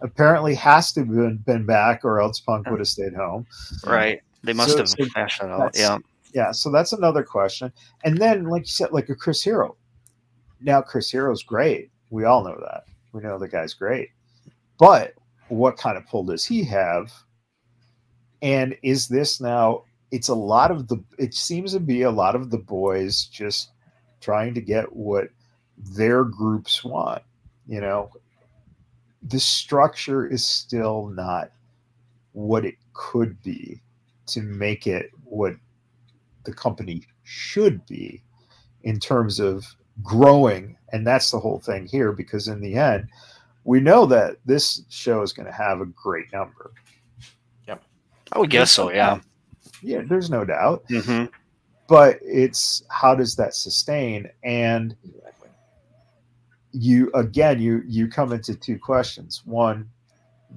Apparently, 0.01 0.55
has 0.57 0.93
to 0.93 1.01
have 1.01 1.09
been, 1.09 1.37
been 1.39 1.65
back, 1.65 2.05
or 2.05 2.21
else 2.21 2.41
Punk 2.41 2.69
would 2.69 2.81
have 2.81 2.89
stayed 2.89 3.15
home. 3.15 3.47
Right. 3.87 4.21
They 4.43 4.53
must 4.53 4.71
So- 4.73 4.79
have 4.79 4.89
so 4.89 5.05
hashed 5.15 5.41
that 5.41 5.51
out. 5.51 5.77
Yeah. 5.77 5.99
Yeah, 6.35 6.51
so 6.51 6.71
that's 6.71 6.93
another 6.95 7.23
question. 7.23 7.71
And 8.05 8.17
then, 8.19 8.45
like 8.45 8.63
you 8.63 8.69
said, 8.69 8.91
like 8.93 9.09
a 9.11 9.15
Chris 9.15 9.43
Hero. 9.43 9.77
Now, 10.63 10.81
Chris 10.81 11.11
Hero's 11.11 11.43
great. 11.43 11.91
We 12.11 12.25
all 12.25 12.43
know 12.43 12.59
that. 12.61 12.85
We 13.13 13.21
know 13.21 13.39
the 13.39 13.49
guy's 13.49 13.75
great. 13.75 14.09
But 14.83 15.15
what 15.47 15.77
kind 15.77 15.97
of 15.97 16.09
pull 16.09 16.25
does 16.25 16.45
he 16.45 16.65
have? 16.65 17.13
And 18.43 18.77
is 18.83 19.07
this 19.07 19.41
now? 19.41 19.85
It's 20.11 20.27
a 20.27 20.35
lot 20.35 20.73
of 20.73 20.89
the. 20.89 21.01
It 21.19 21.35
seems 21.35 21.73
to 21.75 21.79
be 21.79 22.03
a 22.03 22.11
lot 22.11 22.35
of 22.35 22.51
the 22.51 22.59
boys 22.59 23.27
just 23.27 23.71
trying 24.21 24.55
to 24.55 24.61
get 24.61 24.93
what 24.93 25.29
their 25.79 26.25
groups 26.25 26.83
want. 26.83 27.23
You 27.69 27.81
know, 27.81 28.11
the 29.23 29.39
structure 29.39 30.27
is 30.27 30.45
still 30.45 31.07
not 31.07 31.53
what 32.33 32.65
it 32.65 32.75
could 32.93 33.41
be 33.41 33.81
to 34.27 34.43
make 34.43 34.89
it 34.89 35.13
what 35.23 35.55
the 36.43 36.53
company 36.53 37.05
should 37.23 37.87
be 37.87 38.21
in 38.83 38.99
terms 38.99 39.39
of 39.39 39.65
growing 40.03 40.77
and 40.93 41.07
that's 41.07 41.31
the 41.31 41.39
whole 41.39 41.61
thing 41.61 41.87
here 41.87 42.13
because 42.13 42.49
in 42.49 42.61
the 42.61 42.75
end 42.75 43.09
we 43.65 43.81
know 43.81 44.07
that 44.07 44.37
this 44.45 44.83
show 44.89 45.23
is 45.23 45.33
going 45.33 45.47
to 45.47 45.53
have 45.53 45.81
a 45.81 45.87
great 45.87 46.33
number 46.33 46.73
Yep. 47.69 47.83
I 48.33 48.39
would 48.39 48.51
guess 48.51 48.71
so. 48.73 48.91
Yeah. 48.93 49.21
yeah 49.83 50.03
there's 50.09 50.31
no 50.31 50.45
doubt 50.45 50.85
hmm 50.89 51.25
but 51.89 52.19
it's 52.23 52.83
how 52.89 53.15
does 53.15 53.37
that 53.37 53.55
sustain 53.55 54.29
and 54.45 54.97
you 56.73 57.11
again 57.15 57.61
you 57.61 57.83
you 57.87 58.09
come 58.09 58.33
into 58.33 58.55
two 58.55 58.79
questions 58.79 59.43
one 59.45 59.89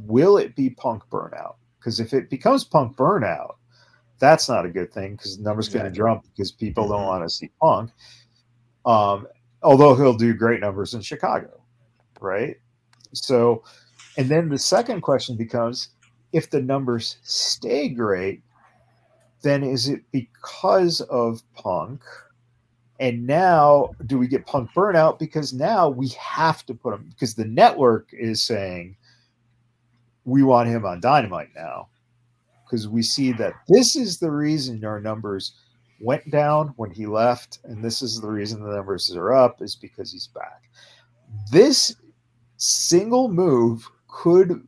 will 0.05 0.37
it 0.37 0.55
be 0.55 0.69
punk 0.69 1.03
burnout 1.11 1.55
because 1.79 1.99
if 1.99 2.13
it 2.13 2.29
becomes 2.29 2.63
punk 2.63 2.95
burnout 2.95 3.55
that's 4.17 4.47
not 4.47 4.65
a 4.65 4.69
good 4.69 4.93
thing 4.93 5.11
because 5.15 5.37
the 5.37 5.43
numbers 5.43 5.67
going 5.67 5.83
to 5.83 5.89
Exactly. 5.89 5.97
drop 5.97 6.23
because 6.31 6.51
people 6.53 6.87
don't 6.87 7.01
Mhm. 7.01 7.07
want 7.07 7.23
to 7.25 7.29
see 7.29 7.49
punk 7.59 7.91
um 8.85 9.27
although 9.61 9.93
he'll 9.95 10.13
do 10.13 10.33
great 10.33 10.61
numbers 10.61 10.93
in 10.93 11.01
chicago 11.01 11.49
right 12.21 12.57
so 13.16 13.63
and 14.18 14.30
then 14.30 14.49
the 14.49 14.59
second 14.59 15.01
question 15.01 15.36
becomes 15.36 15.89
if 16.34 16.49
the 16.49 16.61
numbers 16.61 17.18
stay 17.24 17.89
great 17.89 18.41
then 19.45 19.63
is 19.63 19.88
it 19.88 20.01
because 20.11 21.01
of 21.01 21.43
punk? 21.53 22.01
And 22.99 23.28
now 23.28 23.91
do 24.07 24.18
we 24.18 24.28
get 24.28 24.47
punk 24.47 24.72
burnout? 24.76 25.20
Because 25.20 25.53
now 25.53 25.88
we 25.88 26.09
have 26.20 26.66
to 26.66 26.74
put 26.74 26.95
him 26.95 27.07
because 27.09 27.36
the 27.36 27.45
network 27.45 28.09
is 28.11 28.41
saying 28.41 28.97
we 30.26 30.41
want 30.41 30.70
him 30.70 30.84
on 30.84 30.99
dynamite 30.99 31.49
now. 31.55 31.89
Because 32.66 32.88
we 32.88 33.03
see 33.03 33.32
that 33.34 33.53
this 33.68 33.95
is 33.95 34.18
the 34.18 34.32
reason 34.32 34.84
our 34.84 34.99
numbers 34.99 35.53
went 36.01 36.30
down 36.32 36.74
when 36.78 36.89
he 36.89 37.05
left 37.05 37.59
and 37.66 37.84
this 37.84 38.01
is 38.01 38.20
the 38.20 38.28
reason 38.28 38.63
the 38.63 38.76
numbers 38.76 39.16
are 39.16 39.32
up 39.32 39.61
is 39.61 39.76
because 39.76 40.11
he's 40.11 40.28
back. 40.28 40.63
This 41.51 41.95
single 42.57 43.27
move 43.29 43.89
could 44.07 44.65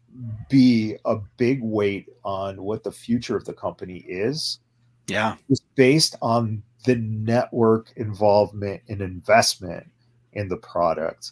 be 0.49 0.95
a 1.05 1.17
big 1.37 1.61
weight 1.61 2.09
on 2.23 2.61
what 2.61 2.83
the 2.83 2.91
future 2.91 3.35
of 3.37 3.45
the 3.45 3.53
company 3.53 3.97
is 4.07 4.59
Yeah. 5.07 5.35
based 5.75 6.15
on 6.21 6.63
the 6.85 6.95
network 6.95 7.91
involvement 7.95 8.81
and 8.89 9.01
investment 9.01 9.89
in 10.33 10.47
the 10.47 10.57
product, 10.57 11.31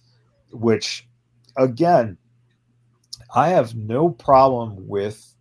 which 0.51 1.07
again, 1.57 2.17
I 3.33 3.49
have 3.49 3.75
no 3.75 4.09
problem 4.09 4.87
with 4.87 5.35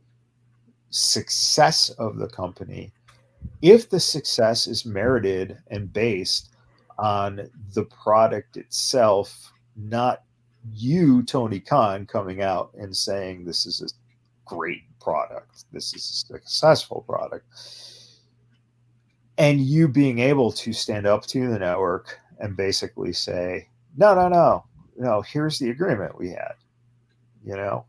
success 0.90 1.90
of 1.90 2.16
the 2.16 2.28
company 2.28 2.92
if 3.62 3.88
the 3.90 4.00
success 4.00 4.66
is 4.66 4.84
merited 4.84 5.58
and 5.68 5.92
based 5.92 6.50
on 6.98 7.48
the 7.74 7.84
product 7.84 8.56
itself, 8.56 9.52
not 9.76 10.22
you, 10.72 11.22
Tony 11.22 11.60
Khan, 11.60 12.06
coming 12.06 12.42
out 12.42 12.70
and 12.74 12.96
saying 12.96 13.44
this 13.44 13.66
is 13.66 13.80
a 13.80 13.88
great 14.44 14.82
product, 15.00 15.64
this 15.72 15.94
is 15.94 16.02
a 16.02 16.34
successful 16.34 17.04
product 17.06 17.46
and 19.38 19.60
you 19.60 19.88
being 19.88 20.18
able 20.18 20.52
to 20.52 20.72
stand 20.72 21.06
up 21.06 21.26
to 21.26 21.48
the 21.48 21.58
network 21.58 22.18
and 22.38 22.56
basically 22.56 23.12
say, 23.12 23.68
no, 23.96 24.14
no, 24.14 24.28
no, 24.28 24.64
no, 24.96 25.22
here's 25.22 25.58
the 25.58 25.70
agreement 25.70 26.18
we 26.18 26.30
had. 26.30 26.54
You 27.44 27.56
know, 27.56 27.84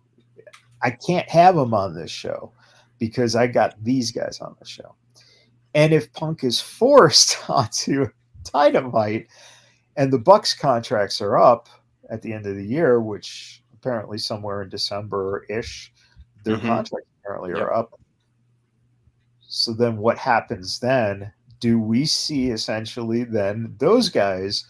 I 0.81 0.91
can't 0.91 1.29
have 1.29 1.55
them 1.55 1.73
on 1.73 1.93
this 1.93 2.11
show 2.11 2.51
because 2.99 3.35
I 3.35 3.47
got 3.47 3.81
these 3.83 4.11
guys 4.11 4.39
on 4.41 4.55
the 4.59 4.65
show. 4.65 4.95
And 5.73 5.93
if 5.93 6.11
Punk 6.13 6.43
is 6.43 6.59
forced 6.59 7.37
onto 7.49 8.07
Dynamite 8.51 9.27
and 9.97 10.11
the 10.11 10.19
Bucks 10.19 10.53
contracts 10.53 11.21
are 11.21 11.37
up 11.37 11.69
at 12.09 12.21
the 12.21 12.33
end 12.33 12.45
of 12.45 12.55
the 12.55 12.65
year, 12.65 13.01
which 13.01 13.63
apparently 13.73 14.17
somewhere 14.17 14.61
in 14.61 14.69
December 14.69 15.45
ish, 15.49 15.93
their 16.43 16.57
Mhm. 16.57 16.67
contracts 16.67 17.09
apparently 17.21 17.51
Yep. 17.51 17.59
are 17.59 17.73
up. 17.73 17.99
So 19.47 19.73
then 19.73 19.97
what 19.97 20.17
happens 20.17 20.79
then? 20.79 21.31
Do 21.59 21.79
we 21.79 22.05
see 22.05 22.51
essentially 22.51 23.23
then 23.23 23.75
those 23.79 24.09
guys 24.09 24.65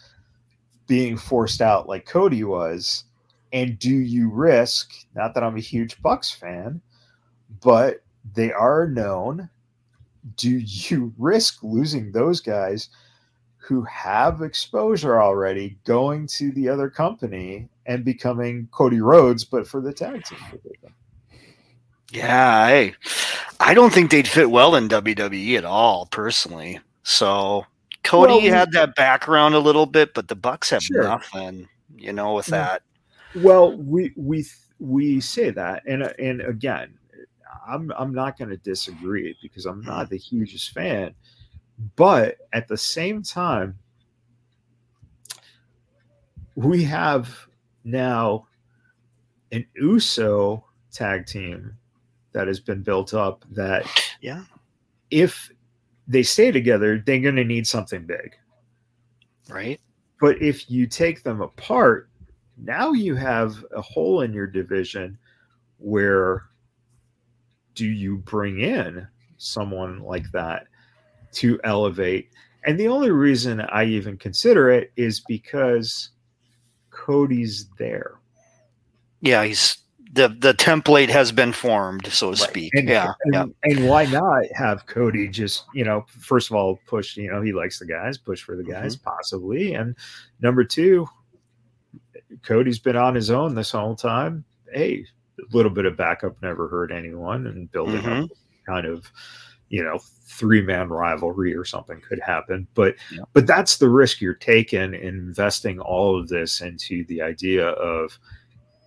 being 0.86 1.16
forced 1.16 1.60
out 1.60 1.88
like 1.88 2.06
Cody 2.06 2.44
was? 2.44 3.04
And 3.52 3.78
do 3.78 3.94
you 3.94 4.30
risk, 4.30 4.92
not 5.14 5.34
that 5.34 5.42
I'm 5.42 5.56
a 5.56 5.60
huge 5.60 6.00
Bucks 6.02 6.30
fan, 6.30 6.80
but 7.62 8.02
they 8.34 8.52
are 8.52 8.86
known. 8.88 9.48
Do 10.36 10.50
you 10.50 11.14
risk 11.18 11.62
losing 11.62 12.12
those 12.12 12.40
guys 12.40 12.88
who 13.66 13.82
have 13.82 14.42
exposure 14.42 15.20
already 15.20 15.76
going 15.84 16.26
to 16.28 16.52
the 16.52 16.68
other 16.68 16.88
company 16.88 17.68
and 17.86 18.04
becoming 18.04 18.68
Cody 18.70 19.00
Rhodes, 19.00 19.44
but 19.44 19.66
for 19.66 19.80
the 19.80 19.92
tag 19.92 20.24
team? 20.24 20.38
Yeah, 22.12 22.48
I, 22.48 22.94
I 23.58 23.74
don't 23.74 23.92
think 23.92 24.10
they'd 24.10 24.28
fit 24.28 24.50
well 24.50 24.76
in 24.76 24.88
WWE 24.88 25.58
at 25.58 25.64
all, 25.64 26.06
personally. 26.06 26.78
So 27.02 27.66
Cody 28.04 28.34
Well, 28.34 28.40
had 28.56 28.70
that 28.72 28.94
background 28.94 29.56
a 29.56 29.58
little 29.60 29.86
bit, 29.86 30.14
but 30.14 30.28
the 30.28 30.36
Bucks 30.36 30.70
have 30.70 30.84
Sure. 30.84 31.02
nothing, 31.02 31.68
you 31.96 32.12
know, 32.12 32.34
with 32.34 32.46
that. 32.46 32.82
Well, 33.34 33.76
we 33.76 34.12
we 34.16 34.46
we 34.78 35.20
say 35.20 35.50
that, 35.50 35.82
and 35.86 36.04
and 36.20 36.40
again, 36.42 36.94
I'm 37.66 37.92
I'm 37.98 38.14
not 38.14 38.38
going 38.38 38.50
to 38.50 38.56
disagree 38.58 39.36
because 39.42 39.66
I'm 39.66 39.82
not 39.82 40.08
the 40.08 40.16
hugest 40.16 40.70
fan, 40.72 41.14
but 41.96 42.36
at 42.52 42.68
the 42.68 42.76
same 42.76 43.22
time, 43.22 43.78
we 46.54 46.82
have 46.84 47.46
now 47.84 48.46
an 49.52 49.64
USO 49.76 50.64
tag 50.90 51.26
team 51.26 51.76
that 52.32 52.46
has 52.48 52.60
been 52.60 52.82
built 52.82 53.14
up 53.14 53.44
that 53.50 53.86
Yeah. 54.20 54.44
if 55.10 55.50
they 56.08 56.22
stay 56.22 56.50
together, 56.50 56.98
they're 57.04 57.20
going 57.20 57.36
to 57.36 57.44
need 57.44 57.66
something 57.66 58.04
big. 58.06 58.36
Right. 59.48 59.80
But 60.20 60.40
if 60.40 60.70
you 60.70 60.86
take 60.86 61.22
them 61.22 61.40
apart, 61.40 62.08
now 62.56 62.92
you 62.92 63.14
have 63.16 63.64
a 63.74 63.82
hole 63.82 64.22
in 64.22 64.32
your 64.32 64.46
division 64.46 65.18
where 65.78 66.44
do 67.74 67.86
you 67.86 68.16
bring 68.18 68.60
in 68.60 69.06
someone 69.36 70.00
like 70.00 70.30
that 70.32 70.66
to 71.36 71.60
elevate? 71.64 72.28
And 72.64 72.78
the 72.78 72.88
only 72.88 73.10
reason 73.10 73.60
I 73.60 73.84
even 73.84 74.16
consider 74.16 74.70
it 74.70 74.92
is 74.96 75.20
because 75.20 76.10
Cody's 76.90 77.68
there. 77.78 78.18
Yeah. 79.20 79.44
He's 79.44 79.78
the 80.12 80.28
the 80.28 80.54
template 80.54 81.10
has 81.10 81.30
been 81.30 81.52
formed, 81.52 82.06
so 82.06 82.32
to 82.32 82.40
Right. 82.40 82.50
speak. 82.50 82.74
And, 82.74 82.88
yeah. 82.88 83.12
and, 83.24 83.34
yeah. 83.34 83.46
and 83.64 83.88
why 83.88 84.06
not 84.06 84.44
have 84.54 84.86
Cody 84.86 85.28
just, 85.28 85.64
you 85.74 85.84
know, 85.84 86.06
first 86.08 86.50
of 86.50 86.56
all, 86.56 86.80
push, 86.86 87.16
you 87.16 87.30
know, 87.30 87.42
he 87.42 87.52
likes 87.52 87.78
the 87.78 87.86
guys, 87.86 88.16
push 88.16 88.42
for 88.42 88.56
the 88.56 88.62
mm-hmm. 88.62 88.72
guys, 88.72 88.96
possibly. 88.96 89.74
And 89.74 89.94
number 90.40 90.64
two, 90.64 91.06
Cody's 92.42 92.78
been 92.78 92.96
on 92.96 93.14
his 93.14 93.30
own 93.30 93.54
this 93.54 93.70
whole 93.72 93.94
time. 93.94 94.44
Hey, 94.72 95.04
a 95.38 95.56
little 95.56 95.70
bit 95.70 95.84
of 95.84 95.96
backup 95.96 96.40
never 96.42 96.66
hurt 96.66 96.90
anyone 96.90 97.46
and 97.46 97.70
building 97.70 97.98
up 97.98 98.04
mm-hmm. 98.04 98.72
kind 98.72 98.86
of, 98.86 99.10
you 99.68 99.82
know, 99.82 99.98
three 100.28 100.62
man 100.62 100.88
rivalry 100.88 101.54
or 101.54 101.64
something 101.64 102.00
could 102.00 102.20
happen. 102.20 102.66
But 102.74 102.94
Yeah. 103.10 103.24
but 103.32 103.46
that's 103.46 103.78
the 103.78 103.88
risk 103.88 104.20
you're 104.20 104.34
taking 104.34 104.94
in 104.94 104.94
investing 104.94 105.80
all 105.80 106.18
of 106.18 106.28
this 106.28 106.60
into 106.60 107.04
the 107.06 107.22
idea 107.22 107.68
of 107.68 108.18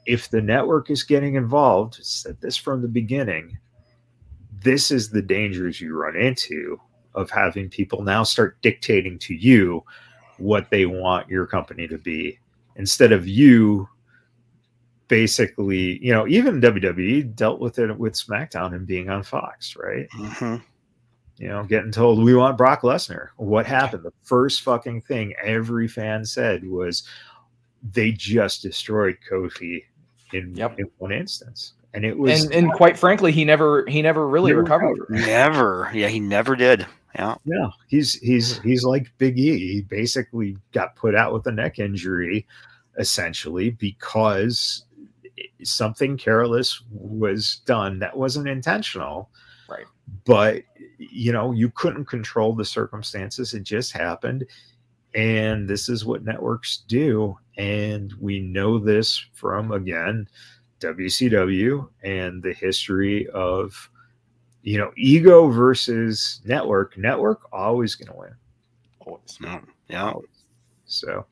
if 0.05 0.29
the 0.29 0.41
network 0.41 0.89
is 0.89 1.03
getting 1.03 1.35
involved, 1.35 1.99
said 2.01 2.39
this 2.41 2.57
from 2.57 2.81
the 2.81 2.87
beginning, 2.87 3.57
this 4.61 4.91
is 4.91 5.09
the 5.09 5.21
dangers 5.21 5.79
you 5.79 5.95
run 5.95 6.15
into 6.15 6.79
of 7.15 7.29
having 7.29 7.69
people 7.69 8.03
now 8.03 8.23
start 8.23 8.57
dictating 8.61 9.17
to 9.19 9.33
you 9.33 9.83
what 10.37 10.69
they 10.69 10.85
want 10.85 11.27
your 11.29 11.45
company 11.45 11.87
to 11.87 11.97
be 11.97 12.39
instead 12.75 13.11
of 13.11 13.27
you 13.27 13.87
basically, 15.07 16.03
you 16.05 16.11
know, 16.13 16.27
even 16.27 16.61
WWE 16.61 17.35
dealt 17.35 17.59
with 17.59 17.79
it 17.79 17.97
with 17.97 18.13
SmackDown 18.13 18.73
and 18.75 18.85
being 18.85 19.09
on 19.09 19.23
Fox, 19.23 19.75
right? 19.75 20.07
Mhm. 20.11 20.61
You 21.39 21.47
know, 21.47 21.63
getting 21.63 21.91
told 21.91 22.21
we 22.21 22.35
want 22.35 22.57
Brock 22.57 22.81
Lesnar. 22.81 23.29
What 23.37 23.65
happened? 23.65 24.03
The 24.03 24.11
first 24.23 24.61
fucking 24.61 25.01
thing 25.03 25.33
every 25.41 25.87
fan 25.87 26.25
said 26.25 26.65
was 26.67 27.03
they 27.93 28.11
just 28.11 28.61
destroyed 28.61 29.17
Kofi 29.29 29.85
in, 30.33 30.53
Yep. 30.55 30.79
in 30.79 30.89
one 30.97 31.13
instance. 31.13 31.73
And 31.93 32.03
it 32.05 32.17
was 32.19 32.43
and 32.43 32.53
and 32.53 32.73
quite 32.73 32.97
frankly, 32.99 33.31
he 33.31 33.45
never 33.45 33.85
he 33.87 34.01
never 34.01 34.27
really 34.27 34.51
Never 34.51 34.63
recovered. 34.63 34.99
recovered. 35.07 35.25
Never. 35.27 35.89
Yeah. 35.93 36.09
He 36.09 36.19
never 36.19 36.55
did. 36.55 36.85
Yeah. 37.15 37.35
Yeah, 37.45 37.69
he's 37.87 38.13
he's 38.19 38.59
he's 38.59 38.83
like 38.83 39.11
Big 39.17 39.39
E. 39.39 39.57
He 39.75 39.81
basically 39.81 40.57
got 40.73 40.95
put 40.95 41.15
out 41.15 41.33
with 41.33 41.47
a 41.47 41.51
neck 41.51 41.79
injury, 41.79 42.45
essentially 42.99 43.71
because 43.71 44.83
something 45.63 46.17
careless 46.17 46.83
was 46.91 47.61
done 47.65 47.97
that 47.99 48.15
wasn't 48.15 48.47
intentional. 48.47 49.29
Right. 49.67 49.85
But 50.25 50.63
you 50.99 51.31
know, 51.31 51.51
you 51.51 51.69
couldn't 51.71 52.05
control 52.05 52.53
the 52.53 52.65
circumstances. 52.65 53.53
It 53.53 53.63
just 53.63 53.91
happened. 53.91 54.45
And 55.15 55.67
this 55.67 55.89
is 55.89 56.05
what 56.05 56.23
networks 56.23 56.83
do. 56.87 57.37
And 57.57 58.13
we 58.19 58.39
know 58.39 58.77
this 58.77 59.25
from 59.33 59.71
again 59.71 60.27
WCW 60.79 61.89
and 62.03 62.43
the 62.43 62.53
history 62.53 63.27
of 63.29 63.89
you 64.61 64.77
know, 64.77 64.91
ego 64.97 65.49
versus 65.49 66.41
network. 66.45 66.97
Network 66.97 67.41
always 67.51 67.95
going 67.95 68.11
to 68.11 68.17
win. 68.17 68.35
Always. 68.99 69.39
Yeah. 69.41 69.61
Yeah. 69.87 70.13
So, 70.85 71.25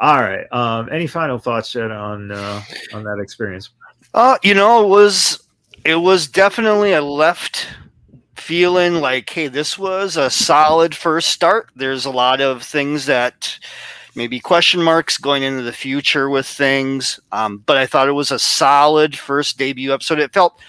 all 0.00 0.20
right. 0.22 0.50
Um, 0.52 0.88
any 0.90 1.06
final 1.06 1.38
thoughts, 1.38 1.72
Jed, 1.72 1.90
on 1.90 2.30
uh, 2.30 2.62
on 2.94 3.04
that 3.04 3.18
experience? 3.22 3.70
Uh, 4.14 4.38
you 4.42 4.54
know, 4.54 4.84
it 4.84 4.88
was 4.88 5.48
it 5.84 5.96
was 5.96 6.28
definitely 6.28 6.92
a 6.92 7.02
left 7.02 7.68
feeling 8.42 8.94
like, 8.96 9.30
hey, 9.30 9.48
this 9.48 9.78
was 9.78 10.16
a 10.16 10.28
solid 10.30 10.94
first 10.94 11.28
start. 11.28 11.70
There's 11.76 12.04
a 12.04 12.10
lot 12.10 12.40
of 12.40 12.62
things 12.62 13.06
that 13.06 13.58
maybe 14.14 14.40
question 14.40 14.82
marks 14.82 15.16
going 15.16 15.42
into 15.42 15.62
the 15.62 15.72
future 15.72 16.28
with 16.28 16.46
things, 16.46 17.20
um, 17.30 17.62
but 17.64 17.76
I 17.76 17.86
thought 17.86 18.08
it 18.08 18.12
was 18.12 18.30
a 18.30 18.38
solid 18.38 19.16
first 19.16 19.58
debut 19.58 19.92
episode. 19.94 20.18
It 20.18 20.32
felt 20.34 20.60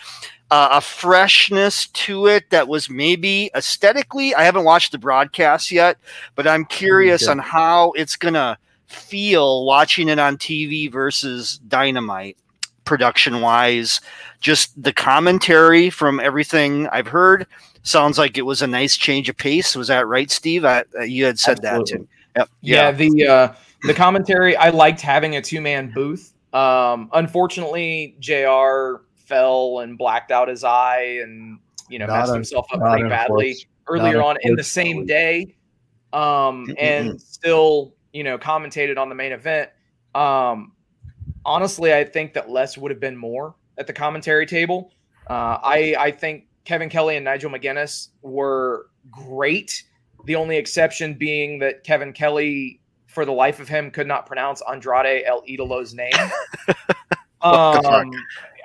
uh, 0.51 0.69
a 0.73 0.81
freshness 0.81 1.87
to 1.87 2.27
it 2.27 2.49
that 2.51 2.67
was 2.67 2.89
maybe 2.89 3.49
aesthetically. 3.55 4.35
I 4.35 4.43
haven't 4.43 4.65
watched 4.65 4.91
the 4.91 4.99
broadcast 4.99 5.71
yet, 5.71 5.97
but 6.35 6.47
I'm 6.47 6.65
curious 6.65 7.23
Okay. 7.23 7.31
on 7.31 7.39
how 7.39 7.91
it's 7.97 8.15
gonna 8.15 8.57
feel 8.87 9.65
watching 9.65 10.09
it 10.09 10.19
on 10.19 10.37
TV 10.37 10.91
versus 10.91 11.57
Dynamite 11.67 12.37
production 12.85 13.41
wise. 13.41 14.01
Just 14.39 14.81
the 14.81 14.93
commentary 14.93 15.89
from 15.89 16.19
everything 16.19 16.87
I've 16.87 17.07
heard 17.07 17.47
sounds 17.83 18.17
like 18.17 18.37
it 18.37 18.43
was 18.43 18.61
a 18.61 18.67
nice 18.67 18.97
change 18.97 19.29
of 19.29 19.37
pace. 19.37 19.75
Was 19.75 19.87
that 19.87 20.07
right, 20.07 20.29
Steve? 20.29 20.65
I, 20.65 20.83
uh, 20.97 21.03
you 21.03 21.25
had 21.25 21.39
said 21.39 21.61
that 21.61 21.85
too. 21.85 22.07
Yep. 22.35 22.49
Yeah, 22.61 22.91
the 22.91 23.27
uh, 23.27 23.53
the 23.83 23.93
commentary. 23.93 24.55
I 24.55 24.69
liked 24.69 25.01
having 25.01 25.35
a 25.35 25.41
two 25.41 25.61
man 25.61 25.91
booth. 25.93 26.33
Um, 26.53 27.09
unfortunately, 27.13 28.15
Jr. 28.19 29.03
fell 29.15 29.79
and 29.79 29.97
blacked 29.97 30.31
out 30.31 30.47
his 30.47 30.63
eye, 30.63 31.19
and 31.23 31.59
you 31.89 31.99
know 31.99 32.05
Not 32.05 32.19
messed 32.19 32.29
un- 32.29 32.35
himself 32.35 32.67
up 32.73 32.79
pretty 32.81 33.07
badly 33.09 33.49
unfortunate- 33.51 33.67
earlier 33.87 34.17
not 34.17 34.25
on 34.25 34.37
in 34.41 34.55
the 34.55 34.63
same 34.63 35.05
day. 35.05 35.55
Um, 36.13 36.67
and 36.77 37.19
still, 37.19 37.95
you 38.13 38.23
know, 38.23 38.37
commentated 38.37 38.97
on 38.99 39.09
the 39.09 39.15
main 39.15 39.31
event. 39.31 39.71
Um, 40.13 40.72
honestly, 41.45 41.93
I 41.93 42.03
think 42.03 42.33
that 42.33 42.49
less 42.49 42.77
would 42.77 42.91
have 42.91 42.99
been 42.99 43.17
more 43.17 43.55
at 43.77 43.87
the 43.87 43.93
commentary 43.93 44.45
table. 44.45 44.91
Uh, 45.29 45.57
I 45.63 45.95
I 45.99 46.11
think 46.11 46.47
Kevin 46.65 46.89
Kelly 46.89 47.15
and 47.15 47.25
Nigel 47.25 47.49
McGuinness 47.51 48.09
were 48.21 48.87
great. 49.11 49.83
The 50.25 50.35
only 50.35 50.57
exception 50.57 51.15
being 51.15 51.59
that 51.59 51.83
Kevin 51.83 52.13
Kelly, 52.13 52.79
for 53.07 53.25
the 53.25 53.31
life 53.33 53.59
of 53.59 53.67
him, 53.67 53.91
could 53.91 54.07
not 54.07 54.25
pronounce 54.25 54.61
Andrade 54.69 55.23
El 55.25 55.41
Idolo's 55.43 55.93
name. 55.93 56.13
um, 57.41 58.11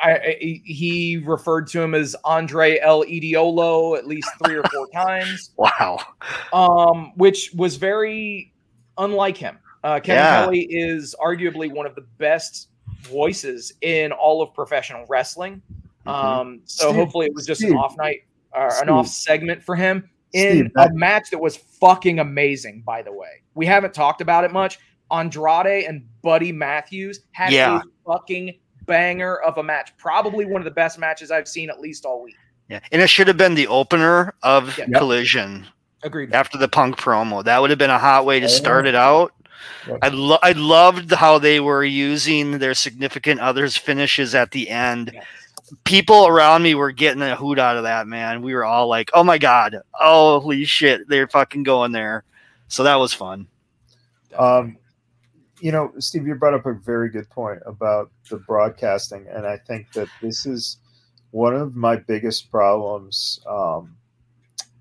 I, 0.00 0.12
I, 0.12 0.60
he 0.64 1.20
referred 1.24 1.66
to 1.68 1.82
him 1.82 1.94
as 1.94 2.14
Andre 2.24 2.78
El 2.78 3.02
Idiolo 3.04 3.98
at 3.98 4.06
least 4.06 4.28
three 4.44 4.56
or 4.56 4.62
four 4.72 4.86
times 4.94 5.50
Wow. 5.56 5.98
um, 6.52 7.12
which 7.16 7.50
was 7.54 7.76
very 7.76 8.52
unlike 8.96 9.36
him. 9.36 9.58
Uh, 9.88 10.00
Kevin 10.00 10.22
Yeah. 10.22 10.44
Kelly 10.44 10.66
is 10.70 11.14
arguably 11.18 11.72
one 11.72 11.86
of 11.86 11.94
the 11.94 12.02
best 12.18 12.68
voices 13.02 13.72
in 13.80 14.12
all 14.12 14.42
of 14.42 14.52
professional 14.52 15.06
wrestling. 15.08 15.62
Mhm. 16.06 16.10
Um, 16.12 16.60
so 16.64 16.88
Steve- 16.88 16.96
hopefully 16.96 17.26
it 17.26 17.32
was 17.34 17.46
just 17.46 17.62
an 17.62 17.74
off 17.74 17.96
night 17.96 18.20
or 18.52 18.68
an 18.82 18.90
off 18.90 19.06
segment 19.08 19.62
for 19.62 19.76
him 19.76 20.08
in 20.34 20.56
Steve, 20.70 20.72
a 20.76 20.90
match 20.92 21.30
that 21.30 21.38
was 21.38 21.56
fucking 21.56 22.18
amazing. 22.18 22.82
By 22.84 23.00
the 23.02 23.12
way, 23.12 23.42
we 23.54 23.64
haven't 23.64 23.94
talked 23.94 24.20
about 24.20 24.44
it 24.44 24.52
much. 24.52 24.78
Andrade 25.10 25.84
and 25.86 26.04
Buddy 26.22 26.52
Matthews 26.52 27.20
had 27.32 27.52
Yeah. 27.52 27.78
a 27.78 27.82
fucking 28.12 28.58
banger 28.84 29.36
of 29.36 29.56
a 29.56 29.62
match. 29.62 29.96
Probably 29.96 30.44
one 30.44 30.60
of 30.60 30.64
the 30.66 30.70
best 30.70 30.98
matches 30.98 31.30
I've 31.30 31.48
seen 31.48 31.70
at 31.70 31.80
least 31.80 32.04
all 32.04 32.22
week. 32.22 32.36
Yeah. 32.68 32.80
And 32.92 33.00
it 33.00 33.08
should 33.08 33.26
have 33.28 33.38
been 33.38 33.54
the 33.54 33.68
opener 33.68 34.34
of 34.42 34.76
Yeah. 34.76 34.84
Collision 34.98 35.66
Agreed. 36.02 36.34
after 36.34 36.58
the 36.58 36.68
punk 36.68 36.98
promo. 36.98 37.42
That 37.42 37.60
would 37.62 37.70
have 37.70 37.78
been 37.78 37.88
a 37.90 37.98
hot 37.98 38.26
way 38.26 38.38
to 38.40 38.46
Oh. 38.46 38.50
start 38.50 38.86
it 38.86 38.94
out. 38.94 39.32
I, 40.02 40.08
lo- 40.08 40.38
I 40.42 40.52
loved 40.52 41.12
how 41.12 41.38
they 41.38 41.60
were 41.60 41.84
using 41.84 42.58
their 42.58 42.74
significant 42.74 43.40
others 43.40 43.76
finishes 43.76 44.34
at 44.34 44.50
the 44.50 44.68
end. 44.68 45.10
Yes. 45.14 45.24
People 45.84 46.26
around 46.26 46.62
me 46.62 46.74
were 46.74 46.92
getting 46.92 47.22
a 47.22 47.36
hoot 47.36 47.58
out 47.58 47.76
of 47.76 47.82
that, 47.82 48.06
man. 48.06 48.42
We 48.42 48.54
were 48.54 48.64
all 48.64 48.88
like, 48.88 49.10
oh 49.12 49.22
my 49.22 49.38
God, 49.38 49.76
holy 49.92 50.64
shit, 50.64 51.08
they're 51.08 51.28
fucking 51.28 51.62
going 51.62 51.92
there. 51.92 52.24
So 52.68 52.82
that 52.84 52.96
was 52.96 53.12
fun. 53.12 53.46
Um, 54.36 54.78
you 55.60 55.72
know, 55.72 55.92
Steve, 55.98 56.26
you 56.26 56.34
brought 56.34 56.54
up 56.54 56.66
a 56.66 56.72
very 56.72 57.10
good 57.10 57.28
point 57.30 57.60
about 57.66 58.10
the 58.30 58.36
broadcasting, 58.36 59.26
and 59.28 59.46
I 59.46 59.56
think 59.56 59.92
that 59.92 60.08
this 60.22 60.46
is 60.46 60.78
one 61.30 61.54
of 61.54 61.74
my 61.74 61.96
biggest 61.96 62.50
problems. 62.50 63.40
Um, 63.48 63.96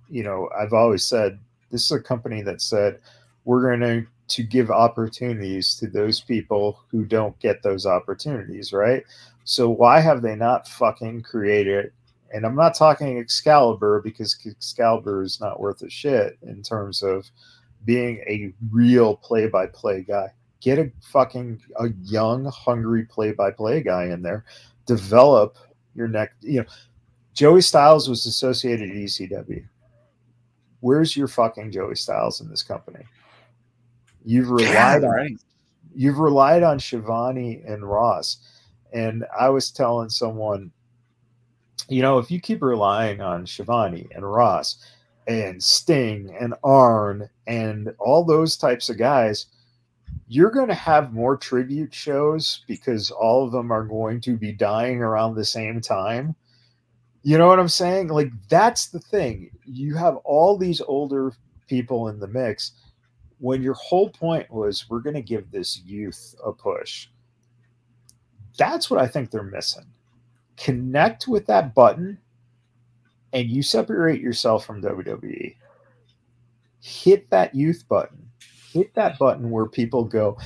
you 0.09 0.23
know, 0.23 0.49
I've 0.57 0.73
always 0.73 1.05
said 1.05 1.39
this 1.71 1.83
is 1.85 1.91
a 1.91 1.99
company 1.99 2.41
that 2.43 2.61
said 2.61 2.99
we're 3.45 3.61
going 3.61 3.79
to 3.81 4.07
to 4.27 4.43
give 4.43 4.69
opportunities 4.69 5.75
to 5.77 5.87
those 5.87 6.21
people 6.21 6.83
who 6.89 7.05
don't 7.05 7.37
get 7.39 7.63
those 7.63 7.85
opportunities, 7.85 8.73
right? 8.73 9.03
So 9.45 9.69
why 9.69 9.99
have 9.99 10.21
they 10.21 10.35
not 10.35 10.67
fucking 10.67 11.21
created? 11.21 11.91
And 12.33 12.45
I'm 12.45 12.55
not 12.55 12.75
talking 12.75 13.17
Excalibur 13.17 14.01
because 14.01 14.37
Excalibur 14.45 15.21
is 15.23 15.39
not 15.39 15.59
worth 15.61 15.81
a 15.81 15.89
shit 15.89 16.37
in 16.41 16.61
terms 16.61 17.01
of 17.01 17.29
being 17.85 18.17
a 18.27 18.53
real 18.69 19.15
play-by-play 19.15 20.03
guy. 20.03 20.33
Get 20.59 20.79
a 20.79 20.91
fucking 21.01 21.61
a 21.79 21.87
young, 22.03 22.45
hungry 22.45 23.05
play-by-play 23.05 23.83
guy 23.83 24.05
in 24.05 24.21
there. 24.21 24.43
Develop 24.85 25.57
your 25.95 26.09
next. 26.09 26.35
You 26.41 26.61
know, 26.61 26.65
Joey 27.33 27.61
Styles 27.61 28.09
was 28.09 28.25
associated 28.25 28.89
at 28.89 28.95
ECW. 28.95 29.65
Where's 30.81 31.15
your 31.15 31.27
fucking 31.27 31.71
Joey 31.71 31.95
Styles 31.95 32.41
in 32.41 32.49
this 32.49 32.63
company? 32.63 33.05
You've 34.27 34.49
relied 34.49 35.03
Yeah, 35.03 35.09
on 35.09 35.39
you've 35.95 36.19
relied 36.19 36.61
on 36.61 36.79
Schiavone 36.79 37.63
and 37.65 37.89
Ross. 37.89 38.39
And 38.91 39.23
I 39.39 39.47
was 39.47 39.71
telling 39.71 40.09
someone, 40.09 40.69
you 41.87 42.01
know, 42.01 42.17
if 42.17 42.29
you 42.29 42.41
keep 42.41 42.61
relying 42.61 43.21
on 43.21 43.47
Schiavone 43.47 44.09
and 44.13 44.29
Ross 44.29 44.83
and 45.29 45.63
Sting 45.63 46.35
and 46.37 46.53
Arn 46.61 47.29
and 47.47 47.93
all 47.99 48.25
those 48.25 48.57
types 48.57 48.89
of 48.89 48.97
guys, 48.97 49.45
you're 50.27 50.51
going 50.51 50.67
to 50.67 50.73
have 50.73 51.13
more 51.13 51.37
tribute 51.37 51.93
shows 51.93 52.65
because 52.67 53.11
all 53.11 53.45
of 53.45 53.53
them 53.53 53.71
are 53.71 53.85
going 53.85 54.19
to 54.19 54.35
be 54.35 54.51
dying 54.51 55.01
around 55.01 55.35
the 55.35 55.45
same 55.45 55.79
time. 55.79 56.35
You 57.23 57.37
know 57.37 57.47
what 57.47 57.59
I'm 57.61 57.69
saying? 57.69 58.09
Like, 58.09 58.31
that's 58.49 58.87
the 58.87 58.99
thing. 58.99 59.51
You 59.63 59.95
have 59.95 60.17
all 60.17 60.57
these 60.57 60.81
older 60.81 61.31
people 61.69 62.09
in 62.09 62.19
the 62.19 62.27
mix 62.27 62.73
when 63.39 63.61
your 63.61 63.75
whole 63.75 64.09
point 64.09 64.49
was 64.51 64.89
we're 64.89 64.99
going 64.99 65.15
to 65.15 65.21
give 65.21 65.51
this 65.51 65.81
youth 65.85 66.35
a 66.43 66.51
push. 66.51 67.07
That's 68.57 68.89
what 68.89 68.99
I 68.99 69.07
think 69.07 69.29
they're 69.29 69.43
missing. 69.43 69.85
Connect 70.57 71.27
with 71.27 71.45
that 71.45 71.75
button 71.75 72.17
and 73.33 73.49
you 73.49 73.61
separate 73.61 74.21
yourself 74.21 74.65
from 74.65 74.81
WWE. 74.81 75.55
Hit 76.81 77.29
that 77.29 77.53
youth 77.53 77.87
button. 77.87 78.29
Hit 78.71 78.93
that 78.95 79.19
button 79.19 79.49
where 79.51 79.67
people 79.67 80.03
go, 80.03 80.37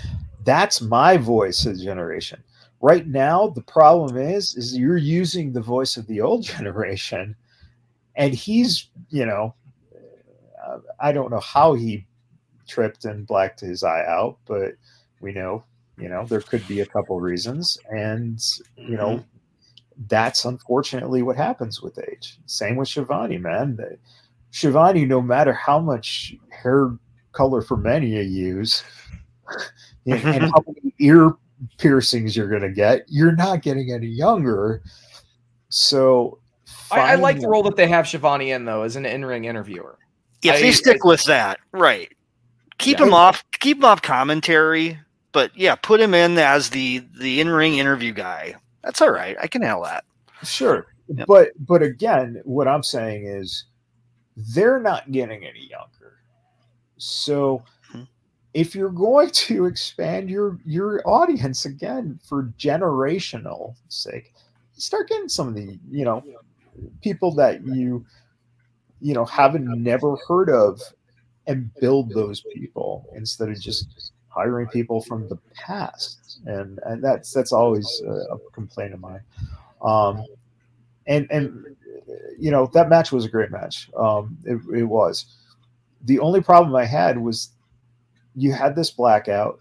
that's 0.44 0.82
my 0.82 1.18
voice 1.18 1.64
generation. 1.64 2.44
Right 2.82 3.08
now, 3.08 3.50
the 3.50 3.62
problem 3.62 4.18
is, 4.18 4.56
is 4.56 4.76
you're 4.76 4.98
using 4.98 5.54
the 5.54 5.62
voice 5.62 5.98
of 5.98 6.08
the 6.08 6.22
old 6.22 6.44
generation, 6.58 7.36
and 8.16 8.34
he's, 8.34 8.90
you 9.10 9.26
know, 9.26 9.54
I 11.00 11.12
don't 11.12 11.32
know 11.32 11.40
how 11.40 11.74
he 11.74 12.06
tripped 12.72 13.06
and 13.06 13.28
blacked 13.28 13.60
his 13.60 13.84
eye 13.84 14.06
out, 14.08 14.38
but 14.46 14.74
we 15.20 15.32
know, 15.34 15.64
you 15.98 16.08
know, 16.10 16.26
there 16.26 16.42
could 16.42 16.66
be 16.68 16.80
a 16.80 16.86
couple 16.86 17.20
reasons, 17.20 17.78
and 17.90 18.40
you 18.78 18.96
know, 18.96 19.18
mm-hmm. 19.18 20.04
that's 20.08 20.46
unfortunately 20.46 21.22
what 21.22 21.36
happens 21.36 21.82
with 21.82 22.00
age. 22.10 22.40
Same 22.46 22.78
with 22.78 22.88
Schiavone, 22.88 23.38
man. 23.38 23.76
The- 23.76 23.98
Schiavone, 24.52 25.06
no 25.06 25.22
matter 25.22 25.54
how 25.54 25.80
much 25.80 26.34
hair 26.50 26.92
color 27.32 27.62
for 27.62 27.78
men 27.78 28.04
you 28.04 28.22
use, 28.22 28.84
and, 30.06 30.24
and 30.24 30.44
how 30.44 30.64
many 30.68 30.94
ear 31.00 31.36
piercings 31.78 32.36
you're 32.36 32.50
going 32.50 32.62
to 32.62 32.72
get, 32.72 33.06
you're 33.08 33.36
not 33.36 33.62
getting 33.62 33.92
any 33.92 34.08
younger. 34.08 34.82
So, 35.70 36.40
I, 36.90 37.14
I 37.14 37.16
like 37.16 37.40
the 37.40 37.48
role 37.48 37.64
that 37.64 37.76
they 37.76 37.88
have 37.88 38.08
Schiavone 38.08 38.52
in 38.52 38.66
though 38.66 38.84
as 38.84 38.96
an 38.96 39.06
in-ring 39.06 39.46
interviewer. 39.46 39.98
If 40.44 40.56
I- 40.56 40.62
they 40.62 40.72
stick 40.72 41.04
with 41.04 41.24
that, 41.26 41.60
right? 41.72 42.12
Keep 42.82 43.00
Yeah. 43.00 43.08
him 43.08 43.14
off. 43.14 43.44
Keep 43.60 43.78
him 43.78 43.86
off 43.86 44.02
commentary, 44.02 45.00
but 45.32 45.56
yeah, 45.56 45.76
put 45.76 46.00
him 46.02 46.14
in 46.14 46.38
as 46.38 46.70
the 46.72 47.04
the 47.20 47.40
in 47.42 47.50
ring 47.50 47.78
interview 47.78 48.12
guy. 48.14 48.56
That's 48.84 49.02
all 49.02 49.12
right. 49.12 49.38
I 49.42 49.48
can 49.48 49.62
handle 49.62 49.84
that. 49.84 50.04
Sure. 50.44 50.88
But 51.28 51.50
but 51.60 51.84
again, 51.84 52.42
what 52.46 52.68
I'm 52.68 52.84
saying 52.84 53.28
is 53.28 53.66
they're 54.56 54.80
not 54.80 55.12
getting 55.12 55.46
any 55.46 55.68
younger. 55.68 56.20
So 56.98 57.64
Mhm. 57.94 58.08
if 58.54 58.76
you're 58.76 58.90
going 58.90 59.30
to 59.48 59.66
expand 59.66 60.30
your 60.30 60.60
your 60.66 61.02
audience 61.08 61.66
again 61.66 62.20
for 62.24 62.52
generational 62.58 63.76
sake, 63.90 64.34
start 64.74 65.10
getting 65.10 65.30
some 65.30 65.48
of 65.50 65.56
the, 65.56 65.78
you 65.90 66.06
know, 66.06 66.24
people 67.02 67.32
that 67.36 67.64
you 67.66 68.06
you 69.02 69.14
know 69.14 69.26
haven't 69.26 69.68
never 69.84 70.16
heard 70.28 70.50
of 70.50 70.82
and 71.48 71.74
build 71.76 72.12
those 72.14 72.42
people 72.54 73.06
instead 73.16 73.50
of 73.50 73.60
just 73.60 74.12
hiring 74.30 74.68
people 74.68 75.02
from 75.02 75.28
the 75.28 75.38
past. 75.56 76.40
And, 76.46 76.80
and 76.86 77.04
that's 77.04 77.34
that's 77.34 77.52
always 77.52 78.02
a, 78.06 78.36
a 78.36 78.40
complaint 78.52 78.94
of 78.94 79.00
mine. 79.00 79.22
Um 79.82 80.26
and 81.08 81.28
and 81.32 81.76
you 82.40 82.52
know 82.52 82.68
that 82.74 82.90
match 82.90 83.12
was 83.12 83.26
a 83.26 83.30
great 83.30 83.52
match. 83.52 83.90
Um 83.98 84.38
it, 84.46 84.60
it 84.76 84.84
was. 84.86 85.26
The 86.06 86.20
only 86.20 86.42
problem 86.42 86.76
i 86.76 86.86
had 86.86 87.18
was 87.18 87.52
you 88.36 88.54
had 88.54 88.76
this 88.76 88.92
blackout 88.92 89.60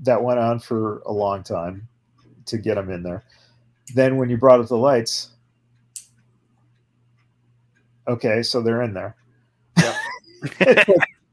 that 0.00 0.22
went 0.22 0.38
on 0.40 0.58
for 0.58 1.00
a 1.00 1.12
long 1.12 1.42
time 1.42 1.86
to 2.46 2.58
get 2.58 2.74
them 2.74 2.90
in 2.90 3.02
there. 3.02 3.22
Then 3.94 4.16
when 4.16 4.30
you 4.30 4.36
brought 4.36 4.60
up 4.60 4.68
the 4.68 4.76
lights 4.76 5.30
okay 8.08 8.42
so 8.42 8.60
they're 8.60 8.82
in 8.82 8.92
there 8.94 9.14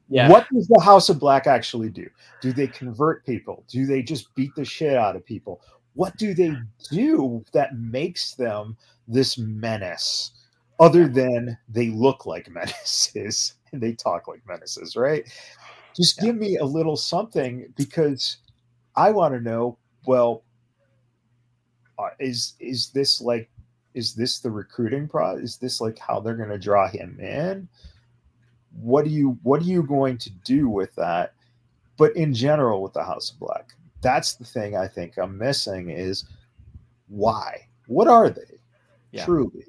Yeah. 0.10 0.30
what 0.30 0.48
does 0.54 0.68
the 0.68 0.80
House 0.80 1.10
of 1.10 1.20
Black 1.20 1.48
actually 1.48 1.90
do? 1.90 2.10
Do 2.42 2.54
they 2.54 2.68
convert 2.68 3.26
people? 3.26 3.66
Do 3.68 3.86
they 3.86 4.02
just 4.02 4.34
beat 4.36 4.56
the 4.56 4.64
shit 4.64 4.96
out 4.96 5.18
of 5.18 5.26
people? 5.26 5.62
What 5.96 6.16
do 6.18 6.34
they 6.34 6.56
do 6.90 7.44
that 7.52 7.78
makes 7.78 8.34
them 8.36 8.78
this 9.08 9.38
menace? 9.38 10.32
Other 10.80 11.08
than 11.08 11.58
they 11.68 11.90
look 11.90 12.26
like 12.26 12.50
menaces 12.52 13.56
and 13.72 13.82
they 13.82 13.94
talk 13.94 14.28
like 14.28 14.42
menaces, 14.48 14.96
right? 14.96 15.26
Just 15.96 16.20
give 16.20 16.36
me 16.36 16.58
a 16.58 16.66
little 16.66 16.96
something 16.96 17.74
because 17.76 18.38
I 18.96 19.12
want 19.12 19.34
to 19.34 19.42
know. 19.42 19.78
Well, 20.06 20.44
uh, 21.98 22.10
is 22.20 22.54
is 22.60 22.92
this 22.92 23.20
like 23.20 23.50
is 23.94 24.14
this 24.14 24.40
the 24.40 24.52
recruiting 24.52 25.08
pro? 25.08 25.36
Is 25.36 25.58
this 25.58 25.82
like 25.82 25.98
how 25.98 26.20
they're 26.20 26.36
going 26.36 26.50
to 26.50 26.60
draw 26.60 26.88
him 26.88 27.20
in? 27.20 27.68
What 28.82 29.06
do 29.06 29.12
you 29.12 29.38
what 29.44 29.62
are 29.62 29.66
you 29.66 29.84
going 29.84 30.18
to 30.20 30.30
do 30.30 30.70
with 30.70 30.94
that? 30.96 31.34
But 31.98 32.16
in 32.16 32.34
general 32.34 32.82
with 32.82 32.94
the 32.94 33.04
house 33.04 33.32
of 33.32 33.40
black 33.40 33.74
that's 34.02 34.36
the 34.36 34.46
thing 34.46 34.76
i 34.76 34.88
think 34.88 35.18
i'm 35.18 35.38
missing 35.38 35.90
is 35.90 36.26
why? 37.10 37.68
What 37.88 38.10
are 38.10 38.30
they? 38.30 38.60
Yeah. 39.12 39.26
truly. 39.26 39.66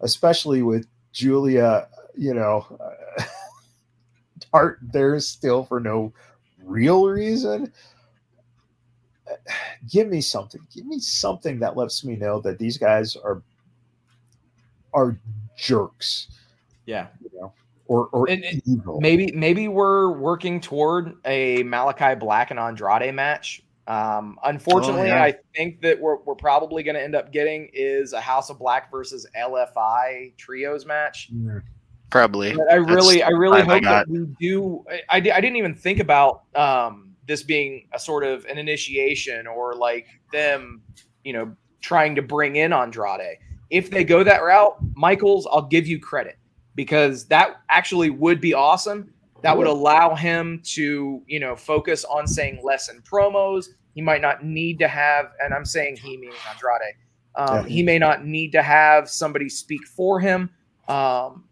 Especially 0.00 0.62
with 0.62 0.86
julia 1.12 1.88
you 2.16 2.34
know 2.34 2.66
uh, 3.18 3.24
art 4.52 4.78
there 4.82 5.18
still 5.20 5.64
for 5.64 5.80
no 5.80 6.12
real 6.64 7.06
reason. 7.06 7.72
Give 9.90 10.08
me 10.08 10.20
something. 10.20 10.60
Give 10.74 10.86
me 10.86 10.98
something 10.98 11.58
that 11.60 11.76
lets 11.76 12.04
me 12.04 12.16
know 12.16 12.40
that 12.40 12.58
these 12.58 12.78
guys 12.78 13.16
are 13.16 13.42
are 14.92 15.18
jerks. 15.56 16.28
Yeah. 16.86 17.08
you 17.22 17.30
know 17.38 17.52
or 17.90 18.06
or 18.12 18.30
And- 18.30 18.44
and 18.44 18.62
evil 18.66 19.00
Maybe 19.00 19.32
maybe 19.32 19.66
we're 19.66 20.12
working 20.12 20.60
toward 20.60 21.16
a 21.24 21.64
Malakai 21.64 22.18
Black 22.18 22.52
and 22.52 22.60
Andrade 22.60 23.12
match. 23.12 23.62
Um, 23.88 24.38
unfortunately, 24.44 25.10
Oh, 25.10 25.16
yeah. 25.16 25.24
I 25.24 25.34
think 25.56 25.80
that 25.82 26.00
we're, 26.00 26.18
we're 26.18 26.36
probably 26.36 26.84
going 26.84 26.94
to 26.94 27.02
end 27.02 27.16
up 27.16 27.32
getting 27.32 27.68
is 27.72 28.12
a 28.12 28.20
House 28.20 28.48
of 28.48 28.60
Black 28.60 28.88
versus 28.92 29.26
LFI 29.36 30.36
trios 30.36 30.86
match. 30.86 31.30
Mm. 31.34 31.62
Probably. 32.10 32.54
But 32.54 32.70
I 32.70 32.76
really, 32.76 33.16
That's 33.18 33.28
I 33.28 33.36
really 33.36 33.62
the 33.62 33.68
I 33.68 33.74
hope 33.74 33.82
that 33.82 34.08
we 34.08 34.26
do. 34.38 34.84
I, 34.88 35.00
I, 35.08 35.16
I 35.16 35.40
didn't 35.40 35.56
even 35.56 35.74
think 35.74 35.98
about 35.98 36.42
um, 36.54 37.16
this 37.26 37.42
being 37.42 37.88
a 37.92 37.98
sort 37.98 38.22
of 38.22 38.44
an 38.44 38.58
initiation 38.58 39.48
or 39.48 39.74
like 39.74 40.06
them, 40.32 40.82
you 41.24 41.32
know, 41.32 41.56
trying 41.80 42.14
to 42.14 42.22
bring 42.22 42.54
in 42.56 42.72
Andrade. 42.72 43.38
If 43.70 43.90
they 43.90 44.04
go 44.04 44.22
that 44.22 44.42
route, 44.44 44.76
Michaels, 44.94 45.48
I'll 45.50 45.62
give 45.66 45.88
you 45.88 45.98
credit 45.98 46.36
because 46.74 47.26
that 47.26 47.56
actually 47.68 48.10
would 48.10 48.40
be 48.40 48.54
awesome. 48.54 49.12
That 49.42 49.56
would 49.56 49.66
allow 49.66 50.14
him 50.14 50.60
to, 50.66 51.22
you 51.26 51.40
know, 51.40 51.56
focus 51.56 52.04
on 52.04 52.26
saying 52.26 52.60
less 52.62 52.90
in 52.90 53.00
promos. 53.00 53.68
He 53.94 54.02
might 54.02 54.20
not 54.20 54.44
need 54.44 54.78
to 54.80 54.88
have, 54.88 55.32
and 55.42 55.54
I'm 55.54 55.64
saying 55.64 55.96
he 55.96 56.16
meaning 56.18 56.36
Andrade. 56.50 56.94
Um, 57.36 57.66
Yeah. 57.66 57.72
He 57.74 57.82
may 57.82 57.98
not 57.98 58.24
need 58.26 58.52
to 58.52 58.62
have 58.62 59.08
somebody 59.08 59.48
speak 59.48 59.80
for 59.86 60.20
him. 60.20 60.50
Um, 60.88 61.44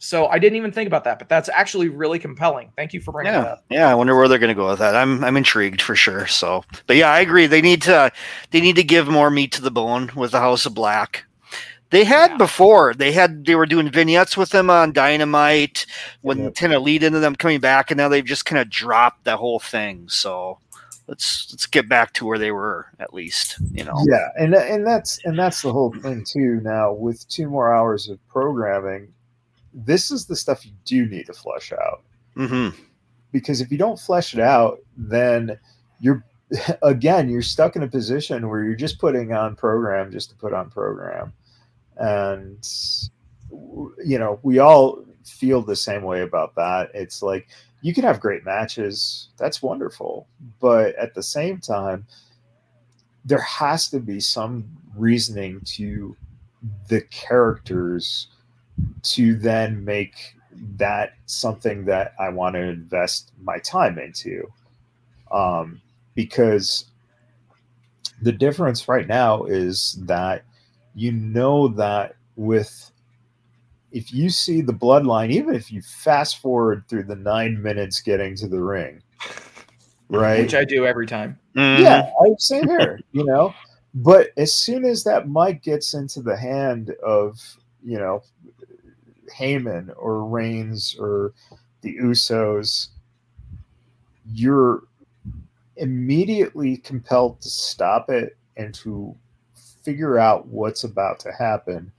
so 0.00 0.26
I 0.26 0.38
didn't 0.38 0.56
even 0.56 0.70
think 0.72 0.86
about 0.86 1.04
that, 1.04 1.18
but 1.18 1.28
that's 1.28 1.48
actually 1.48 1.88
really 1.88 2.18
compelling. 2.18 2.72
Thank 2.76 2.92
you 2.92 3.00
for 3.00 3.12
bringing 3.12 3.32
that 3.32 3.42
Yeah, 3.44 3.52
up. 3.52 3.64
yeah. 3.70 3.88
I 3.90 3.94
wonder 3.94 4.16
where 4.16 4.26
they're 4.28 4.38
going 4.38 4.48
to 4.48 4.54
go 4.54 4.68
with 4.68 4.78
that. 4.80 4.94
I'm 4.96 5.22
I'm 5.24 5.36
intrigued 5.36 5.82
for 5.82 5.94
sure. 5.96 6.26
So, 6.28 6.64
but 6.86 6.96
yeah, 6.96 7.10
I 7.10 7.20
agree. 7.20 7.46
They 7.46 7.60
need 7.62 7.82
to 7.82 8.10
they 8.50 8.60
need 8.60 8.76
to 8.76 8.84
give 8.84 9.08
more 9.08 9.30
meat 9.30 9.52
to 9.52 9.62
the 9.62 9.70
bone 9.70 10.10
with 10.14 10.30
the 10.32 10.40
House 10.40 10.66
of 10.66 10.74
Black. 10.74 11.24
They 11.90 12.04
had 12.04 12.32
Yeah. 12.32 12.36
before. 12.36 12.94
They 12.94 13.12
had 13.12 13.44
they 13.46 13.54
were 13.54 13.66
doing 13.66 13.90
vignettes 13.90 14.36
with 14.36 14.50
them 14.50 14.68
on 14.70 14.92
Dynamite 14.92 15.86
when 16.22 16.38
Yep. 16.38 16.54
kind 16.56 16.72
of 16.74 16.82
lead 16.82 17.02
into 17.02 17.18
them 17.20 17.34
coming 17.36 17.60
back, 17.60 17.90
and 17.90 17.98
now 17.98 18.08
they've 18.08 18.24
just 18.24 18.44
kind 18.44 18.60
of 18.60 18.68
dropped 18.70 19.24
the 19.24 19.36
whole 19.36 19.58
thing. 19.58 20.08
So 20.08 20.58
let's 21.06 21.48
let's 21.50 21.66
get 21.66 21.88
back 21.88 22.12
to 22.14 22.26
where 22.26 22.38
they 22.38 22.52
were 22.52 22.86
at 23.00 23.14
least. 23.14 23.56
You 23.72 23.84
know. 23.84 23.94
Yeah, 24.06 24.28
and 24.38 24.54
and 24.54 24.86
that's 24.86 25.18
and 25.24 25.38
that's 25.38 25.62
the 25.62 25.72
whole 25.72 25.92
thing 26.02 26.24
too. 26.24 26.60
Now 26.62 26.92
with 26.92 27.26
two 27.28 27.48
more 27.48 27.74
hours 27.74 28.08
of 28.08 28.18
programming, 28.28 29.08
this 29.72 30.10
is 30.10 30.26
the 30.26 30.36
stuff 30.36 30.66
you 30.66 30.72
do 30.84 31.06
need 31.06 31.26
to 31.26 31.32
flush 31.32 31.72
out. 31.72 32.02
hmm 32.34 32.68
because 33.30 33.60
if 33.60 33.70
you 33.70 33.76
don't 33.76 33.98
flesh 34.00 34.32
it 34.32 34.40
out, 34.40 34.78
then 34.96 35.58
you're 36.00 36.24
again 36.82 37.28
you're 37.28 37.42
stuck 37.42 37.76
in 37.76 37.82
a 37.82 37.88
position 37.88 38.48
where 38.48 38.64
you're 38.64 38.74
just 38.74 38.98
putting 38.98 39.32
on 39.34 39.54
program 39.54 40.10
just 40.10 40.30
to 40.30 40.36
put 40.36 40.54
on 40.54 40.70
program, 40.70 41.30
and 41.98 42.66
you 44.04 44.18
know 44.18 44.38
we 44.42 44.58
all 44.58 45.04
feel 45.24 45.62
the 45.62 45.76
same 45.76 46.02
way 46.02 46.22
about 46.22 46.54
that. 46.56 46.90
It's 46.94 47.22
like 47.22 47.48
you 47.80 47.94
can 47.94 48.04
have 48.04 48.20
great 48.20 48.44
matches, 48.44 49.28
that's 49.36 49.62
wonderful, 49.62 50.26
but 50.60 50.94
at 50.96 51.14
the 51.14 51.22
same 51.22 51.58
time, 51.58 52.06
there 53.24 53.40
has 53.40 53.88
to 53.90 54.00
be 54.00 54.18
some 54.20 54.64
reasoning 54.96 55.60
to 55.64 56.16
the 56.88 57.02
characters 57.02 58.28
to 59.02 59.36
then 59.36 59.84
make 59.84 60.34
that 60.76 61.14
something 61.26 61.84
that 61.84 62.14
I 62.18 62.30
want 62.30 62.54
to 62.54 62.62
invest 62.62 63.32
my 63.40 63.58
time 63.58 63.98
into. 63.98 64.50
Um, 65.30 65.80
because 66.14 66.86
the 68.22 68.32
difference 68.32 68.88
right 68.88 69.06
now 69.06 69.44
is 69.44 69.98
that 70.02 70.44
you 70.94 71.12
know 71.12 71.68
that 71.68 72.14
with 72.36 72.90
if 73.90 74.12
you 74.12 74.28
see 74.30 74.60
the 74.60 74.72
bloodline, 74.72 75.30
even 75.30 75.54
if 75.54 75.72
you 75.72 75.80
fast 75.80 76.38
forward 76.38 76.84
through 76.88 77.04
the 77.04 77.16
nine 77.16 77.60
minutes 77.62 78.00
getting 78.00 78.36
to 78.36 78.46
the 78.48 78.60
ring, 78.62 79.02
right? 80.08 80.40
Which 80.40 80.54
I 80.54 80.64
do 80.64 80.86
every 80.86 81.06
time. 81.06 81.38
Mhm. 81.54 81.80
Yeah, 81.80 82.10
I 82.20 82.34
same 82.38 82.68
here, 82.68 83.00
you 83.12 83.24
know. 83.24 83.54
But 83.94 84.30
as 84.36 84.52
soon 84.52 84.84
as 84.84 85.04
that 85.04 85.28
mic 85.28 85.62
gets 85.62 85.94
into 85.94 86.20
the 86.20 86.36
hand 86.36 86.94
of, 87.02 87.40
you 87.82 87.98
know, 87.98 88.22
Heyman 89.34 89.92
or 89.96 90.24
Reigns 90.24 90.94
or 90.98 91.32
the 91.80 91.96
Usos, 91.96 92.88
you're 94.30 94.82
immediately 95.76 96.76
compelled 96.76 97.40
to 97.40 97.48
stop 97.48 98.10
it 98.10 98.36
and 98.56 98.74
to 98.74 99.16
figure 99.88 100.18
out 100.18 100.46
what's 100.48 100.84
about 100.84 101.18
to 101.18 101.32
happen 101.32 101.90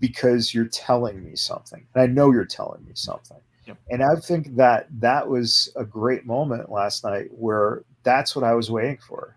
because 0.00 0.52
you're 0.52 0.64
telling 0.64 1.22
me 1.22 1.36
something. 1.36 1.86
And 1.94 2.02
I 2.02 2.06
know 2.06 2.32
you're 2.32 2.44
telling 2.44 2.84
me 2.84 2.90
something. 2.94 3.36
Yep. 3.66 3.76
And 3.90 4.02
I 4.02 4.16
think 4.16 4.56
that 4.56 4.88
that 4.98 5.28
was 5.28 5.72
a 5.76 5.84
great 5.84 6.26
moment 6.26 6.68
last 6.68 7.04
night 7.04 7.28
where 7.30 7.84
that's 8.02 8.34
what 8.34 8.44
I 8.44 8.54
was 8.54 8.72
waiting 8.72 8.98
for. 9.06 9.36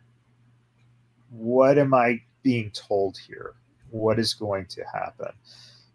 What 1.29 1.77
am 1.77 1.93
I 1.93 2.23
being 2.41 2.71
told 2.71 3.19
here? 3.19 3.53
What 3.91 4.17
is 4.17 4.33
going 4.33 4.65
to 4.67 4.83
happen? 4.91 5.31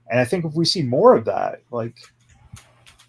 And 0.08 0.20
I 0.20 0.24
think 0.24 0.44
if 0.44 0.54
we 0.54 0.64
see 0.64 0.82
more 0.82 1.16
of 1.16 1.24
that, 1.24 1.62
like 1.72 1.96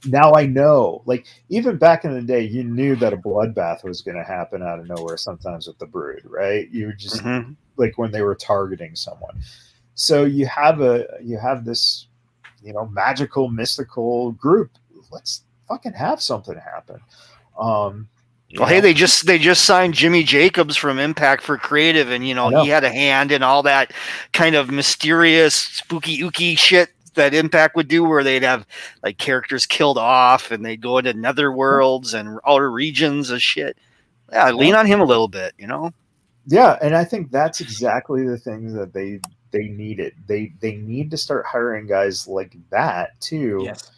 now 0.06 0.34
I 0.34 0.46
know, 0.46 1.02
like 1.06 1.26
even 1.50 1.78
back 1.78 2.06
in 2.06 2.14
the 2.14 2.22
day, 2.22 2.42
you 2.42 2.64
knew 2.64 2.96
that 2.98 3.14
a 3.14 3.18
bloodbath 3.18 3.84
was 3.84 4.02
going 4.02 4.18
to 4.18 4.24
happen 4.24 4.64
out 4.64 4.80
of 4.80 4.88
nowhere 4.88 5.18
sometimes 5.18 5.68
with 5.68 5.78
the 5.78 5.86
brood, 5.86 6.22
right? 6.26 6.70
You 6.72 6.88
were 6.88 6.94
just 6.94 7.24
Mhm. 7.24 7.56
like 7.78 7.98
when 7.98 8.12
they 8.12 8.22
were 8.22 8.36
targeting 8.36 8.96
someone. 8.96 9.42
So 9.96 10.24
you 10.24 10.46
have 10.48 10.80
a 10.82 11.06
you 11.22 11.38
have 11.38 11.66
this, 11.66 12.08
you 12.64 12.72
know, 12.74 12.88
magical 12.88 13.50
mystical 13.50 14.32
group. 14.34 14.72
Let's 15.12 15.44
fucking 15.68 15.94
have 15.94 16.22
something 16.22 16.56
happen. 16.58 17.02
Um 17.60 18.08
Well, 18.58 18.68
hey, 18.68 18.80
they 18.80 18.94
just 18.94 19.26
they 19.28 19.38
just 19.38 19.66
signed 19.66 19.94
Jimmy 19.94 20.24
Jacobs 20.24 20.78
from 20.78 20.98
Impact 20.98 21.44
for 21.44 21.58
creative, 21.58 22.10
and 22.10 22.26
you 22.28 22.34
know, 22.34 22.50
know. 22.50 22.64
he 22.64 22.70
had 22.70 22.84
a 22.86 22.90
hand 22.90 23.32
in 23.32 23.44
all 23.44 23.64
that 23.64 23.92
kind 24.32 24.56
of 24.56 24.72
mysterious, 24.72 25.56
spooky, 25.56 26.20
ooky 26.20 26.58
shit 26.58 26.90
that 27.16 27.34
Impact 27.34 27.76
would 27.76 27.88
do, 27.88 28.04
where 28.04 28.24
they'd 28.24 28.44
have 28.44 28.66
like 29.04 29.18
characters 29.18 29.66
killed 29.66 29.98
off, 29.98 30.52
and 30.52 30.66
they'd 30.66 30.82
go 30.82 30.98
into 30.98 31.14
nether 31.14 31.52
worlds 31.52 32.14
and 32.14 32.40
outer 32.46 32.72
regions 32.72 33.30
of 33.30 33.42
shit. 33.42 33.78
Yeah, 34.32 34.52
lean 34.52 34.76
on 34.76 34.86
him 34.86 35.02
a 35.02 35.06
little 35.06 35.28
bit, 35.28 35.54
you 35.58 35.68
know. 35.68 35.92
Yeah, 36.46 36.78
and 36.82 36.96
I 36.96 37.04
think 37.04 37.32
that's 37.32 37.62
exactly 37.62 38.26
the 38.28 38.38
things 38.38 38.74
that 38.74 38.94
they 38.94 39.20
they 39.52 39.70
needed. 39.70 40.14
They 40.28 40.54
they 40.62 40.76
need 40.76 41.12
to 41.12 41.18
start 41.18 41.46
hiring 41.46 41.88
guys 41.88 42.28
like 42.28 42.56
that 42.70 43.20
too, 43.22 43.62
Yes. 43.66 43.92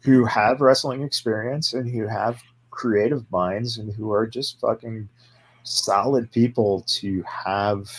who 0.00 0.24
have 0.24 0.60
wrestling 0.60 1.02
experience 1.02 1.72
and 1.74 1.88
who 1.90 2.06
have 2.06 2.40
creative 2.70 3.30
minds 3.32 3.78
and 3.78 3.92
who 3.92 4.12
are 4.12 4.26
just 4.26 4.60
fucking 4.60 5.08
solid 5.64 6.30
people 6.32 6.82
to 6.86 7.22
have 7.22 7.90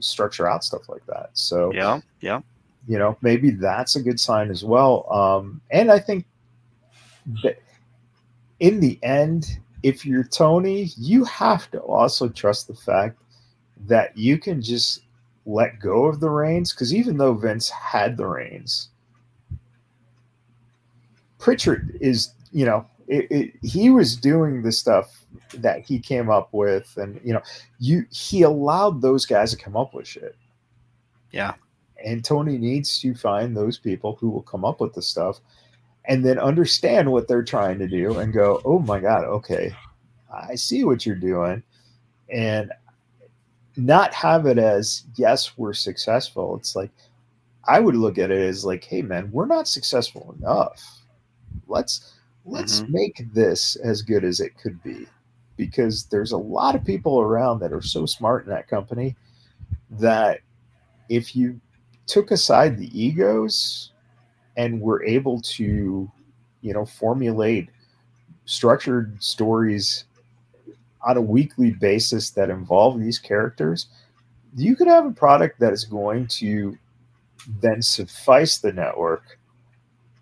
structure 0.00 0.46
out 0.48 0.62
stuff 0.64 0.88
like 0.88 1.04
that. 1.06 1.30
So 1.32 1.72
Yeah, 1.72 2.00
yeah. 2.20 2.40
You 2.88 2.98
know 2.98 3.16
maybe 3.20 3.50
that's 3.50 3.94
a 3.94 4.02
good 4.02 4.18
sign 4.18 4.50
as 4.50 4.64
well. 4.64 5.06
Um, 5.12 5.60
and 5.70 5.92
I 5.92 6.00
think 6.00 6.24
that 7.42 7.60
in 8.60 8.80
the 8.80 8.98
end, 9.02 9.58
if 9.82 10.04
you're 10.04 10.24
Tony, 10.24 10.90
you 10.96 11.24
have 11.24 11.70
to 11.70 11.78
also 11.80 12.28
trust 12.28 12.66
the 12.66 12.74
fact 12.74 13.20
that 13.86 14.16
you 14.16 14.38
can 14.38 14.60
just 14.60 15.02
let 15.46 15.80
go 15.80 16.06
of 16.06 16.20
the 16.20 16.28
reins 16.28 16.72
because 16.72 16.94
even 16.94 17.16
though 17.16 17.34
Vince 17.34 17.70
had 17.70 18.16
the 18.16 18.26
reins, 18.26 18.88
Prichard 21.38 21.96
is, 22.00 22.32
you 22.52 22.64
know, 22.64 22.86
it, 23.06 23.30
it, 23.30 23.52
he 23.62 23.90
was 23.90 24.16
doing 24.16 24.62
the 24.62 24.72
stuff 24.72 25.24
that 25.54 25.80
he 25.80 25.98
came 25.98 26.28
up 26.28 26.48
with, 26.52 26.96
and 26.96 27.20
you 27.24 27.32
know, 27.32 27.42
you 27.78 28.04
he 28.10 28.42
allowed 28.42 29.00
those 29.00 29.24
guys 29.24 29.50
to 29.52 29.56
come 29.56 29.76
up 29.76 29.94
with 29.94 30.06
shit. 30.06 30.36
Yeah. 31.30 31.54
And 32.04 32.24
Tony 32.24 32.58
needs 32.58 33.00
to 33.00 33.14
find 33.14 33.56
those 33.56 33.78
people 33.78 34.16
who 34.20 34.30
will 34.30 34.42
come 34.42 34.64
up 34.64 34.80
with 34.80 34.94
the 34.94 35.02
stuff, 35.02 35.40
and 36.06 36.24
then 36.24 36.38
understand 36.38 37.10
what 37.10 37.28
they're 37.28 37.42
trying 37.42 37.78
to 37.78 37.88
do, 37.88 38.18
and 38.18 38.32
go, 38.32 38.60
"Oh 38.64 38.78
my 38.78 39.00
god, 39.00 39.24
okay, 39.24 39.74
I 40.32 40.54
see 40.54 40.84
what 40.84 41.04
you're 41.06 41.16
doing," 41.16 41.62
and 42.32 42.72
not 43.76 44.12
have 44.12 44.46
it 44.46 44.58
as 44.58 45.04
yes 45.14 45.56
we're 45.56 45.72
successful. 45.72 46.56
It's 46.56 46.74
like 46.74 46.90
i 47.64 47.78
would 47.78 47.94
look 47.94 48.18
at 48.18 48.30
it 48.30 48.40
as 48.40 48.64
like 48.64 48.82
hey 48.82 49.02
man 49.02 49.30
we're 49.30 49.46
not 49.46 49.68
successful 49.68 50.34
enough. 50.38 51.02
Let's 51.68 52.14
let's 52.44 52.80
Mhm. 52.80 52.88
make 52.88 53.32
this 53.34 53.76
as 53.76 54.02
good 54.02 54.24
as 54.24 54.40
it 54.40 54.56
could 54.58 54.82
be. 54.82 55.06
Because 55.56 56.04
there's 56.06 56.32
a 56.32 56.36
lot 56.36 56.74
of 56.74 56.84
people 56.84 57.20
around 57.20 57.60
that 57.60 57.72
are 57.72 57.82
so 57.82 58.06
smart 58.06 58.44
in 58.44 58.50
that 58.50 58.68
company 58.68 59.14
that 59.90 60.40
if 61.08 61.36
you 61.36 61.60
took 62.08 62.30
aside 62.32 62.76
the 62.76 63.00
egos 63.00 63.92
and 64.56 64.80
were 64.80 65.04
able 65.04 65.40
to 65.42 66.10
you 66.62 66.72
know 66.72 66.84
formulate 66.84 67.68
structured 68.44 69.22
stories 69.22 70.04
on 71.02 71.16
a 71.16 71.20
weekly 71.22 71.70
basis 71.70 72.30
that 72.30 72.50
involve 72.50 72.98
these 72.98 73.18
characters, 73.18 73.86
you 74.56 74.74
could 74.74 74.88
have 74.88 75.06
a 75.06 75.12
product 75.12 75.60
that 75.60 75.72
is 75.72 75.84
going 75.84 76.26
to 76.26 76.76
then 77.60 77.80
suffice 77.80 78.58
the 78.58 78.72
network 78.72 79.38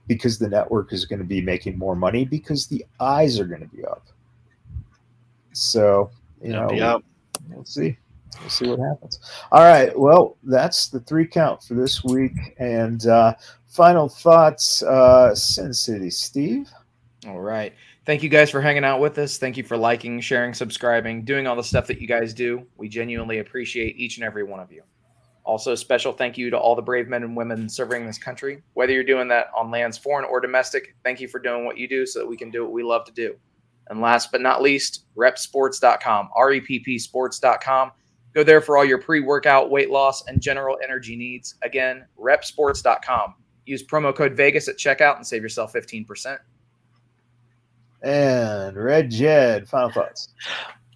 because 0.06 0.38
the 0.38 0.48
network 0.48 0.92
is 0.92 1.04
going 1.04 1.18
to 1.18 1.24
be 1.24 1.40
making 1.40 1.78
more 1.78 1.96
money 1.96 2.24
because 2.24 2.66
the 2.66 2.84
eyes 3.00 3.40
are 3.40 3.46
going 3.46 3.60
to 3.60 3.74
be 3.74 3.84
up. 3.84 4.06
So, 5.52 6.10
you 6.42 6.50
know, 6.52 6.68
Yep. 6.70 7.00
we'll 7.48 7.64
see. 7.64 7.96
We'll 8.40 8.50
see 8.50 8.68
what 8.68 8.78
happens. 8.78 9.20
All 9.52 9.62
right. 9.62 9.96
Well, 9.98 10.36
that's 10.42 10.88
the 10.88 11.00
three 11.00 11.26
count 11.26 11.62
for 11.62 11.74
this 11.74 12.04
week. 12.04 12.32
And 12.58 13.06
uh, 13.06 13.34
final 13.66 14.08
thoughts, 14.08 14.82
uh, 14.82 15.34
Sin 15.34 15.72
City, 15.72 16.10
Steve. 16.10 16.68
All 17.26 17.40
right. 17.40 17.72
Thank 18.04 18.22
you 18.22 18.28
guys 18.28 18.50
for 18.50 18.60
hanging 18.60 18.84
out 18.84 19.00
with 19.00 19.18
us. 19.18 19.36
Thank 19.36 19.56
you 19.56 19.64
for 19.64 19.76
liking, 19.76 20.20
sharing, 20.20 20.54
subscribing, 20.54 21.24
doing 21.24 21.46
all 21.46 21.56
the 21.56 21.64
stuff 21.64 21.88
that 21.88 22.00
you 22.00 22.06
guys 22.06 22.32
do. 22.32 22.64
We 22.76 22.88
genuinely 22.88 23.40
appreciate 23.40 23.96
each 23.96 24.16
and 24.16 24.24
every 24.24 24.44
one 24.44 24.60
of 24.60 24.70
you. 24.70 24.82
Also, 25.44 25.74
special 25.74 26.12
thank 26.12 26.36
you 26.36 26.50
to 26.50 26.58
all 26.58 26.74
the 26.74 26.82
brave 26.82 27.08
men 27.08 27.22
and 27.22 27.36
women 27.36 27.68
serving 27.68 28.06
this 28.06 28.18
country. 28.18 28.62
Whether 28.74 28.92
you're 28.92 29.04
doing 29.04 29.28
that 29.28 29.46
on 29.56 29.70
lands 29.70 29.96
foreign 29.98 30.24
or 30.24 30.40
domestic, 30.40 30.94
thank 31.04 31.20
you 31.20 31.28
for 31.28 31.38
doing 31.38 31.64
what 31.64 31.78
you 31.78 31.88
do 31.88 32.04
so 32.04 32.18
that 32.18 32.26
we 32.26 32.36
can 32.36 32.50
do 32.50 32.64
what 32.64 32.72
we 32.72 32.82
love 32.82 33.04
to 33.06 33.12
do. 33.12 33.36
And 33.88 34.00
last 34.00 34.32
but 34.32 34.40
not 34.40 34.62
least, 34.62 35.04
reppsports.com, 35.16 36.30
R 36.34 36.52
E 36.52 36.60
P 36.60 36.80
P 36.80 36.98
sports.com. 36.98 37.92
Go 38.36 38.44
there 38.44 38.60
for 38.60 38.76
all 38.76 38.84
your 38.84 38.98
pre 38.98 39.20
workout, 39.20 39.70
weight 39.70 39.88
loss, 39.88 40.26
and 40.26 40.42
general 40.42 40.76
energy 40.84 41.16
needs. 41.16 41.54
Again, 41.62 42.04
reppsports.com. 42.20 43.34
Use 43.64 43.82
promo 43.82 44.14
code 44.14 44.36
Vegas 44.36 44.68
at 44.68 44.76
checkout 44.76 45.16
and 45.16 45.26
save 45.26 45.40
yourself 45.40 45.72
15%. 45.72 46.36
And 48.02 48.76
Red 48.76 49.10
Jed, 49.10 49.66
final 49.66 49.90
thoughts. 49.90 50.28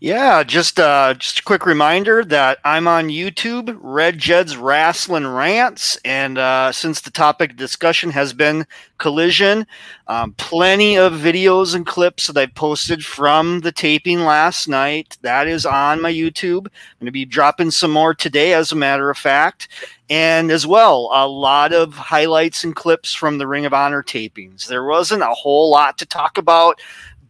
Yeah, 0.02 0.44
just 0.44 0.80
uh, 0.80 1.12
just 1.12 1.40
a 1.40 1.42
quick 1.42 1.66
reminder 1.66 2.24
that 2.24 2.58
I'm 2.64 2.88
on 2.88 3.08
YouTube, 3.08 3.76
Red 3.82 4.16
Jed's 4.16 4.56
Wrestling 4.56 5.26
Rants, 5.26 5.98
and 6.06 6.38
uh, 6.38 6.72
since 6.72 7.02
the 7.02 7.10
topic 7.10 7.50
of 7.50 7.56
discussion 7.58 8.10
has 8.12 8.32
been 8.32 8.66
collision, 8.96 9.66
um, 10.06 10.32
plenty 10.38 10.96
of 10.96 11.12
videos 11.12 11.74
and 11.74 11.84
clips 11.86 12.28
that 12.28 12.38
I've 12.38 12.54
posted 12.54 13.04
from 13.04 13.60
the 13.60 13.72
taping 13.72 14.20
last 14.20 14.68
night. 14.68 15.18
That 15.20 15.46
is 15.46 15.66
on 15.66 16.00
my 16.00 16.10
YouTube. 16.10 16.66
I'm 16.66 17.00
going 17.00 17.06
to 17.06 17.12
be 17.12 17.26
dropping 17.26 17.70
some 17.70 17.90
more 17.90 18.14
today, 18.14 18.54
as 18.54 18.72
a 18.72 18.76
matter 18.76 19.10
of 19.10 19.18
fact, 19.18 19.68
and 20.08 20.50
as 20.50 20.66
well 20.66 21.10
a 21.12 21.28
lot 21.28 21.74
of 21.74 21.92
highlights 21.92 22.64
and 22.64 22.74
clips 22.74 23.12
from 23.12 23.36
the 23.36 23.46
Ring 23.46 23.66
of 23.66 23.74
Honor 23.74 24.02
tapings. 24.02 24.66
There 24.66 24.84
wasn't 24.84 25.22
a 25.22 25.34
whole 25.34 25.70
lot 25.70 25.98
to 25.98 26.06
talk 26.06 26.38
about 26.38 26.80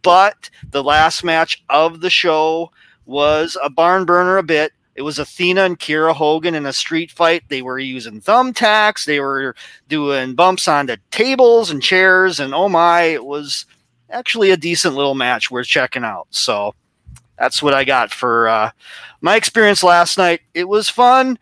But 0.01 0.49
the 0.69 0.83
last 0.83 1.23
match 1.23 1.63
of 1.69 2.01
the 2.01 2.09
show 2.09 2.71
was 3.05 3.57
a 3.63 3.69
barn 3.69 4.05
burner 4.05 4.37
a 4.37 4.43
bit. 4.43 4.73
It 4.95 5.03
was 5.03 5.19
Athena 5.19 5.63
and 5.63 5.79
Kiera 5.79 6.13
Hogan 6.13 6.53
in 6.53 6.65
a 6.65 6.73
street 6.73 7.11
fight. 7.11 7.43
They 7.47 7.61
were 7.61 7.79
using 7.79 8.21
thumbtacks. 8.21 9.05
They 9.05 9.19
were 9.19 9.55
doing 9.87 10.35
bumps 10.35 10.67
onto 10.67 10.97
tables 11.11 11.71
and 11.71 11.81
chairs. 11.81 12.39
And 12.39 12.53
oh 12.53 12.67
my, 12.67 13.03
it 13.03 13.25
was 13.25 13.65
actually 14.09 14.51
a 14.51 14.57
decent 14.57 14.95
little 14.95 15.15
match 15.15 15.49
worth 15.49 15.67
checking 15.67 16.03
out. 16.03 16.27
So 16.31 16.75
that's 17.37 17.63
what 17.63 17.73
I 17.73 17.85
got 17.85 18.11
for 18.11 18.49
uh, 18.49 18.71
my 19.21 19.35
experience 19.35 19.83
last 19.83 20.17
night. 20.17 20.41
It 20.53 20.67
was 20.67 20.89
fun. 20.89 21.39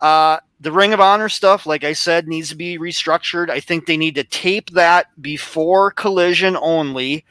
Uh, 0.00 0.38
the 0.60 0.72
Ring 0.72 0.92
of 0.92 1.00
Honor 1.00 1.28
stuff, 1.28 1.66
like 1.66 1.84
I 1.84 1.94
said, 1.94 2.28
needs 2.28 2.50
to 2.50 2.56
be 2.56 2.78
restructured. 2.78 3.48
I 3.48 3.60
think 3.60 3.86
they 3.86 3.96
need 3.96 4.14
to 4.16 4.24
tape 4.24 4.70
that 4.70 5.06
before 5.20 5.90
collision 5.90 6.56
only. 6.60 7.24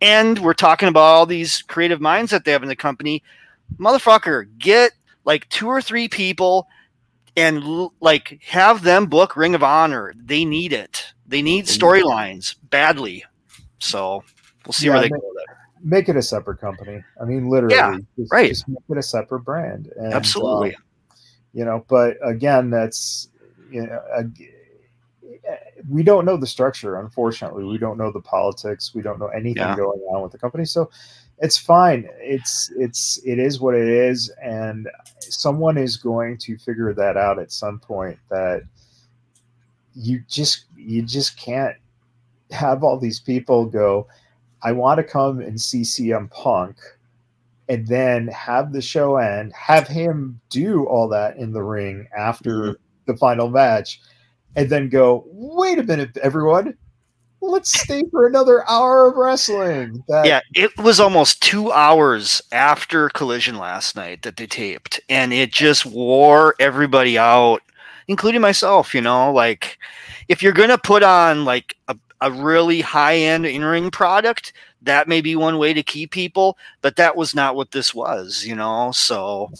And 0.00 0.38
we're 0.38 0.54
talking 0.54 0.88
about 0.88 1.00
all 1.00 1.26
these 1.26 1.62
creative 1.62 2.00
minds 2.00 2.30
that 2.30 2.44
they 2.44 2.52
have 2.52 2.62
in 2.62 2.68
the 2.68 2.76
company. 2.76 3.22
Motherfucker, 3.78 4.46
get 4.58 4.92
like 5.24 5.48
two 5.48 5.68
or 5.68 5.80
three 5.80 6.08
people 6.08 6.68
and 7.36 7.90
like 8.00 8.40
have 8.46 8.82
them 8.82 9.06
book 9.06 9.36
Ring 9.36 9.54
of 9.54 9.62
Honor. 9.62 10.14
They 10.16 10.44
need 10.44 10.72
it. 10.72 11.12
They 11.26 11.42
need 11.42 11.66
storylines 11.66 12.56
badly. 12.70 13.24
So 13.78 14.22
we'll 14.64 14.72
see 14.72 14.86
yeah, 14.86 14.92
where 14.92 15.02
they 15.02 15.08
make, 15.08 15.20
go 15.20 15.32
there. 15.34 15.58
Make 15.82 16.08
it 16.08 16.16
a 16.16 16.22
separate 16.22 16.60
company. 16.60 17.02
I 17.20 17.24
mean, 17.24 17.48
literally, 17.48 17.76
yeah, 17.76 17.96
just, 18.18 18.32
right. 18.32 18.48
Just 18.48 18.68
make 18.68 18.78
it 18.88 18.98
a 18.98 19.02
separate 19.02 19.40
brand. 19.40 19.92
And, 19.96 20.14
Absolutely. 20.14 20.74
Um, 20.74 20.82
you 21.52 21.64
know, 21.64 21.84
but 21.88 22.16
again, 22.22 22.70
that's 22.70 23.28
you 23.70 23.86
know, 23.86 24.00
we 25.88 26.02
don't 26.02 26.24
know 26.24 26.36
the 26.36 26.46
structure. 26.46 27.00
Unfortunately, 27.00 27.64
we 27.64 27.78
don't 27.78 27.98
know 27.98 28.10
the 28.10 28.20
politics. 28.20 28.92
We 28.94 29.02
don't 29.02 29.18
know 29.18 29.28
anything 29.28 29.62
yeah. 29.62 29.76
going 29.76 30.00
on 30.10 30.22
with 30.22 30.32
the 30.32 30.38
company. 30.38 30.64
So 30.64 30.90
it's 31.38 31.58
fine. 31.58 32.08
It's 32.18 32.72
it's 32.76 33.20
it 33.24 33.38
is 33.38 33.60
what 33.60 33.74
it 33.74 33.88
is, 33.88 34.32
and 34.42 34.88
someone 35.20 35.76
is 35.76 35.96
going 35.96 36.38
to 36.38 36.56
figure 36.58 36.94
that 36.94 37.16
out 37.16 37.38
at 37.38 37.52
some 37.52 37.78
point. 37.78 38.18
That 38.30 38.62
you 39.94 40.22
just 40.28 40.64
you 40.76 41.02
just 41.02 41.38
can't 41.38 41.76
have 42.50 42.82
all 42.82 42.98
these 42.98 43.20
people 43.20 43.66
go. 43.66 44.08
I 44.62 44.72
want 44.72 44.98
to 44.98 45.04
come 45.04 45.40
and 45.40 45.60
see 45.60 45.82
CM 45.82 46.30
Punk, 46.30 46.78
and 47.68 47.86
then 47.86 48.28
have 48.28 48.72
the 48.72 48.82
show 48.82 49.16
end. 49.16 49.52
Have 49.52 49.86
him 49.86 50.40
do 50.48 50.84
all 50.86 51.08
that 51.08 51.36
in 51.36 51.52
the 51.52 51.62
ring 51.62 52.08
after 52.16 52.50
mm-hmm. 52.50 52.72
the 53.04 53.16
final 53.18 53.50
match, 53.50 54.00
and 54.56 54.68
then 54.68 54.88
go. 54.88 55.24
Wait 55.28 55.78
a 55.78 55.82
minute, 55.84 56.16
everyone 56.18 56.76
let's 57.40 57.80
stay 57.80 58.02
for 58.10 58.26
another 58.26 58.68
hour 58.68 59.08
of 59.08 59.16
wrestling. 59.16 60.02
That- 60.08 60.26
yeah, 60.26 60.40
it 60.54 60.76
was 60.78 61.00
almost 61.00 61.42
two 61.42 61.72
hours 61.72 62.42
after 62.52 63.08
Collision 63.10 63.56
last 63.56 63.96
night 63.96 64.22
that 64.22 64.36
they 64.36 64.46
taped, 64.46 65.00
and 65.08 65.32
it 65.32 65.52
just 65.52 65.86
wore 65.86 66.54
everybody 66.58 67.18
out, 67.18 67.62
including 68.08 68.40
myself. 68.40 68.94
You 68.94 69.00
know, 69.00 69.32
like 69.32 69.78
if 70.28 70.42
you're 70.42 70.52
gonna 70.52 70.78
put 70.78 71.02
on 71.02 71.44
like 71.44 71.76
a, 71.88 71.96
a 72.20 72.30
really 72.30 72.80
high 72.80 73.16
end 73.16 73.46
in 73.46 73.64
ring 73.64 73.90
product, 73.90 74.52
that 74.82 75.08
may 75.08 75.20
be 75.20 75.36
one 75.36 75.58
way 75.58 75.72
to 75.72 75.82
keep 75.82 76.10
people, 76.10 76.58
but 76.82 76.96
that 76.96 77.16
was 77.16 77.34
not 77.34 77.56
what 77.56 77.70
this 77.72 77.94
was. 77.94 78.44
You 78.44 78.56
know, 78.56 78.92
so 78.92 79.50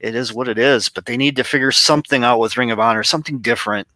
it 0.00 0.14
is 0.14 0.32
what 0.32 0.48
it 0.48 0.58
is. 0.58 0.88
But 0.88 1.06
they 1.06 1.16
need 1.16 1.36
to 1.36 1.44
figure 1.44 1.72
something 1.72 2.24
out 2.24 2.38
with 2.38 2.56
Ring 2.56 2.70
of 2.70 2.80
Honor, 2.80 3.02
something 3.02 3.38
different. 3.38 3.88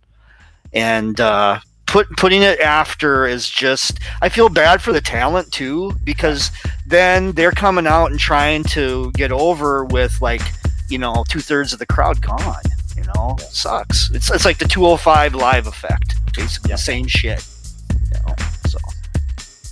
And 0.72 1.20
uh, 1.20 1.60
put 1.92 2.08
putting 2.16 2.42
it 2.42 2.58
after 2.60 3.26
is 3.26 3.48
just 3.48 3.98
I 4.22 4.30
feel 4.30 4.48
bad 4.48 4.80
for 4.80 4.92
the 4.92 5.00
talent 5.00 5.52
too 5.52 5.92
because 6.04 6.50
then 6.86 7.32
they're 7.32 7.52
coming 7.52 7.86
out 7.86 8.10
and 8.10 8.18
trying 8.18 8.64
to 8.64 9.12
get 9.12 9.30
over 9.30 9.84
with 9.84 10.20
like 10.22 10.40
you 10.88 10.98
know 10.98 11.24
two 11.28 11.40
thirds 11.40 11.72
of 11.72 11.78
the 11.78 11.86
crowd 11.86 12.22
gone. 12.22 12.62
You 12.96 13.04
know, 13.14 13.36
yeah. 13.38 13.46
sucks. 13.50 14.10
It's 14.10 14.30
it's 14.30 14.44
like 14.44 14.58
the 14.58 14.68
205 14.68 15.34
live 15.34 15.66
effect, 15.66 16.14
basically 16.34 16.70
yeah. 16.70 16.76
the 16.76 16.82
same 16.82 17.06
shit. 17.06 17.46
You 17.90 18.20
know, 18.26 18.34
so. 18.66 18.78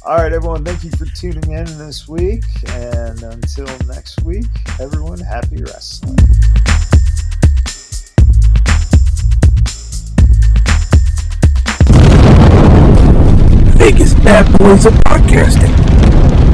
All 0.06 0.16
right, 0.16 0.32
everyone. 0.32 0.64
Thank 0.64 0.84
you 0.84 0.90
for 0.90 1.04
tuning 1.04 1.52
in 1.52 1.66
this 1.78 2.08
week, 2.08 2.44
and 2.68 3.22
until 3.22 3.66
next 3.86 4.22
week, 4.22 4.46
everyone, 4.78 5.18
happy 5.18 5.62
wrestling. 5.62 6.16
biggest 13.80 14.22
bad 14.22 14.46
boys 14.58 14.84
of 14.84 14.92
podcasting. 15.08 16.49